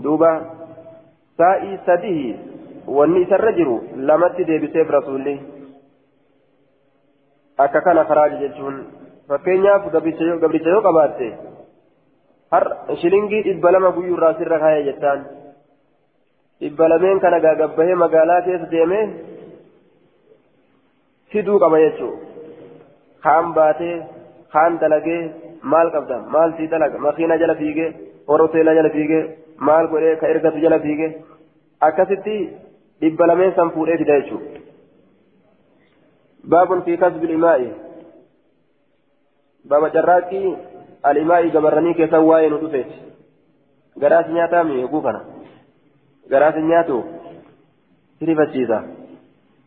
duuba 0.04 0.32
saa'ii 1.42 1.76
sadii 1.86 2.26
wanni 2.98 3.20
isarra 3.26 3.52
jiru 3.60 3.76
lamatti 4.10 4.48
deebiseef 4.50 4.90
rasuulli 4.98 5.36
akka 7.66 7.80
kana 7.88 8.04
karaaji 8.12 8.38
jechuun 8.44 8.76
fakkeenyaaf 9.30 9.84
gabricha 9.96 10.70
yoo 10.76 10.82
qabaatte 10.88 11.28
har 12.56 12.64
shilingii 13.02 13.44
dhibba 13.48 13.72
lama 13.76 13.90
guyyuu 13.98 14.18
irraa 14.18 14.34
sirra 14.40 14.60
kaayee 14.64 14.84
jettaan 14.90 15.22
dhibba 16.62 16.86
lameen 16.94 17.20
kana 17.26 17.40
gaagabbahee 17.46 17.96
magaalaa 18.04 18.42
keessa 18.48 18.72
deemee 18.76 19.04
fiduu 21.32 21.60
qaba 21.64 21.82
jechuudha 21.86 22.20
kaan 23.24 23.54
baatee 23.58 23.96
kaan 24.56 24.82
dalagee 24.84 25.22
maal 25.74 25.94
qabda 25.96 26.18
maal 26.36 26.58
sii 26.58 26.72
dalaga 26.74 27.06
makiina 27.08 27.42
jala 27.44 27.56
fiigee 27.62 27.90
horoteela 28.30 28.78
jala 28.80 28.94
fiigee 28.98 29.24
maal 29.70 29.90
godhee 29.94 30.20
ka 30.22 30.34
ergatu 30.34 30.66
jala 30.66 30.84
fiigee 30.86 31.16
akkasitti 31.90 32.38
dhibba 33.02 33.32
lameen 33.32 33.56
san 33.58 33.74
fuudhee 33.78 33.98
fida 34.04 34.22
jechuudha. 34.22 34.56
باب 36.46 36.84
في 36.84 36.98
كسب 36.98 37.24
الإماء 37.24 37.74
باب 39.66 39.92
جراكي 39.92 40.58
الإماء 41.06 41.50
قبرني 41.50 41.94
كسواي 41.94 42.50
ندفت 42.50 42.92
قراس 44.02 44.28
نياتامي 44.28 44.74
يقوفنا 44.82 45.22
قراس 46.32 46.56
نياتو 46.56 47.04
سريفة 48.20 48.84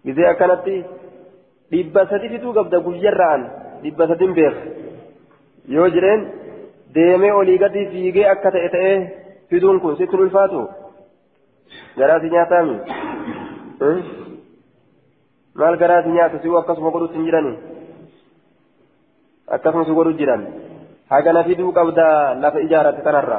إذا 0.07 0.33
كانت 0.33 0.67
dhibba 1.73 2.03
sadi 2.11 2.29
fituu 2.35 2.53
qabda 2.59 2.79
guyyarraan 2.87 3.43
dhibba 3.83 4.05
sadin 4.11 4.33
beek 4.39 4.57
yoo 5.77 5.89
jireen 5.95 6.21
deemee 6.95 7.33
olii 7.41 7.59
gadi 7.65 7.87
fiigee 7.93 8.27
akka 8.35 8.51
ta'e 8.55 8.69
ta'ee 8.75 8.97
fiduun 9.51 9.81
kun 9.83 9.97
sitti 9.99 10.17
ulfaatu 10.17 10.61
garaasi 11.99 12.29
nyaataami 12.35 12.77
maal 15.59 15.77
garaasi 15.83 16.09
nyaata 16.17 16.39
si'u 16.43 16.57
akkasuma 16.61 16.91
godhutti 16.95 17.19
hin 17.19 17.27
jirani 17.29 17.53
akkasuma 19.57 19.85
si 19.89 19.93
godhu 19.99 20.13
jiran 20.21 20.43
hagana 21.13 21.45
fiduu 21.49 21.73
qabda 21.79 22.07
lafa 22.43 22.61
ijaarate 22.67 23.03
kanarra 23.07 23.39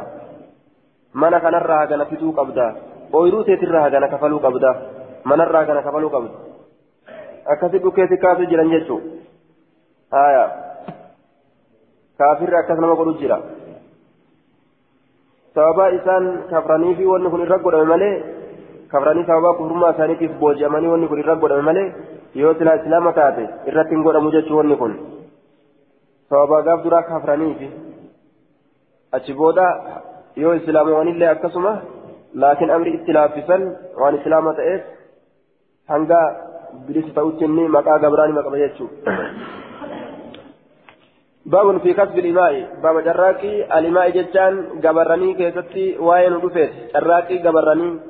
mana 1.13 1.39
kanarra 1.45 1.75
hagana 1.81 2.05
fiduu 2.11 2.33
qabda 2.39 2.65
ooyiruu 3.13 3.43
teetirra 3.49 3.81
hagana 3.85 4.07
kafaluu 4.13 4.39
qabda 4.45 4.71
manarra 5.31 5.59
hagana 5.63 5.81
kafaluu 5.87 6.11
qabda 6.15 6.48
akkasi 7.53 7.81
dhukeeti 7.85 8.17
kaasu 8.23 8.49
jiran 8.51 8.71
jechuun 8.73 9.03
haya 10.15 10.43
kaafirri 12.21 12.59
akkas 12.61 12.79
nama 12.83 12.95
godhu 12.99 13.13
jira 13.21 13.37
sababaa 15.55 15.89
isaan 15.99 16.25
kafranii 16.49 16.95
fi 16.99 17.05
wanni 17.11 17.29
kun 17.33 17.45
irra 17.45 17.57
godhame 17.65 17.89
malee 17.93 18.15
kafranii 18.93 19.27
sababaa 19.29 19.53
kufrummaa 19.59 19.93
isaaniitiif 19.95 20.33
booji'amanii 20.41 20.91
wanni 20.93 21.07
kun 21.11 21.21
irra 21.23 21.35
godhame 21.43 21.67
malee 21.69 21.87
yoo 22.41 22.53
silaa 22.59 22.75
islaama 22.81 23.13
taate 23.19 23.45
irratti 23.71 23.95
hin 23.95 24.03
godhamu 24.07 24.33
jechuu 24.35 24.59
wanni 24.59 24.77
kun 24.81 24.93
sababaa 26.29 26.61
gaaf 26.67 26.83
duraa 26.83 27.03
kafraniifi 27.13 27.69
achi 29.19 29.33
booda 29.41 29.65
yoo 30.43 30.53
islaamowanillee 30.59 31.31
akkasuma 31.35 31.73
laakiin 32.43 32.71
amri 32.75 32.93
itti 32.99 33.17
laaffisan 33.19 33.65
waan 34.01 34.19
islaama 34.19 34.53
ta'eef 34.59 34.81
hanga 35.93 36.21
bilisa 36.86 37.14
ta'utti 37.14 37.44
inni 37.44 37.68
maqaa 37.68 37.98
gabraani 37.98 38.38
maqaba 38.38 38.62
jechuudha. 38.64 39.12
باب 41.46 41.78
في 41.78 41.92
كسب 41.92 42.18
الإماء 42.18 42.80
باب 42.82 43.04
جراكي 43.04 43.78
الإماء 43.78 44.10
جتان 44.10 44.80
جبراني 44.80 45.34
كيستي 45.34 45.98
واين 45.98 46.32
ودفت 46.32 46.72
جراكي 46.94 47.36
جبراني 47.38 48.00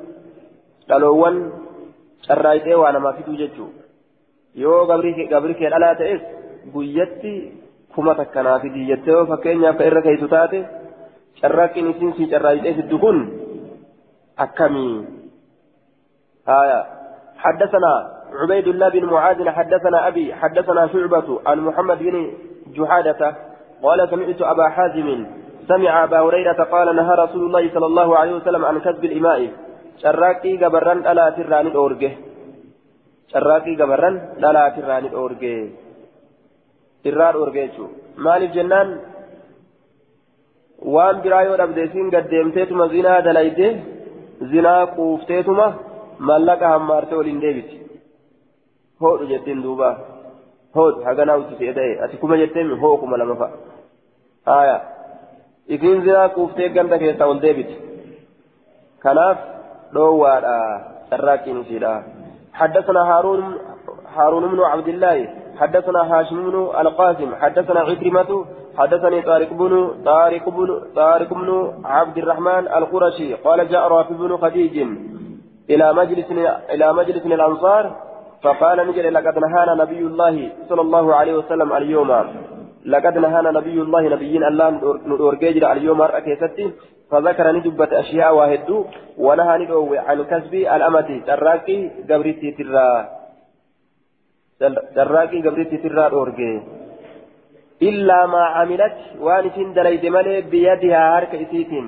دلوان 0.89 1.51
جرايتي 2.29 2.75
وانا 2.75 2.99
ما 2.99 3.11
في 3.11 3.23
توجتشو 3.23 3.67
يو 4.55 4.87
جبري 4.87 5.27
جبري 5.31 5.53
كي 5.53 5.67
ألا 5.67 5.93
تئس 5.93 6.21
بيتي 6.73 7.51
كما 7.95 8.13
تكنا 8.13 8.57
في 8.59 8.69
ديجتو 8.69 9.25
فكين 9.25 9.71
فإرك 9.77 10.05
يسوتاتي 10.05 10.65
جراكي 11.43 11.81
نسين 11.81 12.13
سي 12.13 12.25
جرايتي 12.25 12.73
في 12.73 12.81
الدكون 12.81 13.17
أكمي 14.39 15.05
آية 16.47 16.79
حدثنا 17.37 17.93
عبيد 18.34 18.68
الله 18.68 18.88
بن 18.88 19.04
معاذ 19.04 19.48
حدثنا 19.48 20.08
أبي 20.08 20.34
حدثنا 20.34 20.86
شعبة 20.86 21.40
عن 21.46 21.60
محمد 21.60 21.98
بن 21.98 22.30
جحادة 22.76 23.36
قال 23.82 24.08
سمعت 24.10 24.42
أبا 24.42 24.68
حازم 24.68 25.26
سمع 25.68 26.04
أبا 26.04 26.20
هريرة 26.20 26.62
قال 26.64 26.96
نهى 26.96 27.14
رسول 27.14 27.42
الله 27.46 27.70
صلى 27.74 27.86
الله 27.86 28.18
عليه 28.18 28.32
وسلم 28.32 28.64
عن 28.64 28.80
كسب 28.80 29.04
الإماء. 29.04 29.50
شراكي 30.02 30.56
قبران 30.64 30.98
ألا 31.10 31.30
تران 31.30 31.66
الأورجه 31.66 32.12
شراكي 33.32 33.76
قبران 33.76 34.14
ألا 34.38 34.68
تران 34.76 35.04
الأورجه 35.06 35.68
تران 37.04 37.34
أورجه 37.34 37.76
مال 38.24 38.42
الجنان 38.42 38.88
waan 40.94 41.20
biraa 41.22 41.42
yoo 41.44 41.56
dhabdeesiin 41.60 42.08
gaddeemteetuma 42.12 42.86
zinaa 42.88 43.20
dalayde 43.24 43.66
zinaa 44.52 44.86
quufteetuma 44.96 45.66
mallaqa 46.28 46.72
hammaarte 46.72 47.14
hoodhu 49.00 49.28
jettiin 49.32 49.62
duuba 49.66 49.90
hoodhu 50.76 51.04
haganaa 51.08 51.36
utti 51.42 51.72
ta'e 51.78 51.92
ati 52.04 52.22
kuma 52.22 52.40
jetteen 52.42 52.72
hoo 52.82 52.96
kuma 53.02 53.20
lama 53.22 53.36
fa'a 53.42 53.50
haaya 54.50 54.76
isiin 55.76 56.02
zinaa 56.06 56.28
quuftee 56.36 56.68
ganda 56.76 56.98
keessaa 57.02 57.30
ol 57.32 57.42
deebiti 57.44 57.76
kanaaf 59.04 59.38
dhoowwaadha 59.94 60.56
carraaqqiin 61.10 61.62
isiidha 61.66 61.94
حدثنا 62.60 63.02
هارون 63.10 63.42
هارون 64.16 64.44
بن 64.52 64.60
عبد 64.60 64.88
الله 64.88 65.28
حدثنا 65.60 66.00
هاشم 66.12 66.50
بن 66.50 66.56
القاسم 66.80 67.34
حدثنا 67.42 67.80
عكرمة 67.80 68.30
حدثني 68.78 69.22
طارق 69.22 69.52
بن 69.52 69.90
طارق 70.04 70.48
بن 70.48 70.68
طارق 70.96 71.34
بن 71.34 71.72
عبد 71.84 72.18
الرحمن 72.18 72.64
القرشي 72.78 73.34
قال 73.34 73.68
جاء 73.68 73.88
رافع 73.88 74.14
بن 74.14 74.36
خديج 74.36 74.76
إلى 75.70 75.92
مجلس 75.92 76.28
إلى 76.70 76.92
مجلس 76.92 77.26
الأنصار 77.26 77.84
فقال 78.42 78.88
نجل 78.88 79.14
لقد 79.14 79.38
نهانا 79.38 79.74
نبي 79.84 79.98
الله 79.98 80.52
صلى 80.68 80.80
الله 80.80 81.14
عليه 81.14 81.34
وسلم 81.34 81.72
اليوم. 81.72 82.10
لقد 82.84 83.18
نهانا 83.18 83.50
نبي 83.50 83.76
الله 83.82 84.02
نبيين 84.08 84.44
الله 84.44 84.70
نورجيجر 85.06 85.72
اليوم 85.72 86.02
أكيستي 86.02 86.70
فذكر 87.10 87.52
ندبة 87.52 88.00
أشياء 88.00 88.34
واحد 88.34 88.84
ونهى 89.18 89.58
ندعو 89.58 89.94
عن 89.94 90.18
كسب 90.24 90.54
الأمة. 90.54 91.08
تراكي 91.26 91.90
قبرتي 92.08 92.50
ترى 92.58 93.08
تراكي 94.96 95.38
قبرتي 95.46 95.76
ترى 95.76 96.04
أورجي. 96.16 96.62
إلا 97.82 98.26
ما 98.26 98.42
عملت 98.56 98.96
وانسين 99.20 99.72
دليد 99.74 100.06
ملي 100.06 100.40
بيدها 100.40 101.18
هرك 101.18 101.34
إسيتين. 101.34 101.86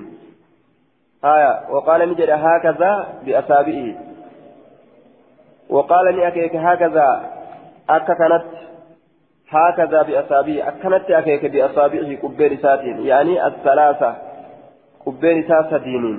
آية. 1.25 1.53
وقال 1.73 2.01
نجد 2.11 2.31
هكذا 2.31 2.93
بأصابعه 3.25 4.12
وقال 5.73 6.15
لي 6.15 6.29
أكيك 6.29 6.57
هكذا 6.57 7.09
أككنت 7.91 8.45
هكذا 9.49 10.03
بأصابعه 10.03 10.69
أكنت 10.69 11.11
أكيك 11.11 11.47
بأصابعه 11.47 12.17
قبير 12.23 12.57
ساتين 12.63 13.07
يعني 13.07 13.47
الثلاثة 13.47 14.17
قبير 15.07 15.49
ساسة 15.49 15.79
دينين. 15.79 16.19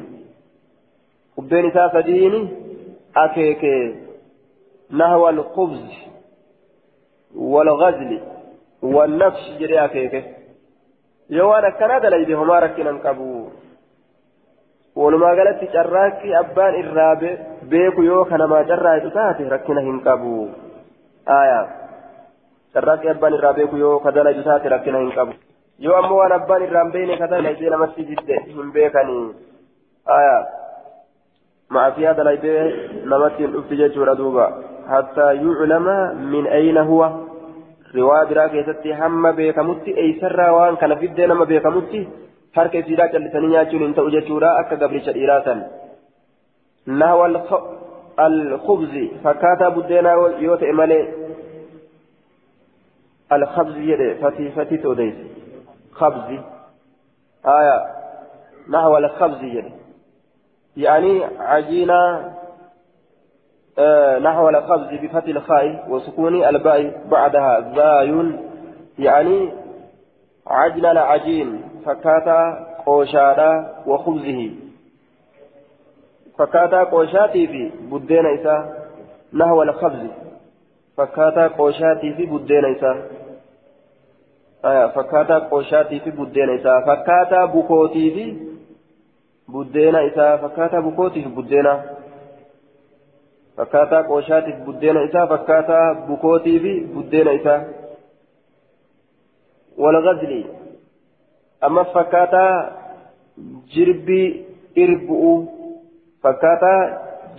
قبير 1.37 1.73
ساسة 1.73 2.01
ديني 2.01 2.49
أكيك 3.17 3.63
نهو 4.89 5.29
القبز 5.29 5.91
والغزل 7.35 8.21
والنفس 8.81 9.57
جري 9.59 9.85
أكيك. 9.85 10.25
يوانا 11.29 11.69
كندا 11.69 12.09
ليدي 12.09 12.33
هما 12.33 12.59
ركنا 12.59 12.97
كبو 13.03 13.49
walumaa 14.95 15.35
galatti 15.35 15.71
carraaqqii 15.75 16.35
abbaan 16.41 16.79
irraa 16.81 17.13
beeku 17.75 18.07
yoo 18.09 18.25
kanamaa 18.31 18.63
carraa'itu 18.71 19.13
taate 19.19 19.49
rakkina 19.55 19.85
hin 19.89 20.01
qabu 20.07 20.33
aayaa 21.37 21.63
carraaqqii 22.73 23.13
abbaan 23.15 23.37
irraa 23.39 23.53
beeku 23.59 23.83
yoo 23.85 23.99
kadalayu 24.07 24.43
taate 24.49 24.73
rakkina 24.75 25.05
hin 25.05 25.13
qabu 25.19 25.39
yoo 25.87 26.01
ammoo 26.01 26.19
waan 26.23 26.35
abbaan 26.39 26.67
irraa 26.67 26.83
hin 26.83 26.97
beekne 26.97 27.21
kadalaysee 27.23 27.77
namatti 27.77 28.09
jidde 28.11 28.43
hin 28.49 28.75
beekanii 28.79 29.23
aayaa 30.17 30.43
نمتين 33.05 33.55
أفتي 33.55 33.87
جورا 33.87 34.13
دوبا 34.13 34.47
حتى 34.89 35.35
يعلم 35.35 35.85
من 36.31 36.47
أين 36.47 36.77
هو 36.77 37.11
رواية 37.95 38.23
براك 38.29 38.53
يستي 38.53 38.93
هم 38.93 39.31
بيكمتي 39.31 39.97
أي 39.97 40.19
سرى 40.21 40.49
وان 40.49 40.75
كان 40.75 40.95
في 40.95 41.05
الدين 41.05 41.31
ما 41.31 41.45
بيكمتي 41.45 42.07
harka 42.55 42.77
isiidhaa 42.77 43.07
callisanii 43.15 43.51
nyaachuun 43.53 43.83
hin 43.85 43.93
ta'u 43.99 44.13
jechuudha 44.15 44.55
akka 44.61 44.79
gabricha 44.85 45.15
dhiiraasan 45.17 45.63
nahwa 47.03 47.27
alkhubzi 48.25 49.05
fakkaataa 49.23 49.71
buddeenaa 49.77 50.15
yoo 50.47 50.57
ta'e 50.63 50.73
malee 50.81 51.03
alkhabzi 53.37 53.87
jedhe 53.91 54.09
fatii 54.25 54.49
fatiitti 54.57 54.87
odeyse 54.87 55.23
khabzi 56.01 56.41
aya 57.59 57.77
nahwa 58.75 58.97
alkhabzi 59.03 59.55
jedhe 59.55 59.83
يعني 60.77 61.25
عجينة 61.39 62.33
آه 63.79 64.19
نحو 64.19 64.49
الخبز 64.49 64.99
بفتح 65.01 65.25
الخاء 65.27 65.85
وسكون 65.89 66.45
الباء 66.45 67.07
بعدها 67.11 67.73
زاي 67.75 68.39
يعني 68.99 69.51
عجن 70.47 70.85
العجين 70.85 71.61
قوشادا 72.85 73.73
وخبزه 73.87 74.51
فكاتا 76.37 76.83
قوشاتي 76.83 77.47
في 77.47 77.71
بدين 77.91 78.25
إسا 78.25 78.55
نحو 79.33 79.63
الخبز 79.63 80.07
فكاتا 80.97 81.47
قوشاتي 81.47 82.13
في 82.13 82.25
بدين 82.25 82.65
إسا 82.65 82.93
آه 84.65 84.87
فكاتا 84.87 85.39
قوشاتي 85.39 85.99
في 85.99 86.11
بدين 86.11 86.49
إسا 86.49 86.79
فكاتا 86.87 87.45
بكوتي 87.45 88.11
في 88.11 88.53
buddeena 89.51 90.01
isaa 90.01 90.37
fakkaataa 90.37 90.81
bukootiif 90.81 91.27
buddeena 91.35 91.73
fakkaataa 93.57 94.03
qooshaatiif 94.03 94.57
buddeena 94.65 95.01
isaa 95.01 95.27
fakkaataa 95.27 95.95
bukootiif 96.07 96.63
buddeena 96.93 97.31
isaa 97.31 97.61
walgazli 99.77 100.39
amma 101.67 101.83
fakkaataa 101.95 102.53
jirbii 103.75 104.27
irbu'u 104.85 105.33
fakkaataa 106.23 106.79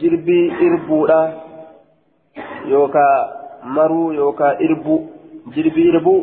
jirbii 0.03 0.45
irbuudha 0.67 1.21
yookaa 2.73 3.17
maruu 3.79 4.07
yookaa 4.21 4.53
irbu 4.69 4.97
jirbii 5.55 5.89
irbu 5.95 6.15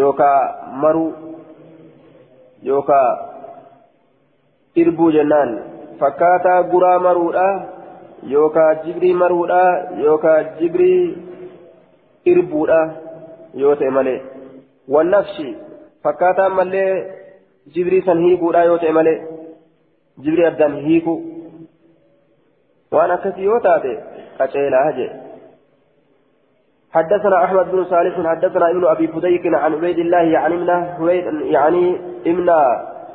yookaa 0.00 0.38
maruu 0.84 1.10
yookaa 2.70 3.08
irbuu 4.82 5.10
jennaan 5.16 5.50
fakkaataa 6.00 6.62
guraa 6.72 6.98
maruudha 7.06 7.46
yookaa 8.34 8.74
jibrii 8.84 9.14
maruudha 9.22 9.62
yookaa 10.04 10.38
jibrii 10.60 11.02
irbuudha 12.32 12.80
yoo 13.62 13.74
ta'e 13.80 13.90
malee 13.96 14.20
wannafshi 14.94 15.48
fakkaataa 16.04 16.48
mallee 16.58 16.92
jibrii 17.74 18.02
san 18.06 18.24
hiikuudha 18.26 18.64
yoo 18.70 18.78
ta'e 18.84 18.92
malee 18.98 19.18
jibrii 20.24 20.46
addaan 20.52 20.78
hiiku. 20.86 21.14
Waan 22.92 23.18
akkasii 23.18 23.50
yoo 23.50 23.60
taate 23.66 23.98
qaceelaa 24.38 24.88
jee. 25.00 25.12
حدثنا 26.92 27.44
احمد 27.44 27.70
بن 27.72 27.84
صالح 27.84 28.14
حدثنا 28.26 28.70
ابن 28.70 28.84
ابي 28.84 29.06
فديك 29.08 29.46
عن 29.46 29.72
عبيد 29.74 29.98
الله 29.98 30.22
يعني 30.22 30.54
ابن 30.54 31.40
يعني 31.56 31.96
ابن 32.26 32.48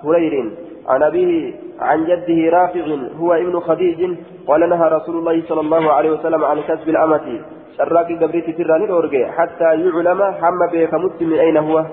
هرير 0.03 0.51
عن 0.87 1.03
أبيه 1.03 1.53
عن 1.79 2.05
جده 2.05 2.57
رافع 2.57 2.85
هو 3.19 3.33
ابن 3.33 3.59
خديج 3.59 4.17
قال 4.47 4.69
نهى 4.69 4.89
رسول 4.89 5.15
الله 5.17 5.43
صلى 5.49 5.61
الله 5.61 5.91
عليه 5.91 6.11
وسلم 6.11 6.45
عن 6.45 6.61
كسب 6.61 6.89
الأمة 6.89 7.41
سراك 7.77 8.23
قبريت 8.23 8.57
تراني 8.57 8.85
الأورجي 8.85 9.25
حتى 9.25 9.63
يعلم 9.63 10.21
حم 10.41 10.59
بيكمت 10.71 11.21
من 11.21 11.39
أين 11.39 11.57
هو 11.57 11.85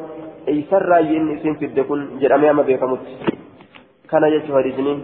أي 0.48 0.64
سرى 0.70 0.98
ين 1.14 1.38
اسم 1.38 1.54
في 1.54 1.64
الدكون 1.64 2.18
جرمي 2.18 2.50
أما 2.50 2.62
بيكمت 2.62 3.00
كان 4.10 4.22
يجو 4.22 4.56
هريزنين 4.56 5.02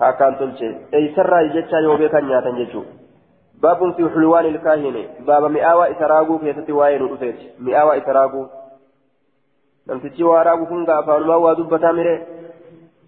هاكان 0.00 0.38
تلشي 0.38 0.68
أي 0.94 1.04
سرى 1.16 1.38
يجتشا 1.46 1.76
يوبيكا 1.76 2.20
نياتا 2.20 2.50
يجو 2.62 2.82
باب 3.62 3.80
في 3.96 4.08
حلوان 4.14 4.44
الكاهن 4.46 4.96
باب 5.26 5.42
مئاوى 5.50 5.84
إسراغو 5.92 6.38
في 6.38 6.52
ستواين 6.52 7.02
رفيت 7.12 7.38
مئاوى 7.60 7.98
إسراغو 7.98 8.42
namtichi 9.86 10.24
waa 10.24 10.44
raagu 10.46 10.66
kun 10.66 10.84
gaafaanuma 10.86 11.36
waa 11.44 11.54
dubbataa 11.58 11.92
mire 11.92 12.14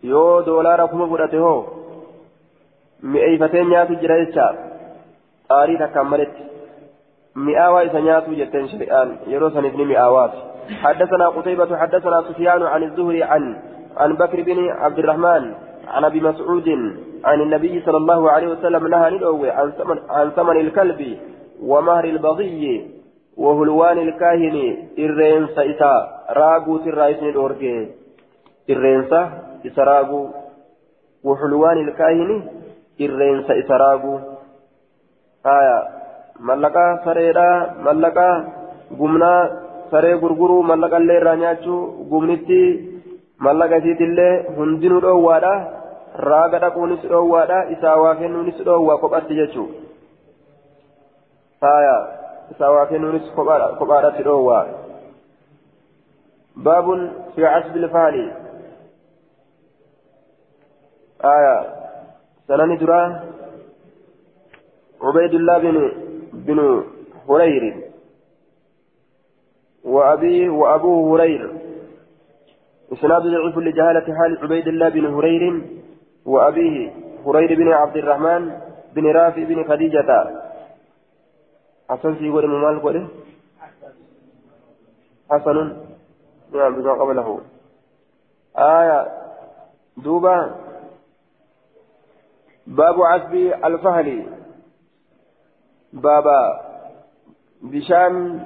yoo 0.02 0.42
doolaara 0.46 0.86
kuma 0.92 1.06
fudhate 1.10 1.38
hoo 1.42 1.60
mi'eeyfatee 3.12 3.62
nyaatu 3.68 3.98
jira 4.00 4.16
jecha 4.22 4.46
xaarii 5.48 5.78
takkaan 5.82 6.10
maletti 6.12 6.42
mi'aawaa 7.46 7.84
isa 7.88 8.00
nyaatu 8.06 8.34
jetteen 8.40 8.68
shari'aan 8.72 9.14
yeroo 9.34 9.50
saniif 9.56 9.76
ni 9.80 9.86
mi'aawaati 9.92 10.42
حدثنا 10.70 11.28
قتيبة 11.28 11.76
حدثنا 11.76 12.22
سفيان 12.22 12.62
عن 12.62 12.82
الزهري 12.82 13.22
عن 13.22 13.56
عن 13.96 14.16
بكر 14.16 14.42
بن 14.42 14.68
عبد 14.68 14.98
الرحمن 14.98 15.54
عن 15.88 16.04
أبي 16.04 16.20
مسعود 16.20 16.68
عن 17.24 17.40
النبي 17.40 17.82
صلى 17.86 17.96
الله 17.96 18.30
عليه 18.30 18.48
وسلم 18.48 18.86
نهى 18.86 19.10
ندعوه 19.10 19.52
عن 19.52 19.70
ثمن 19.70 19.98
عن 20.10 20.30
ثمن 20.30 20.60
الكلب 20.60 21.18
ومهر 21.62 22.04
البغي 22.04 22.90
وهلوان 23.36 23.98
الكاهن 23.98 24.76
الرئيس 24.98 25.58
إسا 25.58 25.92
راغو 26.30 26.76
الرئيس 26.76 27.22
الأورجي 27.22 27.88
الرئيس 28.70 29.12
إسا 29.66 29.82
راغو 29.82 30.28
وحلوان 31.24 31.78
الكاهن 31.88 32.30
الرئيس 33.00 33.50
إسا 33.50 33.76
راغو. 33.76 34.20
آية 35.46 35.78
ملقا 36.40 37.00
سريرا 37.04 37.74
ملقا 37.84 38.30
قمنا 38.98 39.63
saree 39.90 40.16
gurguruu 40.22 40.62
mallaqa 40.70 40.98
illee 41.02 41.16
irraa 41.20 41.36
nyaachuu 41.42 41.80
gumnitti 42.10 42.60
mallaqa 43.46 43.76
isiitillee 43.82 44.32
hundinuu 44.58 45.00
dhoowwaadha 45.06 45.54
raaga 46.28 46.58
dhaquunis 46.64 47.02
dhoowwaadha 47.12 47.58
isaa 47.76 47.96
waa 48.04 48.14
kennuunis 48.20 48.58
dhoowwaa 48.68 48.98
kophatti 49.04 49.38
jechuu 49.40 49.68
faaya 51.60 51.96
isaa 52.54 52.70
waa 52.76 52.86
kennuunis 52.92 53.30
kophaadhatti 53.36 54.22
dhoowwaa 54.28 54.64
baabun 56.66 57.00
fi 57.34 57.40
casbi 57.46 57.78
ilfaali 57.84 58.24
aya 61.34 61.54
sanani 62.48 62.76
duraa 62.82 63.06
cubaydullah 65.04 65.56
bin 65.64 65.76
binu 66.46 66.66
hurayrin 67.26 67.76
وأبيه 69.84 70.50
وأبوه 70.50 71.14
هرير 71.14 71.52
إسناد 72.92 73.22
ضعيف 73.22 73.58
لجهالة 73.58 74.06
حال 74.16 74.38
عبيد 74.42 74.68
الله 74.68 74.88
بن 74.88 75.04
هرير 75.14 75.62
وأبيه 76.26 76.92
هرير 77.26 77.54
بن 77.54 77.72
عبد 77.72 77.96
الرحمن 77.96 78.60
بن 78.94 79.06
رافع 79.06 79.44
بن 79.44 79.64
خديجة. 79.64 80.10
حسن 81.90 82.14
في 82.14 82.30
قول 82.30 82.48
ممال 82.48 82.82
قوله 82.82 83.08
حسن. 85.30 85.76
نعم 86.52 86.74
بما 86.74 86.92
قبله. 86.92 87.40
آية 88.56 89.06
دوبا 89.96 90.54
باب 92.66 93.02
عزب 93.02 93.34
الفهل. 93.64 94.26
بابا 95.92 96.60
بشان 97.62 98.44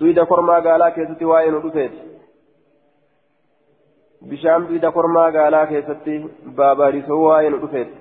duyda 0.00 0.26
kormaa 0.26 0.60
gaalaa 0.60 0.90
keessatti 0.90 1.24
waa'ee 1.32 1.50
nu 1.50 1.62
dhufeeti 1.62 1.98
bishaan 4.28 4.68
duyda 4.68 4.92
kormaa 4.92 5.30
gaalaa 5.38 5.66
keessatti 5.72 6.20
baabarisoo 6.60 7.20
waa'ee 7.24 7.50
nu 7.50 7.60
dhufeeti 7.64 7.96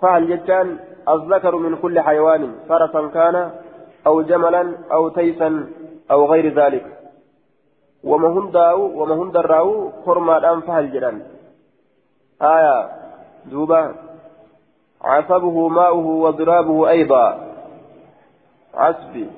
fahal 0.00 0.30
jechaan 0.32 0.78
الذكر 1.08 1.56
من 1.56 1.76
كل 1.76 2.00
حيوان 2.00 2.54
فرسا 2.68 3.08
كان 3.08 3.50
أو 4.06 4.22
جملا 4.22 4.76
أو 4.92 5.08
تيسا 5.08 5.66
أو 6.10 6.26
غير 6.32 6.54
ذلك 6.54 6.86
وما 8.04 8.28
هنداو 8.28 9.02
وما 9.02 9.14
هندراو 9.14 9.90
خرما 10.06 10.36
الآن 10.36 10.60
فهل 10.60 10.92
جلال 10.92 11.22
آية 12.42 12.88
دوبا 13.46 13.94
عصبه 15.00 15.68
ماؤه 15.68 16.06
وضرابه 16.06 16.90
أيضا 16.90 17.26
عصبي 18.74 19.30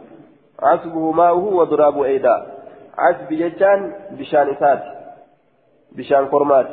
عصبه 0.63 1.13
ماؤه 1.13 1.45
وضراب 1.55 2.03
أيضا 2.03 2.47
عصب 2.99 3.29
جتان 3.29 3.93
بشان 4.11 4.49
إسات 4.49 4.83
بشان 5.93 6.27
قرمات 6.27 6.69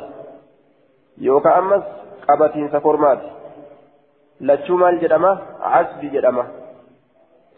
يوكا 1.18 1.58
أمس 1.58 1.82
قبتين 2.28 2.68
سكرمات. 2.68 3.20
لتشو 4.40 4.76
مال 4.76 5.00
جدما؟ 5.00 5.38
عسبي 5.60 6.08
جدما. 6.08 6.46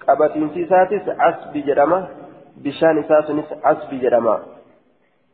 قبتين 0.09 0.51
سيساتس 0.55 1.09
عسبي 1.09 1.61
جدما. 1.61 2.09
بشان 2.57 3.05
ساسنس 3.09 3.49
عسبي 3.65 3.99
جدما. 3.99 4.39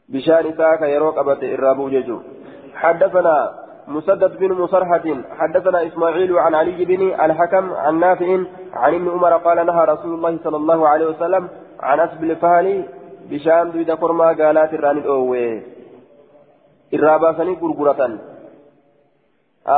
بشان 0.09 0.55
ساك 0.57 0.83
يروك 0.83 1.19
قبت 1.19 1.45
إرابو 1.45 1.89
ججو. 1.89 2.19
حدثنا 2.75 3.68
مسدد 3.89 4.33
بن 4.39 4.53
مصرحة 4.53 5.07
حدثنا 5.39 5.87
إسماعيل 5.87 6.39
عن 6.39 6.55
علي 6.55 6.85
بن 6.85 7.03
الحكم 7.25 7.73
عن 7.73 8.01
نافع 8.01 8.29
عن 8.83 8.95
ابن 8.95 9.09
عمر 9.11 9.33
قال 9.37 9.67
نهى 9.67 9.85
رسول 9.85 10.13
الله 10.15 10.39
صلى 10.45 10.57
الله 10.57 10.89
عليه 10.89 11.07
وسلم 11.07 11.49
عن 11.81 12.01
أسب 12.01 12.25
الفهل 12.25 12.85
بشام 13.31 13.71
دويدا 13.71 13.95
كرما 13.95 14.29
قالات 14.41 14.75
الراني 14.75 15.01
الأوي 15.01 15.63
الرابع 16.95 17.33
سني 17.39 17.55
قرقرة 17.63 18.01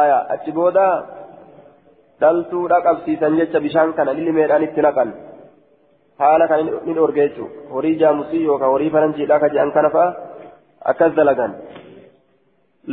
آية 0.01 0.19
أتبودا 0.35 0.89
دلتو 2.21 2.67
رق 2.67 2.87
أبسيسان 2.87 3.37
جتش 3.39 3.57
بشان 3.65 3.93
كان 3.93 4.09
اتنقل 4.63 5.11
haala 6.21 6.45
kan 6.51 6.61
ni 6.87 6.95
dhorge 6.97 7.21
jechuudha 7.21 7.73
horii 7.75 7.99
jaamusii 8.01 8.45
yookaan 8.49 8.73
horii 8.75 8.91
faranjiidhaa 8.97 9.41
kan 9.43 9.53
jedhan 9.55 9.71
kana 9.77 9.91
fa'a 9.95 10.09
akkas 10.93 11.15
dalagan 11.19 11.55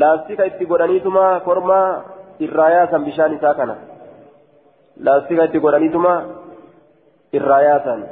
laastika 0.01 0.49
itti 0.49 0.69
godhaniituma 0.71 1.23
kormaa 1.47 1.87
irraa 2.47 2.69
yaasan 2.75 3.05
bishaan 3.07 3.37
isaa 3.37 3.53
kana 3.59 3.75
laastika 5.07 5.47
itti 5.49 5.63
godhaniituma 5.65 6.13
irraa 7.39 7.61
yaasan 7.67 8.03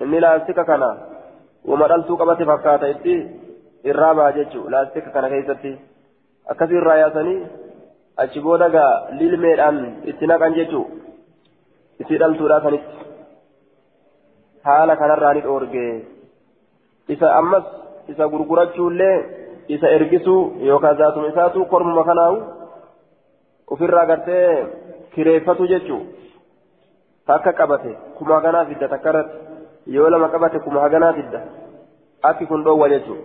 inni 0.00 0.20
laastika 0.26 0.64
kana 0.70 0.90
wama 1.70 1.88
dhaltuu 1.92 2.16
qabate 2.22 2.48
fakkaata 2.52 2.92
itti 2.94 3.14
irraa 3.90 4.14
baha 4.14 4.36
jechuudha 4.38 4.72
laastika 4.76 5.14
kana 5.16 5.32
keessatti 5.34 5.72
akkasii 6.54 6.80
irraa 6.82 6.96
yaasanii 7.02 7.38
achi 8.24 8.44
booda 8.46 8.68
gaa 8.76 8.92
lilmeedhaan 9.20 9.78
itti 10.12 10.30
naqan 10.32 10.58
jechuudha 10.58 10.96
itti 12.00 12.20
dhaltuudhaa 12.22 12.64
sanitti 12.66 12.96
haala 14.68 14.96
kanarraa 14.96 15.34
ni 15.34 15.44
dhoorge 15.46 15.86
isa 17.08 17.32
ammas 17.40 17.64
isa 18.14 18.28
gurgurachuullee 18.34 19.16
isa 19.68 19.88
ergisuu 19.88 20.52
yookaan 20.68 20.96
zaatuma 20.96 21.28
isaatu 21.28 21.64
kormuma 21.64 22.04
kanaawu 22.04 22.42
ofirraa 23.70 24.06
gartee 24.06 24.66
kireeffatu 25.14 25.66
jechuun 25.66 26.06
takka 27.26 27.52
qabate 27.52 27.96
kuma 28.18 28.34
haganaa 28.34 28.64
fidda 28.64 28.88
takka 28.88 29.10
irratti 29.10 29.36
yoo 29.96 30.10
lama 30.10 30.28
qabate 30.28 30.58
kuma 30.58 30.80
haganaa 30.80 31.12
fidda 31.12 31.40
akki 32.30 32.46
kun 32.46 32.64
dhoowwa 32.64 32.88
jechuun 32.94 33.20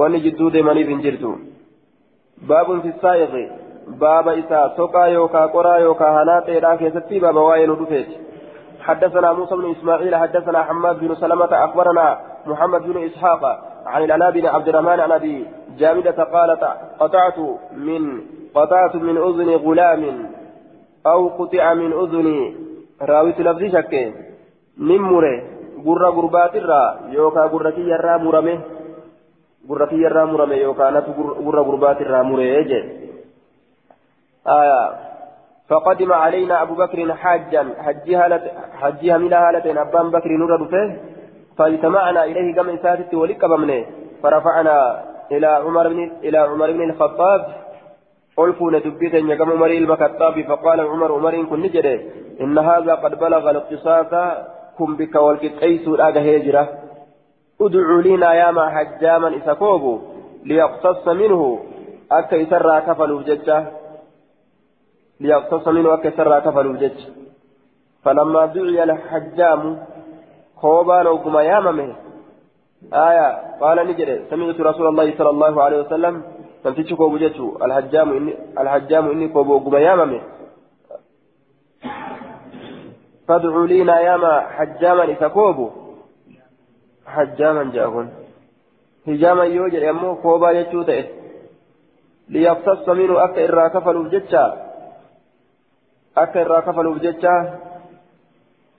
wanni 0.00 0.20
jidduu 0.26 0.50
deemaniif 0.50 0.88
hin 0.94 1.04
jirtu 1.06 1.36
baabun 2.48 2.82
fi 2.82 2.92
saa'iqi 3.04 3.44
baaba 4.02 4.34
isaa 4.42 4.66
soqaa 4.76 5.06
yookaan 5.14 5.54
qoraa 5.56 5.78
yookaan 5.86 6.14
hanaa 6.14 6.40
ta'eedhaa 6.48 6.76
keessatti 6.82 7.20
baaba 7.20 7.48
waa'ee 7.48 7.66
nu 7.66 7.78
dhufeeti. 7.80 8.22
حدثنا 8.82 9.32
موسى 9.32 9.54
بن 9.56 9.70
اسماعيل 9.70 10.16
حدثنا 10.16 10.62
حماد 10.62 10.98
بن 11.00 11.14
سلمة 11.14 11.64
اخبرنا 11.64 12.20
محمد 12.46 12.82
بن 12.82 13.04
اسحاق 13.04 13.71
عن 13.86 14.04
العلاء 14.04 14.30
بن 14.30 14.46
عبد 14.46 14.68
الرحمن 14.68 15.00
عن 15.00 15.12
أبي 15.12 15.46
جامدة 15.78 16.24
قالت 16.24 16.64
قطعت 17.00 17.38
من 17.76 18.20
قطعت 18.54 18.96
من 18.96 19.16
أذن 19.16 19.50
غلام 19.50 20.30
أو 21.06 21.28
قطع 21.28 21.74
من 21.74 21.92
أذن. 21.92 22.54
راويت 23.02 23.40
لفظي 23.40 23.70
شك. 23.70 24.14
نمره 24.78 25.42
الرا 26.54 27.00
يوكا 27.08 27.40
غرة 27.40 27.78
يرى 27.78 28.18
مرمه. 28.18 28.60
غرة 29.68 29.94
يرى 29.94 30.24
مرمه. 30.24 30.54
يوكا 30.54 30.90
نت 30.90 31.04
غرة 31.46 31.60
غربات 31.60 32.00
الرا 32.00 32.22
مره 32.22 32.42
آية. 34.48 34.92
فقدم 35.68 36.12
علينا 36.12 36.62
أبو 36.62 36.74
بكر 36.74 37.14
حاجا. 37.14 37.62
حجها 38.80 39.18
من 39.18 39.32
هالة 39.32 39.82
أبان 39.82 40.10
بكر 40.10 40.30
نور 40.30 40.68
فيه 40.68 41.11
فاجتمعنا 41.58 42.24
إليه 42.24 42.54
كما 42.54 42.76
ساتت 42.82 43.14
ولك 43.14 43.44
بمنه 43.44 43.84
فرفعنا 44.22 45.04
إلى 45.32 45.46
عمر 45.46 45.88
بن 45.88 46.12
إلى 46.24 46.38
عمر 46.38 46.72
بن 46.72 46.90
الخطاب. 46.90 47.46
ألفون 48.38 48.80
دبيتا 48.80 49.18
يقام 49.18 49.50
عمر 49.50 49.70
الخطاب 49.70 50.42
فقال 50.48 50.80
عمر 50.80 51.12
عمر 51.12 51.44
كن 51.44 51.60
نجده 51.60 52.00
إن 52.40 52.58
هذا 52.58 52.94
قد 52.94 53.18
بلغ 53.18 53.50
الاقتصاص 53.50 54.12
كن 54.78 54.96
بك 54.96 55.14
والكتئيس 55.14 55.88
الآجة 55.88 56.34
هجرة. 56.34 56.68
ادعوا 57.60 58.02
لنا 58.02 58.34
يا 58.34 58.50
ما 58.50 58.68
حجاما 58.70 59.36
إسكوبو 59.36 60.00
ليقتص 60.44 61.08
منه. 61.08 61.58
أكا 62.12 62.36
يسرى 62.36 62.80
كفلوا 62.80 63.22
ججه 63.22 63.64
ليقتص 65.20 65.68
منه 65.68 65.94
أكثر 65.94 66.40
كفلوا 66.40 66.76
جج. 66.76 67.00
فلما 68.04 68.46
دعي 68.46 68.82
الحجام 68.82 69.78
خوبان 70.62 71.06
وكما 71.06 71.42
ياممه 71.42 71.88
آية 73.08 73.28
قال 73.60 73.78
نجري 73.88 74.14
سمعت 74.30 74.60
رسول 74.60 74.86
الله 74.86 75.06
صلى 75.18 75.30
الله 75.34 75.54
عليه 75.62 75.78
وسلم 75.82 76.14
نمتش 76.64 76.90
كوبو 76.94 77.16
جتشو 77.22 77.46
الحجام 77.64 78.08
إني 78.18 78.32
الحجام 78.60 79.04
إني 79.10 79.26
كوبو 79.34 79.52
وكما 79.54 79.78
ياممه 79.86 80.20
فادعوا 83.28 83.66
لينا 83.66 84.00
ياما 84.00 84.32
حجاما 84.56 85.04
إذا 85.04 85.28
حجاما 87.14 87.62
جاهون 87.74 88.08
هجاما 89.08 89.44
يوجد 89.44 89.82
يمو 89.82 90.16
كوبا 90.22 90.52
جتشو 90.56 90.82
تئه 90.88 91.04
ليقتص 92.32 92.88
منه 92.88 93.24
أكثر 93.24 93.44
إرا 93.48 93.68
كفلوا 93.68 94.08
جتشا 94.14 94.44
akka 96.14 96.40
irraa 96.44 96.62
kafaluuf 96.62 97.00
jecha 97.00 97.32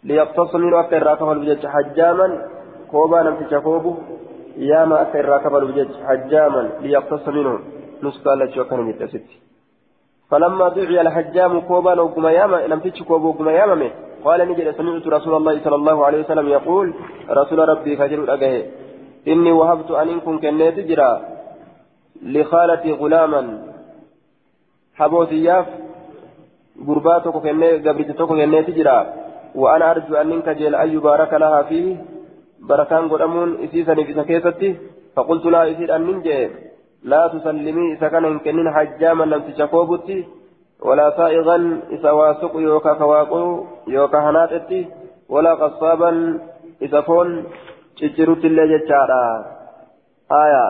kafaluuf 0.08 1.46
jecha 1.46 1.70
hajjaaman 1.70 2.32
koobaa 2.92 3.24
namticha 3.24 3.62
koobu 3.62 3.98
yaama 4.58 5.00
akka 5.00 5.20
irraa 5.20 5.40
kafaluuf 5.40 5.76
jecha 5.76 6.06
hajjaaman 6.08 6.68
liyaqtasa 6.82 7.32
minhu 7.32 7.56
nuskaallachuu 8.02 8.62
akkana 8.62 8.92
jette 8.92 9.04
asitti 9.04 9.44
فلما 10.32 10.70
دعي 10.70 11.02
الحجام 11.02 11.62
كوبا 11.62 12.02
وقما 12.02 12.32
ياما 12.32 12.58
لم 12.68 12.80
تشكو 12.80 13.14
وقما 13.14 13.52
ياما 13.52 13.90
قال 14.26 14.40
نجد 14.50 14.72
سمعت 14.72 15.08
رسول 15.08 15.34
الله 15.36 15.64
صلى 15.64 15.76
الله 15.76 16.06
عليه 16.06 16.20
وسلم 16.24 16.48
يقول 16.48 16.94
رسول 17.30 17.60
ربي 17.70 17.98
فجر 17.98 18.34
أجهه 18.34 18.64
إني 19.28 19.52
وهبت 19.52 19.92
أن 19.92 20.10
إنكم 20.10 20.40
كنيت 20.40 20.80
جرا 20.80 21.22
لخالتي 22.24 22.92
غلاما 22.92 23.42
حبوتي 24.96 25.44
ياف 25.44 25.66
gurbaa 26.86 27.20
tokko 27.22 27.40
kennee 27.42 27.80
gabricha 27.86 28.14
tokko 28.14 28.36
annin 30.22 30.42
kajeela 30.42 30.80
ayyu 30.80 31.02
baaraka 31.02 31.40
lahaa 31.40 31.64
fi 31.64 31.98
barakaan 32.68 33.08
godhamuun 33.08 33.58
isiisaniif 33.66 34.10
isa 34.10 34.24
keessatti 34.24 34.70
faqultu 35.16 35.52
laa 35.56 35.66
isiidhaan 35.74 36.06
nin 36.08 36.24
jee 36.24 36.44
laa 37.04 37.30
tusallimii 37.30 37.92
isa 37.96 38.10
kana 38.10 38.28
hin 38.28 38.40
kennin 38.46 38.74
hajjaaman 38.78 39.30
namticha 39.30 39.68
koobutti 39.68 40.18
walaa 40.88 41.12
saa'iqan 41.20 41.66
isa 41.98 42.14
waasuqu 42.20 42.60
yookaa 42.68 42.96
kawaaquu 43.02 43.42
yookaa 43.96 44.26
hanaaxetti 44.28 44.80
walaa 45.30 45.56
qassaaban 45.64 46.20
isa 46.88 47.02
foon 47.10 47.34
ciccirutti 48.02 48.48
illee 48.52 48.68
jechaadha 48.74 49.24
aayaa 50.42 50.70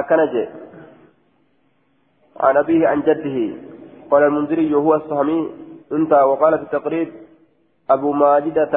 akkana 0.00 0.26
jee 0.36 0.48
عن 2.44 2.56
أبيه 2.56 2.88
عن 2.88 3.02
جده 3.02 3.38
قال 4.10 4.22
المنذري 4.22 4.74
وهو 4.74 4.94
السهمي 4.94 5.63
انتهى 5.92 6.22
وقال 6.22 6.58
في 6.58 6.64
التقريب 6.64 7.12
أبو 7.90 8.12
ماجدة 8.12 8.72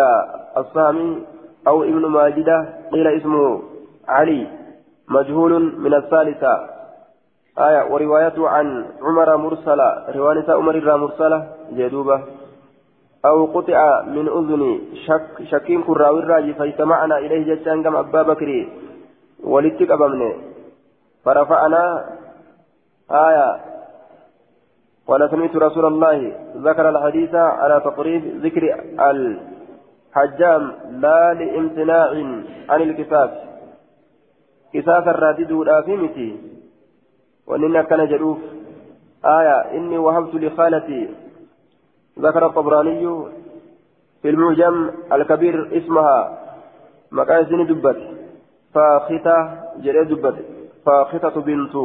السهمي 0.58 1.24
أو 1.68 1.84
ابن 1.84 2.06
ماجدة 2.06 2.70
قيل 2.92 3.08
اسمه 3.08 3.62
علي 4.08 4.48
مجهول 5.10 5.80
من 5.80 5.94
الثالثة. 5.94 6.70
آية 7.60 7.92
وروايته 7.92 8.50
عن 8.50 8.86
عمر 9.02 9.38
مرسلة 9.38 10.06
رواية 10.16 10.52
عمر 10.52 10.98
مرسلة 10.98 11.48
جدوبة. 11.72 12.24
أو 13.26 13.46
قطع 13.46 14.02
من 14.02 14.28
أذني 14.28 14.82
شك 15.06 15.44
شكين 15.52 15.84
كراوي 15.84 16.20
الراجي 16.20 16.54
فاجتمعنا 16.54 17.18
إليه 17.18 17.56
جتان 17.56 17.84
كم 17.84 17.96
أبا 17.96 18.22
بكر 18.22 18.68
ولتك 19.44 19.92
أبمني 19.92 20.36
فرفعنا 21.26 22.06
آية 23.12 23.67
قال 25.08 25.30
سمعت 25.32 25.56
رسول 25.56 25.86
الله 25.86 26.34
ذكر 26.58 26.90
الحديث 26.90 27.36
على 27.36 27.82
تقريب 27.86 28.46
ذكر 28.46 28.64
الحجام 29.00 30.72
لا 30.90 31.34
لامتناع 31.34 32.10
عن 32.70 32.82
الكفاف 32.82 33.32
كفاف 34.74 35.08
الرادد 35.08 35.52
والآثمتي 35.52 36.38
وإننا 37.48 37.82
كان 37.82 38.08
جلوف. 38.08 38.38
آية 39.26 39.78
إني 39.78 39.98
وهبت 39.98 40.36
لخالتي. 40.36 41.10
ذكر 42.20 42.46
الطبراني 42.46 43.24
في 44.22 44.30
المعجم 44.30 44.92
الكبير 45.14 45.78
اسمها. 45.78 46.40
مكان 47.12 47.68
دبت. 47.68 47.98
فاخته 48.74 49.36
جري 49.78 50.06
دبت. 50.06 50.36
فاخته 50.86 51.42
بنت 51.42 51.76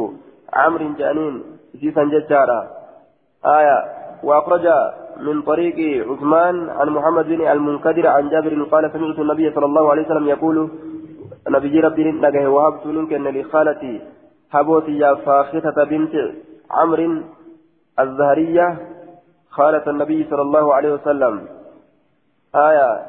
عمرو 0.53 0.93
جانين 0.99 1.43
سيسا 1.79 2.03
ججارا 2.03 2.82
آية 3.45 3.85
وأخرج 4.23 4.67
من 5.17 5.41
طريق 5.41 6.07
عثمان 6.09 6.69
عن 6.69 6.89
محمد 6.89 7.25
بن 7.25 7.47
المنكدر 7.47 8.07
عن 8.07 8.29
جابر 8.29 8.63
قال 8.63 8.91
سمعت 8.91 9.19
النبي 9.19 9.51
صلى 9.51 9.65
الله 9.65 9.91
عليه 9.91 10.05
وسلم 10.05 10.27
يقول 10.27 10.69
نبي 11.49 11.79
ربي 11.79 12.11
نجه 12.11 12.49
وهبت 12.49 12.85
منك 12.85 13.13
لخالتي 13.13 14.01
هبوتي 14.51 14.97
يا 14.97 15.15
فاخته 15.15 15.83
بنت 15.83 16.13
عمرو 16.71 17.21
الزهرية 17.99 18.77
خالة 19.49 19.83
النبي 19.87 20.27
صلى 20.29 20.41
الله 20.41 20.73
عليه 20.73 20.93
وسلم. 20.93 21.47
آية 22.55 23.05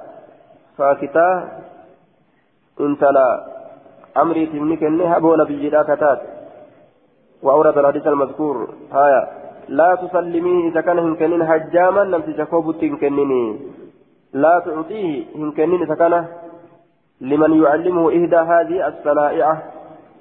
فاكتا 0.78 1.28
انت 2.80 3.03
لا 3.05 3.28
عمري 4.16 4.47
تمنك 4.47 4.82
انها 4.82 5.16
ابو 5.16 5.35
نبي 5.35 5.70
لا 5.70 5.82
كتات. 5.82 6.20
وأورد 7.43 7.78
الحديث 7.78 8.07
المذكور. 8.07 8.68
آية 8.93 9.43
لا 9.68 9.94
تسلميه 9.94 10.68
إذا 10.68 10.80
كان 10.80 10.98
هنكنين 10.98 11.42
هجاما 11.42 12.00
لم 12.00 12.22
تشكوب 12.22 12.80
تنكنيني 12.80 13.60
لا 14.32 14.58
تعطيه 14.64 15.24
هنكنين 15.36 15.82
إذا 15.82 15.94
كان 15.94 16.26
لمن 17.20 17.62
يعلمه 17.62 18.10
إهدى 18.10 18.36
هذه 18.36 18.88
الصنائع. 18.88 19.62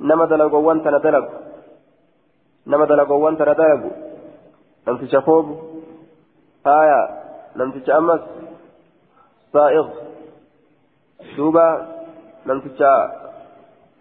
نما 0.02 0.26
دلقوان 0.26 0.84
تندلق 0.84 1.28
نما 2.68 2.86
دلقوان 2.86 3.38
تندلق 3.38 3.84
لم 4.88 4.98
تشكوب 4.98 5.46
آية. 6.68 7.24
لم 7.56 7.72
تشأمس 7.72 8.22
سائغ 9.54 9.88
دوبا 11.38 11.88
لم 12.46 12.60
تشا 12.60 12.94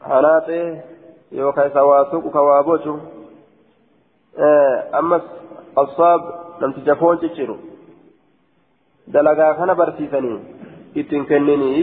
هناته 0.03 0.80
يوكا 1.32 1.68
سواسوك 1.68 2.24
كوابوشو 2.32 2.97
أمس 4.39 5.22
الصاب 5.78 6.20
لم 6.61 6.72
تجفون 6.72 7.20
تشيرو 7.20 7.57
دلقا 9.09 9.53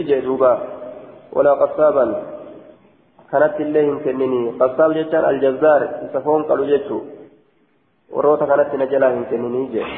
jee 0.08 0.22
duuba 0.22 0.50
walaa 1.34 1.56
qassaaban 1.62 2.10
kanatti 3.30 3.62
illee 3.62 3.82
hin 3.86 3.98
kennini 4.04 4.52
qassaab 4.60 4.94
jechaan 4.98 5.26
aljazzaar 5.30 5.82
isa 6.06 6.20
foon 6.26 6.44
qalu 6.50 6.68
jechuu 6.70 7.00
warroota 8.14 8.46
kanatti 8.52 8.80
na 8.82 8.86
jalaa 8.92 9.10
hin 9.16 9.26
kennini 9.32 9.66
jee 9.74 9.90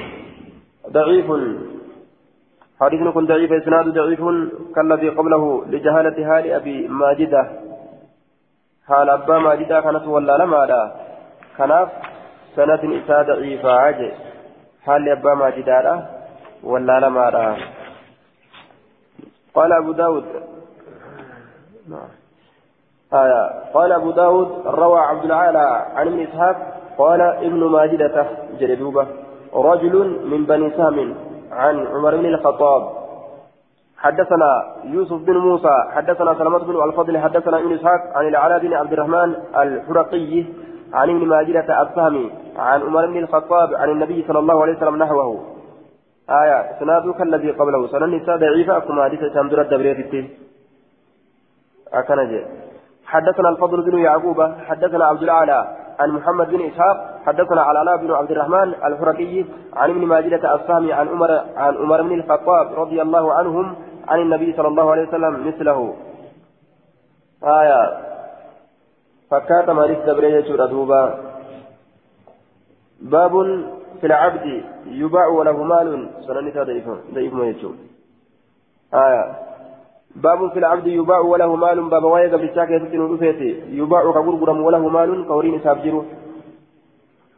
daciifun 0.96 1.44
حديث 2.82 3.03
كن 3.14 3.26
ضعيف 3.26 3.53
إسناد 3.53 3.86
ضعيف 3.94 4.22
كالذي 4.74 5.09
قبله 5.18 5.44
لجهالة 5.72 6.16
حال 6.28 6.44
أبي 6.53 6.88
ماجدة 6.88 7.42
حال 8.88 9.09
أبا 9.11 9.38
ماجدة 9.38 9.80
كانت 9.80 10.07
ولا 10.14 10.34
لما 10.42 10.62
لا 10.66 10.82
سنة 12.57 13.03
إساء 13.05 13.22
ضعيفة 13.22 13.72
عجي 13.72 14.12
حال 14.86 15.09
أبا 15.09 15.34
ماجدة 15.34 16.03
ولا 16.64 17.00
لما 17.00 17.30
لا 17.30 17.57
قال 19.55 19.72
أبو 19.72 19.92
داود. 19.92 20.24
آية. 23.12 23.50
قال 23.74 23.92
أبو 23.92 24.11
داود 24.11 24.66
روى 24.66 24.98
عبد 24.98 25.24
العالى 25.24 25.86
عن 25.94 26.07
ابن 26.07 26.20
إسحاق 26.20 26.57
قال 26.98 27.20
ابن 27.20 27.64
ماجدة 27.64 28.26
جلدوبة 28.61 29.07
رجل 29.55 29.94
من 30.24 30.44
بني 30.44 30.70
سهم 30.70 31.14
عن 31.53 31.86
عمر 31.86 32.16
بن 32.16 32.26
الخطاب. 32.26 33.03
حدثنا 33.96 34.74
يوسف 34.84 35.12
بن 35.12 35.36
موسى 35.36 35.76
حدثنا 35.90 36.34
سلمة 36.34 36.59
بن 36.59 36.82
الفضل 36.88 37.18
حدثنا 37.18 37.59
ابن 37.59 37.72
إسحاق 37.72 38.00
عن 38.14 38.28
العلاء 38.28 38.59
بن 38.59 38.74
عبد 38.74 38.92
الرحمن 38.92 39.34
الحرقي 39.57 40.44
عن 40.93 41.11
ابن 41.11 41.26
ماجدة 41.28 41.82
السهمي 41.82 42.32
عن 42.57 42.82
عمر 42.82 43.07
بن 43.07 43.16
الخطاب 43.16 43.74
عن 43.74 43.90
النبي 43.90 44.24
صلى 44.28 44.38
الله 44.38 44.62
عليه 44.62 44.76
وسلم 44.76 44.97
نحوه. 44.97 45.45
آية 46.30 46.78
سنادك 46.80 47.20
الذي 47.22 47.51
قبله. 47.51 47.86
سنن 47.86 48.03
النساء 48.03 48.36
ضعيفة. 48.36 48.78
كما 48.78 49.05
حديث 49.05 49.20
سامدر 49.34 49.61
الدبرية 49.61 50.30
أكنجي 51.93 52.47
حدثنا 53.07 53.49
الفضل 53.49 53.90
بن 53.90 53.99
يعقوب. 53.99 54.43
حدثنا 54.68 55.05
عبد 55.05 55.22
الأعلى 55.22 55.76
عن 56.01 56.11
محمد 56.11 56.49
بن 56.51 56.61
إسحاق. 56.61 56.97
حدثنا 57.26 57.62
على 57.62 57.78
علاء 57.78 57.97
بن 57.97 58.11
عبد 58.12 58.30
الرحمن 58.30 58.68
الحركي 58.84 59.47
عن 59.76 59.90
ابن 59.90 60.07
ماجدة 60.07 60.55
السامي 60.55 60.93
عن 60.93 61.09
عمر 61.09 61.30
عن 61.57 61.76
عمر 61.76 62.03
بن 62.03 62.12
الخطاب 62.12 62.66
رضي 62.76 63.03
الله 63.03 63.32
عنهم 63.32 63.74
عن 64.09 64.20
النبي 64.20 64.53
صلى 64.57 64.68
الله 64.68 64.90
عليه 64.90 65.09
وسلم 65.09 65.47
مثله. 65.49 65.95
آية 67.45 68.12
فكات 69.33 69.70
مالك 69.70 69.99
دبرية 70.07 70.49
دوبا 70.72 71.03
باب 73.01 73.33
في 74.01 74.07
العبد 74.07 74.47
يباع 74.87 75.26
وله 75.26 75.62
مال 75.62 76.09
سننسى 76.26 76.61
ضعيف 77.14 77.33
ما 77.35 77.45
يجوم 77.47 77.76
آية 78.95 79.24
باب 80.16 80.51
في 80.53 80.59
العبد 80.59 80.87
يباع 80.87 81.20
وله 81.20 81.57
مال 81.57 81.89
باب 81.89 82.05
وايد 82.05 82.35
بالشاك 82.35 82.70
يفتن 82.70 83.01
يباع 83.80 84.03
كغرغرم 84.03 84.59
وله 84.66 84.89
مال 84.89 85.26
كورين 85.28 85.61
سابجرو 85.64 86.05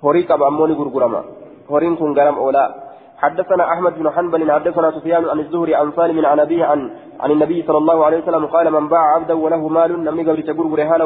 هوري 0.05 0.23
قب 0.23 0.43
أموني 0.43 0.73
غرغرما 0.73 1.25
هورين 1.71 1.97
كن 1.97 2.13
غرام 2.19 2.35
أولا 2.35 2.84
حدثنا 3.25 3.65
أحمد 3.73 3.93
بن 3.99 4.11
حنبل 4.11 4.53
حدثنا 4.53 4.91
سفيان 4.91 5.29
عن 5.29 5.39
الزهري 5.41 5.75
عن 5.75 5.93
سالم 5.97 6.27
عن 6.27 6.41
أبيه 6.41 6.65
عن 6.65 6.91
عن 7.21 7.31
النبي 7.31 7.63
صلى 7.67 7.79
الله 7.79 8.05
عليه 8.05 8.19
وسلم 8.19 8.47
قال 8.47 8.67
من 8.77 8.89
باع 8.89 9.15
عبدا 9.15 9.35
وله 9.35 9.69
مال 9.69 10.05
لم 10.05 10.21
يقبل 10.21 10.43
تغرغر 10.43 10.81
حال 10.89 11.03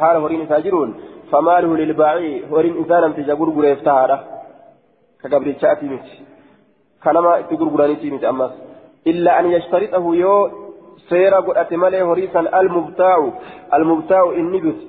حال 0.00 0.16
هورين 0.16 0.46
ساجرون 0.48 0.94
فماله 1.30 1.76
للباعي 1.76 2.50
هورين 2.50 2.76
إنسانا 2.76 3.08
تجغرغر 3.08 3.64
يفتهاره 3.64 4.18
كقبل 5.22 5.48
الشاتي 5.48 5.86
مت 5.92 6.08
كلمة 7.04 7.40
تغرغراني 7.40 7.96
تيمت 7.96 8.24
أمس. 8.24 8.52
إلا 9.06 9.40
أن 9.40 9.46
يشترطه 9.56 10.14
يو 10.14 10.63
seera 11.08 11.40
godhate 11.46 11.76
malee 11.76 12.02
horii 12.10 12.28
san 12.32 12.46
almubtaa'u 12.60 13.26
almubtaa'u 13.76 14.32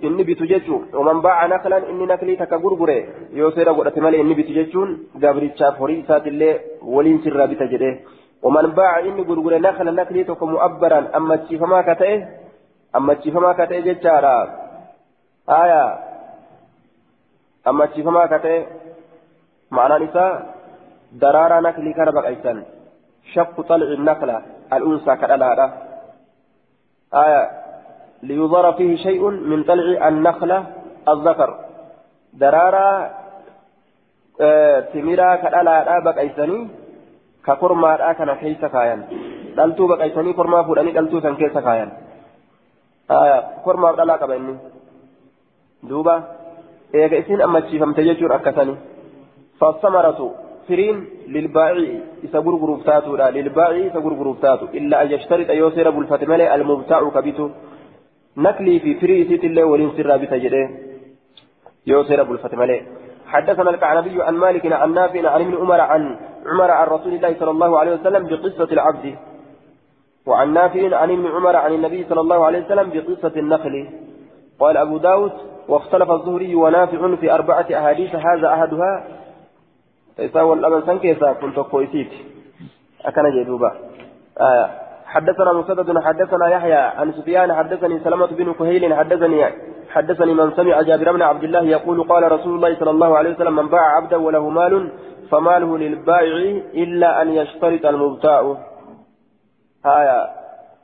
inni 0.07 0.23
bitu 0.29 0.47
jechuun 0.51 0.87
waman 0.97 1.21
baaca 1.25 1.47
naklan 1.53 1.89
inni 1.91 2.05
naklii 2.11 2.37
takka 2.41 2.57
gurgure 2.65 2.97
yoo 3.39 3.51
seera 3.57 3.73
godhate 3.73 3.99
malee 4.05 4.21
inni 4.23 4.37
bitu 4.39 4.53
jechuun 4.59 4.95
gabrichaaf 5.23 5.79
horii 5.83 5.99
isaatillee 6.03 6.53
waliin 6.95 7.21
sirraa 7.23 7.47
bita 7.53 7.67
jedhee 7.73 7.93
waman 8.43 8.71
baaca 8.79 9.05
inni 9.09 9.27
gurgure 9.29 9.59
nakla 9.59 9.91
naklii 9.99 10.25
tokko 10.29 10.51
mu'abbaran 10.53 11.09
ammachiifamaa 11.19 11.83
ka 11.89 11.95
ta'e 12.01 12.15
ammachiifamaa 12.99 13.53
ka 13.59 13.67
ta'e 13.71 13.85
jechaadha 13.89 14.33
aayaa 15.59 15.91
ammachiifamaa 17.71 18.27
ka 18.33 18.39
ta'e 18.45 18.59
ma'anaan 19.77 20.07
isaa 20.09 20.31
daraaraa 21.21 21.61
naklii 21.67 21.97
kana 21.99 22.15
baqaysan 22.17 22.63
shaqu 23.33 23.67
xalci 23.69 23.97
nakla 24.09 24.37
al'unsaa 24.77 25.17
kadhalaadha 25.21 25.67
آية 27.15 27.43
ليظهر 28.23 28.73
فيه 28.73 28.91
شيء 28.95 29.23
من 29.29 29.63
طلع 29.63 30.07
النخلة 30.07 30.59
الذكر. 31.09 31.49
درارا 32.33 32.89
آه 34.41 34.79
تميرا 34.79 35.35
كالا 35.35 35.99
بقيسني 35.99 36.67
كفرما 37.45 38.13
كان 38.13 38.31
كيس 38.41 38.65
كايان 38.65 39.01
دلتو 39.57 39.87
بقيسني 39.87 40.33
فرما 40.33 40.63
فلاني 40.63 40.91
دلتو 40.91 41.19
سن 41.19 41.35
كيس 41.35 41.57
كايان 41.57 41.89
آية 43.11 43.39
فرما 43.65 43.91
دلا 43.91 44.17
كبني. 44.17 44.55
دوبا 45.83 46.15
eega 46.93 47.17
isin 47.21 47.41
ammachiifamte 47.45 48.01
jechuun 48.07 48.31
akkasani 48.31 48.73
fassamaratu 49.59 50.27
lilbaa'ii 51.35 52.01
isa 52.27 52.41
gurguruuf 52.41 52.83
taatuudha 52.89 53.31
lilbaa'ii 53.37 53.85
isa 53.89 53.99
gurguruuf 54.05 54.39
taatu 54.45 54.69
illaa 54.79 54.99
an 55.03 55.11
yashtarita 55.15 55.53
yoo 55.61 55.71
seera 55.75 55.91
bulfate 55.91 56.25
malee 56.31 56.49
almubtaa'u 56.55 57.11
kabitu 57.17 57.51
naklii 58.45 58.79
fi 58.79 58.95
firii 59.01 59.21
isiitillee 59.25 59.65
waliin 59.71 59.95
sirraa 59.97 60.17
bita 60.23 60.39
jedhee 60.45 60.67
yoo 61.93 62.03
seera 62.03 62.25
bulfate 62.25 62.55
malee 62.63 62.83
حدثنا 63.33 63.69
الكعنبي 63.69 64.23
عن 64.23 64.35
مالك 64.45 64.65
عن 64.81 64.93
نافع 64.93 65.29
عن 65.29 65.41
ابن 65.41 65.55
عمر 65.61 65.81
عن 65.81 66.03
عمر 66.45 66.71
عن 66.71 66.87
رسول 66.87 67.13
الله 67.13 67.31
صلى 67.39 67.51
الله 67.51 67.79
عليه 67.79 67.93
وسلم 67.97 68.27
بقصة 68.27 68.69
العبد 68.77 69.05
وعن 70.25 70.53
نافع 70.53 70.95
عن 71.01 71.11
ابن 71.11 71.25
عمر 71.35 71.55
عن 71.55 71.73
النبي 71.73 72.05
صلى 72.09 72.21
الله 72.21 72.45
عليه 72.45 72.59
وسلم 72.65 72.87
بقصة 72.93 73.35
النخل 73.43 73.75
قال 74.59 74.77
أبو 74.77 74.97
داود 74.97 75.31
واختلف 75.67 76.11
الزهري 76.11 76.55
ونافع 76.55 77.15
في 77.15 77.31
أربعة 77.31 77.67
أحاديث 77.79 78.15
هذا 78.15 78.47
أحدها 78.53 78.91
إساء 80.19 80.45
والأمن 80.45 80.81
سنكيسا 80.85 81.33
كنت 81.33 81.59
كويسيت 81.59 82.11
أكن 83.05 83.23
جدوبا 83.35 83.71
حدثنا 85.05 85.53
مسدد 85.53 85.99
حدثنا 85.99 86.49
يحيى 86.49 86.73
عن 86.73 87.11
سفيان 87.11 87.53
حدثني 87.53 87.99
سلمة 87.99 88.25
بن 88.27 88.53
كهيل 88.53 88.93
حدثني 88.93 89.45
حدثني 89.89 90.33
من 90.33 90.51
سمع 90.55 90.81
جابر 90.81 91.11
بن 91.11 91.21
عبد 91.21 91.43
الله 91.43 91.61
يقول 91.63 92.03
قال 92.03 92.31
رسول 92.31 92.55
الله 92.55 92.79
صلى 92.79 92.89
الله 92.89 93.17
عليه 93.17 93.29
وسلم 93.35 93.55
من 93.55 93.67
باع 93.67 93.95
عبدا 93.97 94.17
وله 94.17 94.49
مال 94.49 94.91
فماله 95.31 95.77
للبائع 95.77 96.61
إلا 96.73 97.21
أن 97.21 97.29
يشترط 97.29 97.85
المبتاع 97.85 98.57
آية 99.85 100.27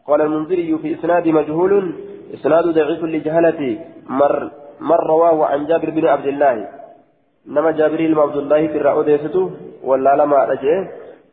قال 0.08 0.22
المنذري 0.22 0.78
في 0.78 0.94
إسناد 1.00 1.28
مجهول 1.28 1.96
إسناد 2.34 2.66
ضعيف 2.68 3.04
لجهلة 3.04 3.80
مر 4.10 4.52
من 4.82 4.96
رواه 4.96 5.46
عن 5.46 5.66
جابر 5.66 5.90
بن 5.90 6.08
عبد 6.08 6.26
الله 6.26 6.68
نما 7.48 7.72
جابر 7.72 7.98
بن 7.98 8.20
عبد 8.20 8.38
الله 8.38 8.68
في 8.68 8.78
الرأوديسته 8.78 9.52
ولا 9.84 10.16
لما 10.16 10.38
رجعه 10.52 10.88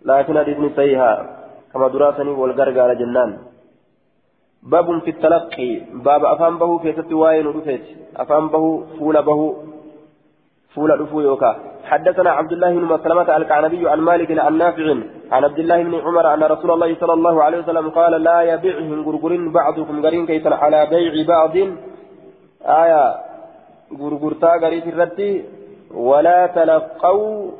لكن 0.04 0.38
حديث 0.38 0.58
صحيح 0.76 1.00
كما 1.72 1.88
دراسني 1.88 2.30
والغرغار 2.30 2.94
جنان 2.94 3.38
باب 4.62 4.98
في 5.04 5.10
التلقي 5.10 5.80
باب 6.06 6.24
أفهم 6.24 6.58
به 6.58 6.78
في 6.78 6.92
تتواين 6.92 7.46
رفيت 7.46 7.84
أفهم 8.16 8.48
به 8.48 8.84
فول 8.98 9.22
به 9.22 9.40
فول 10.74 11.00
رفو 11.00 11.20
يوكا 11.20 11.56
حدثنا 11.84 12.30
عبد 12.30 12.52
الله 12.52 12.70
بن 12.70 12.84
مسلمة 12.84 13.36
الكعنبي 13.36 13.88
عن 13.88 14.00
مالك 14.00 14.38
عن 14.38 14.58
نافع 14.58 14.86
عن 15.32 15.44
عبد 15.44 15.58
الله 15.58 15.82
بن 15.82 15.94
عمر 15.94 16.34
أن 16.34 16.42
رسول 16.42 16.70
الله 16.70 16.96
صلى 17.00 17.12
الله 17.12 17.42
عليه 17.42 17.58
وسلم 17.58 17.88
قال 17.88 18.12
لا 18.22 18.42
يبيعهم 18.42 19.02
غرغر 19.06 19.48
بعضكم 19.48 20.06
غرين 20.06 20.26
كيسا 20.26 20.48
على 20.48 20.86
بيع 20.86 21.12
بعض 21.28 21.56
آية 22.82 23.14
غرغرتا 24.00 24.52
غريت 24.62 24.86
الرد 24.86 25.44
ولا 25.94 26.46
تلقوا 26.46 27.50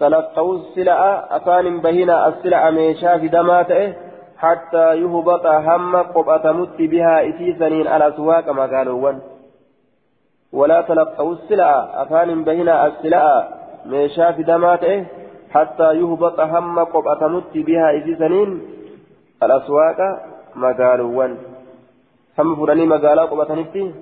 تلقوا 0.00 0.58
السلع 0.58 1.26
أفان 1.30 1.80
بهنا 1.80 2.28
السلع 2.28 2.70
ميشا 2.70 3.18
في 3.18 3.28
دماته 3.28 3.94
حتى 4.38 4.94
يهبط 5.02 5.46
هم 5.46 5.96
قبأة 5.96 6.52
مت 6.52 6.78
بها 6.78 7.28
إسيسنين 7.28 7.86
على 7.86 8.12
سواك 8.16 8.48
ما 8.48 8.66
قالوا. 8.66 9.12
ولا 10.52 10.80
تلقوا 10.80 11.32
السلع 11.32 11.88
أفان 12.02 12.44
بهنا 12.44 12.86
السلع 12.86 13.48
ميشا 13.86 14.32
في 14.32 14.42
دماته 14.42 15.04
حتى 15.50 15.92
يهبط 15.94 16.40
هم 16.40 16.78
قبأة 16.78 17.28
مت 17.28 17.54
بها 17.54 17.98
إسيسنين 17.98 18.60
الأسواق 19.42 19.98
ما 20.54 20.70
قالوا. 20.78 21.28
هم 22.38 22.56
فرني 22.56 22.86
مقالا 22.86 23.22
قبأتنتي 23.22 23.94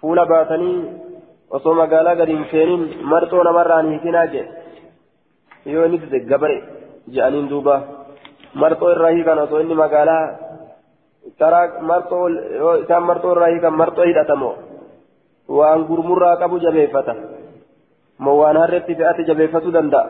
فولا 0.00 0.24
باتني 0.24 0.74
osoo 1.56 1.74
magaalaa 1.80 2.14
gadi 2.20 2.32
hin 2.36 2.46
seenin 2.52 2.82
marxoo 3.12 3.42
namarraan 3.48 3.90
hiikinaa 3.92 4.26
jee 4.34 4.44
yoo 5.74 5.84
inni 5.88 5.98
fide 6.04 6.18
gabare 6.32 6.58
je'aniin 7.14 7.48
duuba 7.52 7.76
marxoo 8.62 8.90
irraa 8.94 9.12
hiikan 9.16 9.38
osoo 9.44 9.60
inni 9.64 9.76
magaalaa 9.82 10.22
taraa 11.42 11.66
marxoo 11.90 12.24
yoo 12.60 12.74
isaan 12.84 13.04
marxoo 13.10 13.32
irraa 13.36 13.50
hiikan 13.54 13.74
marxoo 13.82 14.06
hidhatamoo 14.10 14.54
waan 15.58 15.80
gurmurraa 15.90 16.36
qabu 16.42 16.56
jabeeffata 16.66 17.14
moo 18.24 18.36
waan 18.42 18.56
harreetti 18.62 18.94
fe'ate 19.00 19.22
jabeeffatuu 19.30 19.72
danda'a 19.76 20.04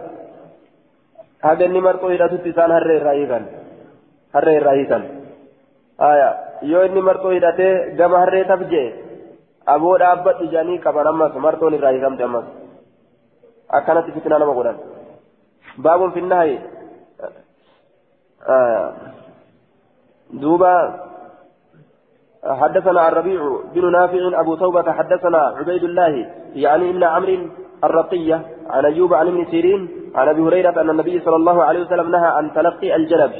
haga 1.49 1.64
inni 1.68 1.80
marxoo 1.88 2.11
hidhatutti 2.14 2.49
isaan 2.55 2.72
harree 2.76 2.97
irraa 3.01 3.16
hiikan 3.20 3.45
harree 4.34 4.57
irraa 4.61 4.76
hiikan 4.80 5.03
yoo 6.72 6.82
inni 6.88 7.03
marxoo 7.09 7.32
hidhatee 7.36 7.72
gama 8.01 8.18
harree 8.22 8.45
taf 8.51 8.62
jee 8.74 8.86
aboo 9.66 9.98
dhaabbadhu 9.98 10.50
jedhanii 10.52 10.78
qaban 10.78 11.06
ammas 11.06 11.34
martoon 11.34 11.74
irraa 11.74 11.92
hiikamte 11.92 12.24
ammas 12.24 12.44
akkanatti 13.68 14.12
fitina 14.12 14.38
nama 14.38 14.54
godhan. 14.54 14.78
Baabuun 15.78 16.12
finnahay 16.12 16.58
دوبا 20.32 20.74
حدثنا 22.44 23.08
الربيع 23.08 23.40
بن 23.74 23.92
نافع 23.92 24.40
أبو 24.40 24.54
توبة 24.54 24.92
حدثنا 24.92 25.38
عبيد 25.38 25.84
الله 25.84 26.26
يعني 26.54 26.90
إن 26.90 27.04
عمرو 27.04 27.48
الرقية 27.84 28.46
عن 28.66 28.84
أيوب 28.84 29.14
عن 29.14 29.26
ابن 29.28 29.44
سيرين 29.44 29.90
عن 30.14 30.28
أبي 30.28 30.42
هريرة 30.42 30.80
أن 30.80 30.90
النبي 30.90 31.20
صلى 31.20 31.36
الله 31.36 31.64
عليه 31.64 31.80
وسلم 31.80 32.10
نهى 32.10 32.26
عن 32.26 32.52
تلقي 32.52 32.96
الجلب 32.96 33.32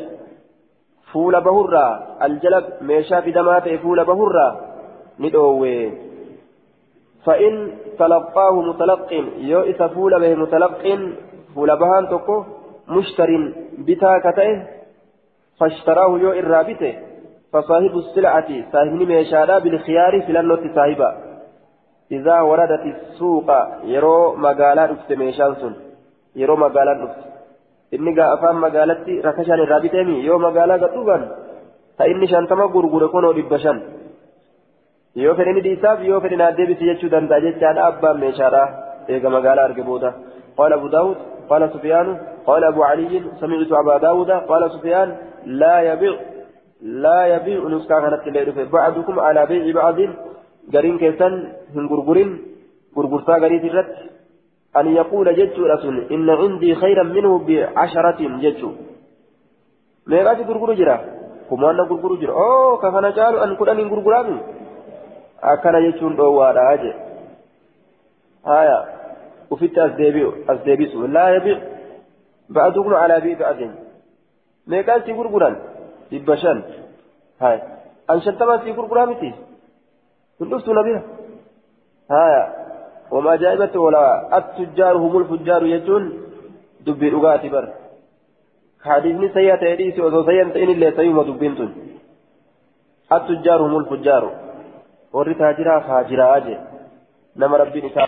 فول 1.13 1.41
بهرة 1.41 1.87
الجلب 2.23 2.65
ميشا 2.81 3.21
في 3.21 3.31
دمات 3.33 3.69
فول 3.69 4.05
بهرة 4.05 4.61
ندوه 5.21 5.93
فإن 7.27 7.73
تلقاه 7.99 8.63
متلق 8.63 9.13
يو 9.39 9.61
إذا 9.61 9.87
فول 9.87 10.21
به 10.21 10.35
متلق 10.35 10.83
فول 11.55 11.77
بهان 11.77 12.09
تكو 12.09 12.45
مشتر 12.89 13.31
بتا 13.87 14.19
كتئه 14.25 14.57
فاشتراه 15.59 16.19
يو 16.19 16.31
إرابته 16.33 16.95
فصاحب 17.53 17.95
السلعة 17.97 18.49
صاحب 18.73 18.93
ميشادا 19.11 19.59
بالخيار 19.59 20.23
في 20.23 20.33
لنوت 20.33 20.65
صاحبا. 20.75 21.11
إذا 22.13 22.41
وردت 22.41 22.85
السوق 22.95 23.49
يرو 23.85 24.35
مقالا 24.45 24.87
رفت 24.87 25.13
ميشان 25.13 25.55
سن 25.61 25.75
يرو 26.37 26.57
مقالا 26.57 26.93
رفت 27.03 27.33
inni 27.93 28.15
gaa 28.17 28.33
afaan 28.35 28.57
magaalatti 28.57 29.21
rakashaan 29.21 29.61
irraa 29.65 29.81
biteemi 29.85 30.25
yoo 30.27 30.39
magaalaa 30.45 30.79
gadhuuban 30.83 31.25
ta 31.97 32.07
inni 32.13 32.29
shantama 32.33 32.69
gurgure 32.75 33.09
kunoo 33.15 33.35
shan 33.65 33.83
yoo 35.15 35.35
fedhe 35.39 35.53
ni 35.53 35.65
dhiisaaf 35.69 36.05
yoo 36.11 36.21
fedhe 36.21 36.37
naa 36.43 36.53
deebisi 36.59 36.91
jechuu 36.91 37.15
danda'a 37.15 37.45
jechaadha 37.47 37.89
abbaan 37.91 38.21
meeshaadha 38.25 38.63
eega 39.09 39.35
magaalaa 39.37 39.65
arge 39.71 39.83
booda. 39.91 40.13
قال 40.57 40.73
أبو 40.73 40.87
داود 40.87 41.17
قال 41.51 41.71
سفيان 41.75 42.19
قال 42.47 42.65
أبو 42.65 42.83
علي 42.83 43.23
سمعت 43.41 43.73
أبا 43.73 43.99
داود 43.99 44.31
قال 44.31 44.71
سفيان 44.71 45.17
لا 45.47 45.93
يبيع 45.93 46.15
لا 46.83 47.27
يبيع 47.27 47.61
نسكا 47.69 48.01
كانت 48.01 48.27
الليل 48.27 48.69
بعضكم 48.69 49.21
على 49.21 49.47
بيع 49.47 49.75
بعض 49.75 49.99
قرين 50.75 50.99
كيسان 50.99 51.33
من 51.75 51.89
قرقرين 51.89 52.31
قرقرتا 52.97 53.35
قريت 53.43 53.65
الرد 53.65 53.97
أن 54.77 54.87
يقول 55.01 55.27
جدت 55.39 55.59
رسول 55.59 55.97
إن 56.15 56.31
عندي 56.31 56.75
خيرا 56.75 57.03
منه 57.03 57.33
بعشرة 57.49 58.21
جدت 58.43 58.63
ما 60.07 60.17
يقاتي 60.17 60.43
قرقر 60.49 60.73
جرا 60.81 60.97
كما 61.51 61.71
أن 61.71 61.81
قرقر 61.91 62.15
جرا 62.15 62.33
أوه 62.33 62.77
كفنا 62.83 63.11
جالوا 63.11 63.45
أن 63.45 63.57
كل 63.57 63.69
أن 63.69 63.91
قرقراني 63.93 64.37
akkana 65.51 65.81
jechuun 65.87 66.17
dhoowwaadha 66.17 66.77
jee 66.83 66.95
haya 68.51 68.79
ufitti 69.51 69.81
as 69.81 69.93
deebi'u 70.01 70.33
as 70.49 70.65
deebisu 70.67 71.07
laa 71.17 71.31
yabi 71.37 71.55
ba'adukum 72.57 72.95
alaa 73.03 73.21
bii 73.27 73.37
ba'adin 73.43 73.73
meeqaan 74.67 75.05
sii 75.05 75.19
gurguran 75.19 75.57
dhibba 76.11 76.37
shan 76.43 76.65
haya 77.45 77.61
an 78.15 78.21
shantamaa 78.27 78.59
sii 78.65 78.77
gurguraa 78.79 79.07
miti 79.13 79.31
hin 80.39 80.51
dhuftu 80.51 80.75
na 80.75 80.83
bira 80.89 81.03
haya 82.17 82.43
وما 83.13 83.37
جائبة 83.37 83.81
ولا 83.81 84.05
التجار 84.39 84.97
هم 84.97 85.19
الفجار 85.19 85.67
يجون 85.67 86.05
دبي 86.87 87.09
رغاتي 87.09 87.49
بر 87.49 87.69
حديثني 88.85 89.29
سيئة 89.29 89.63
يديسي 89.73 90.01
وزو 90.01 90.23
سيئة 90.29 90.43
إن 90.63 90.71
اللي 90.75 90.91
سيئة 90.97 91.23
دبينتون 91.29 91.71
التجار 93.13 93.63
هم 93.63 93.75
الفجار 93.79 94.23
warri 95.13 95.35
taajiraa 95.35 95.81
haajiraa 95.89 96.41
je 96.47 96.57
nama 97.37 97.59
rabbiin 97.63 97.87
isaa 97.91 98.01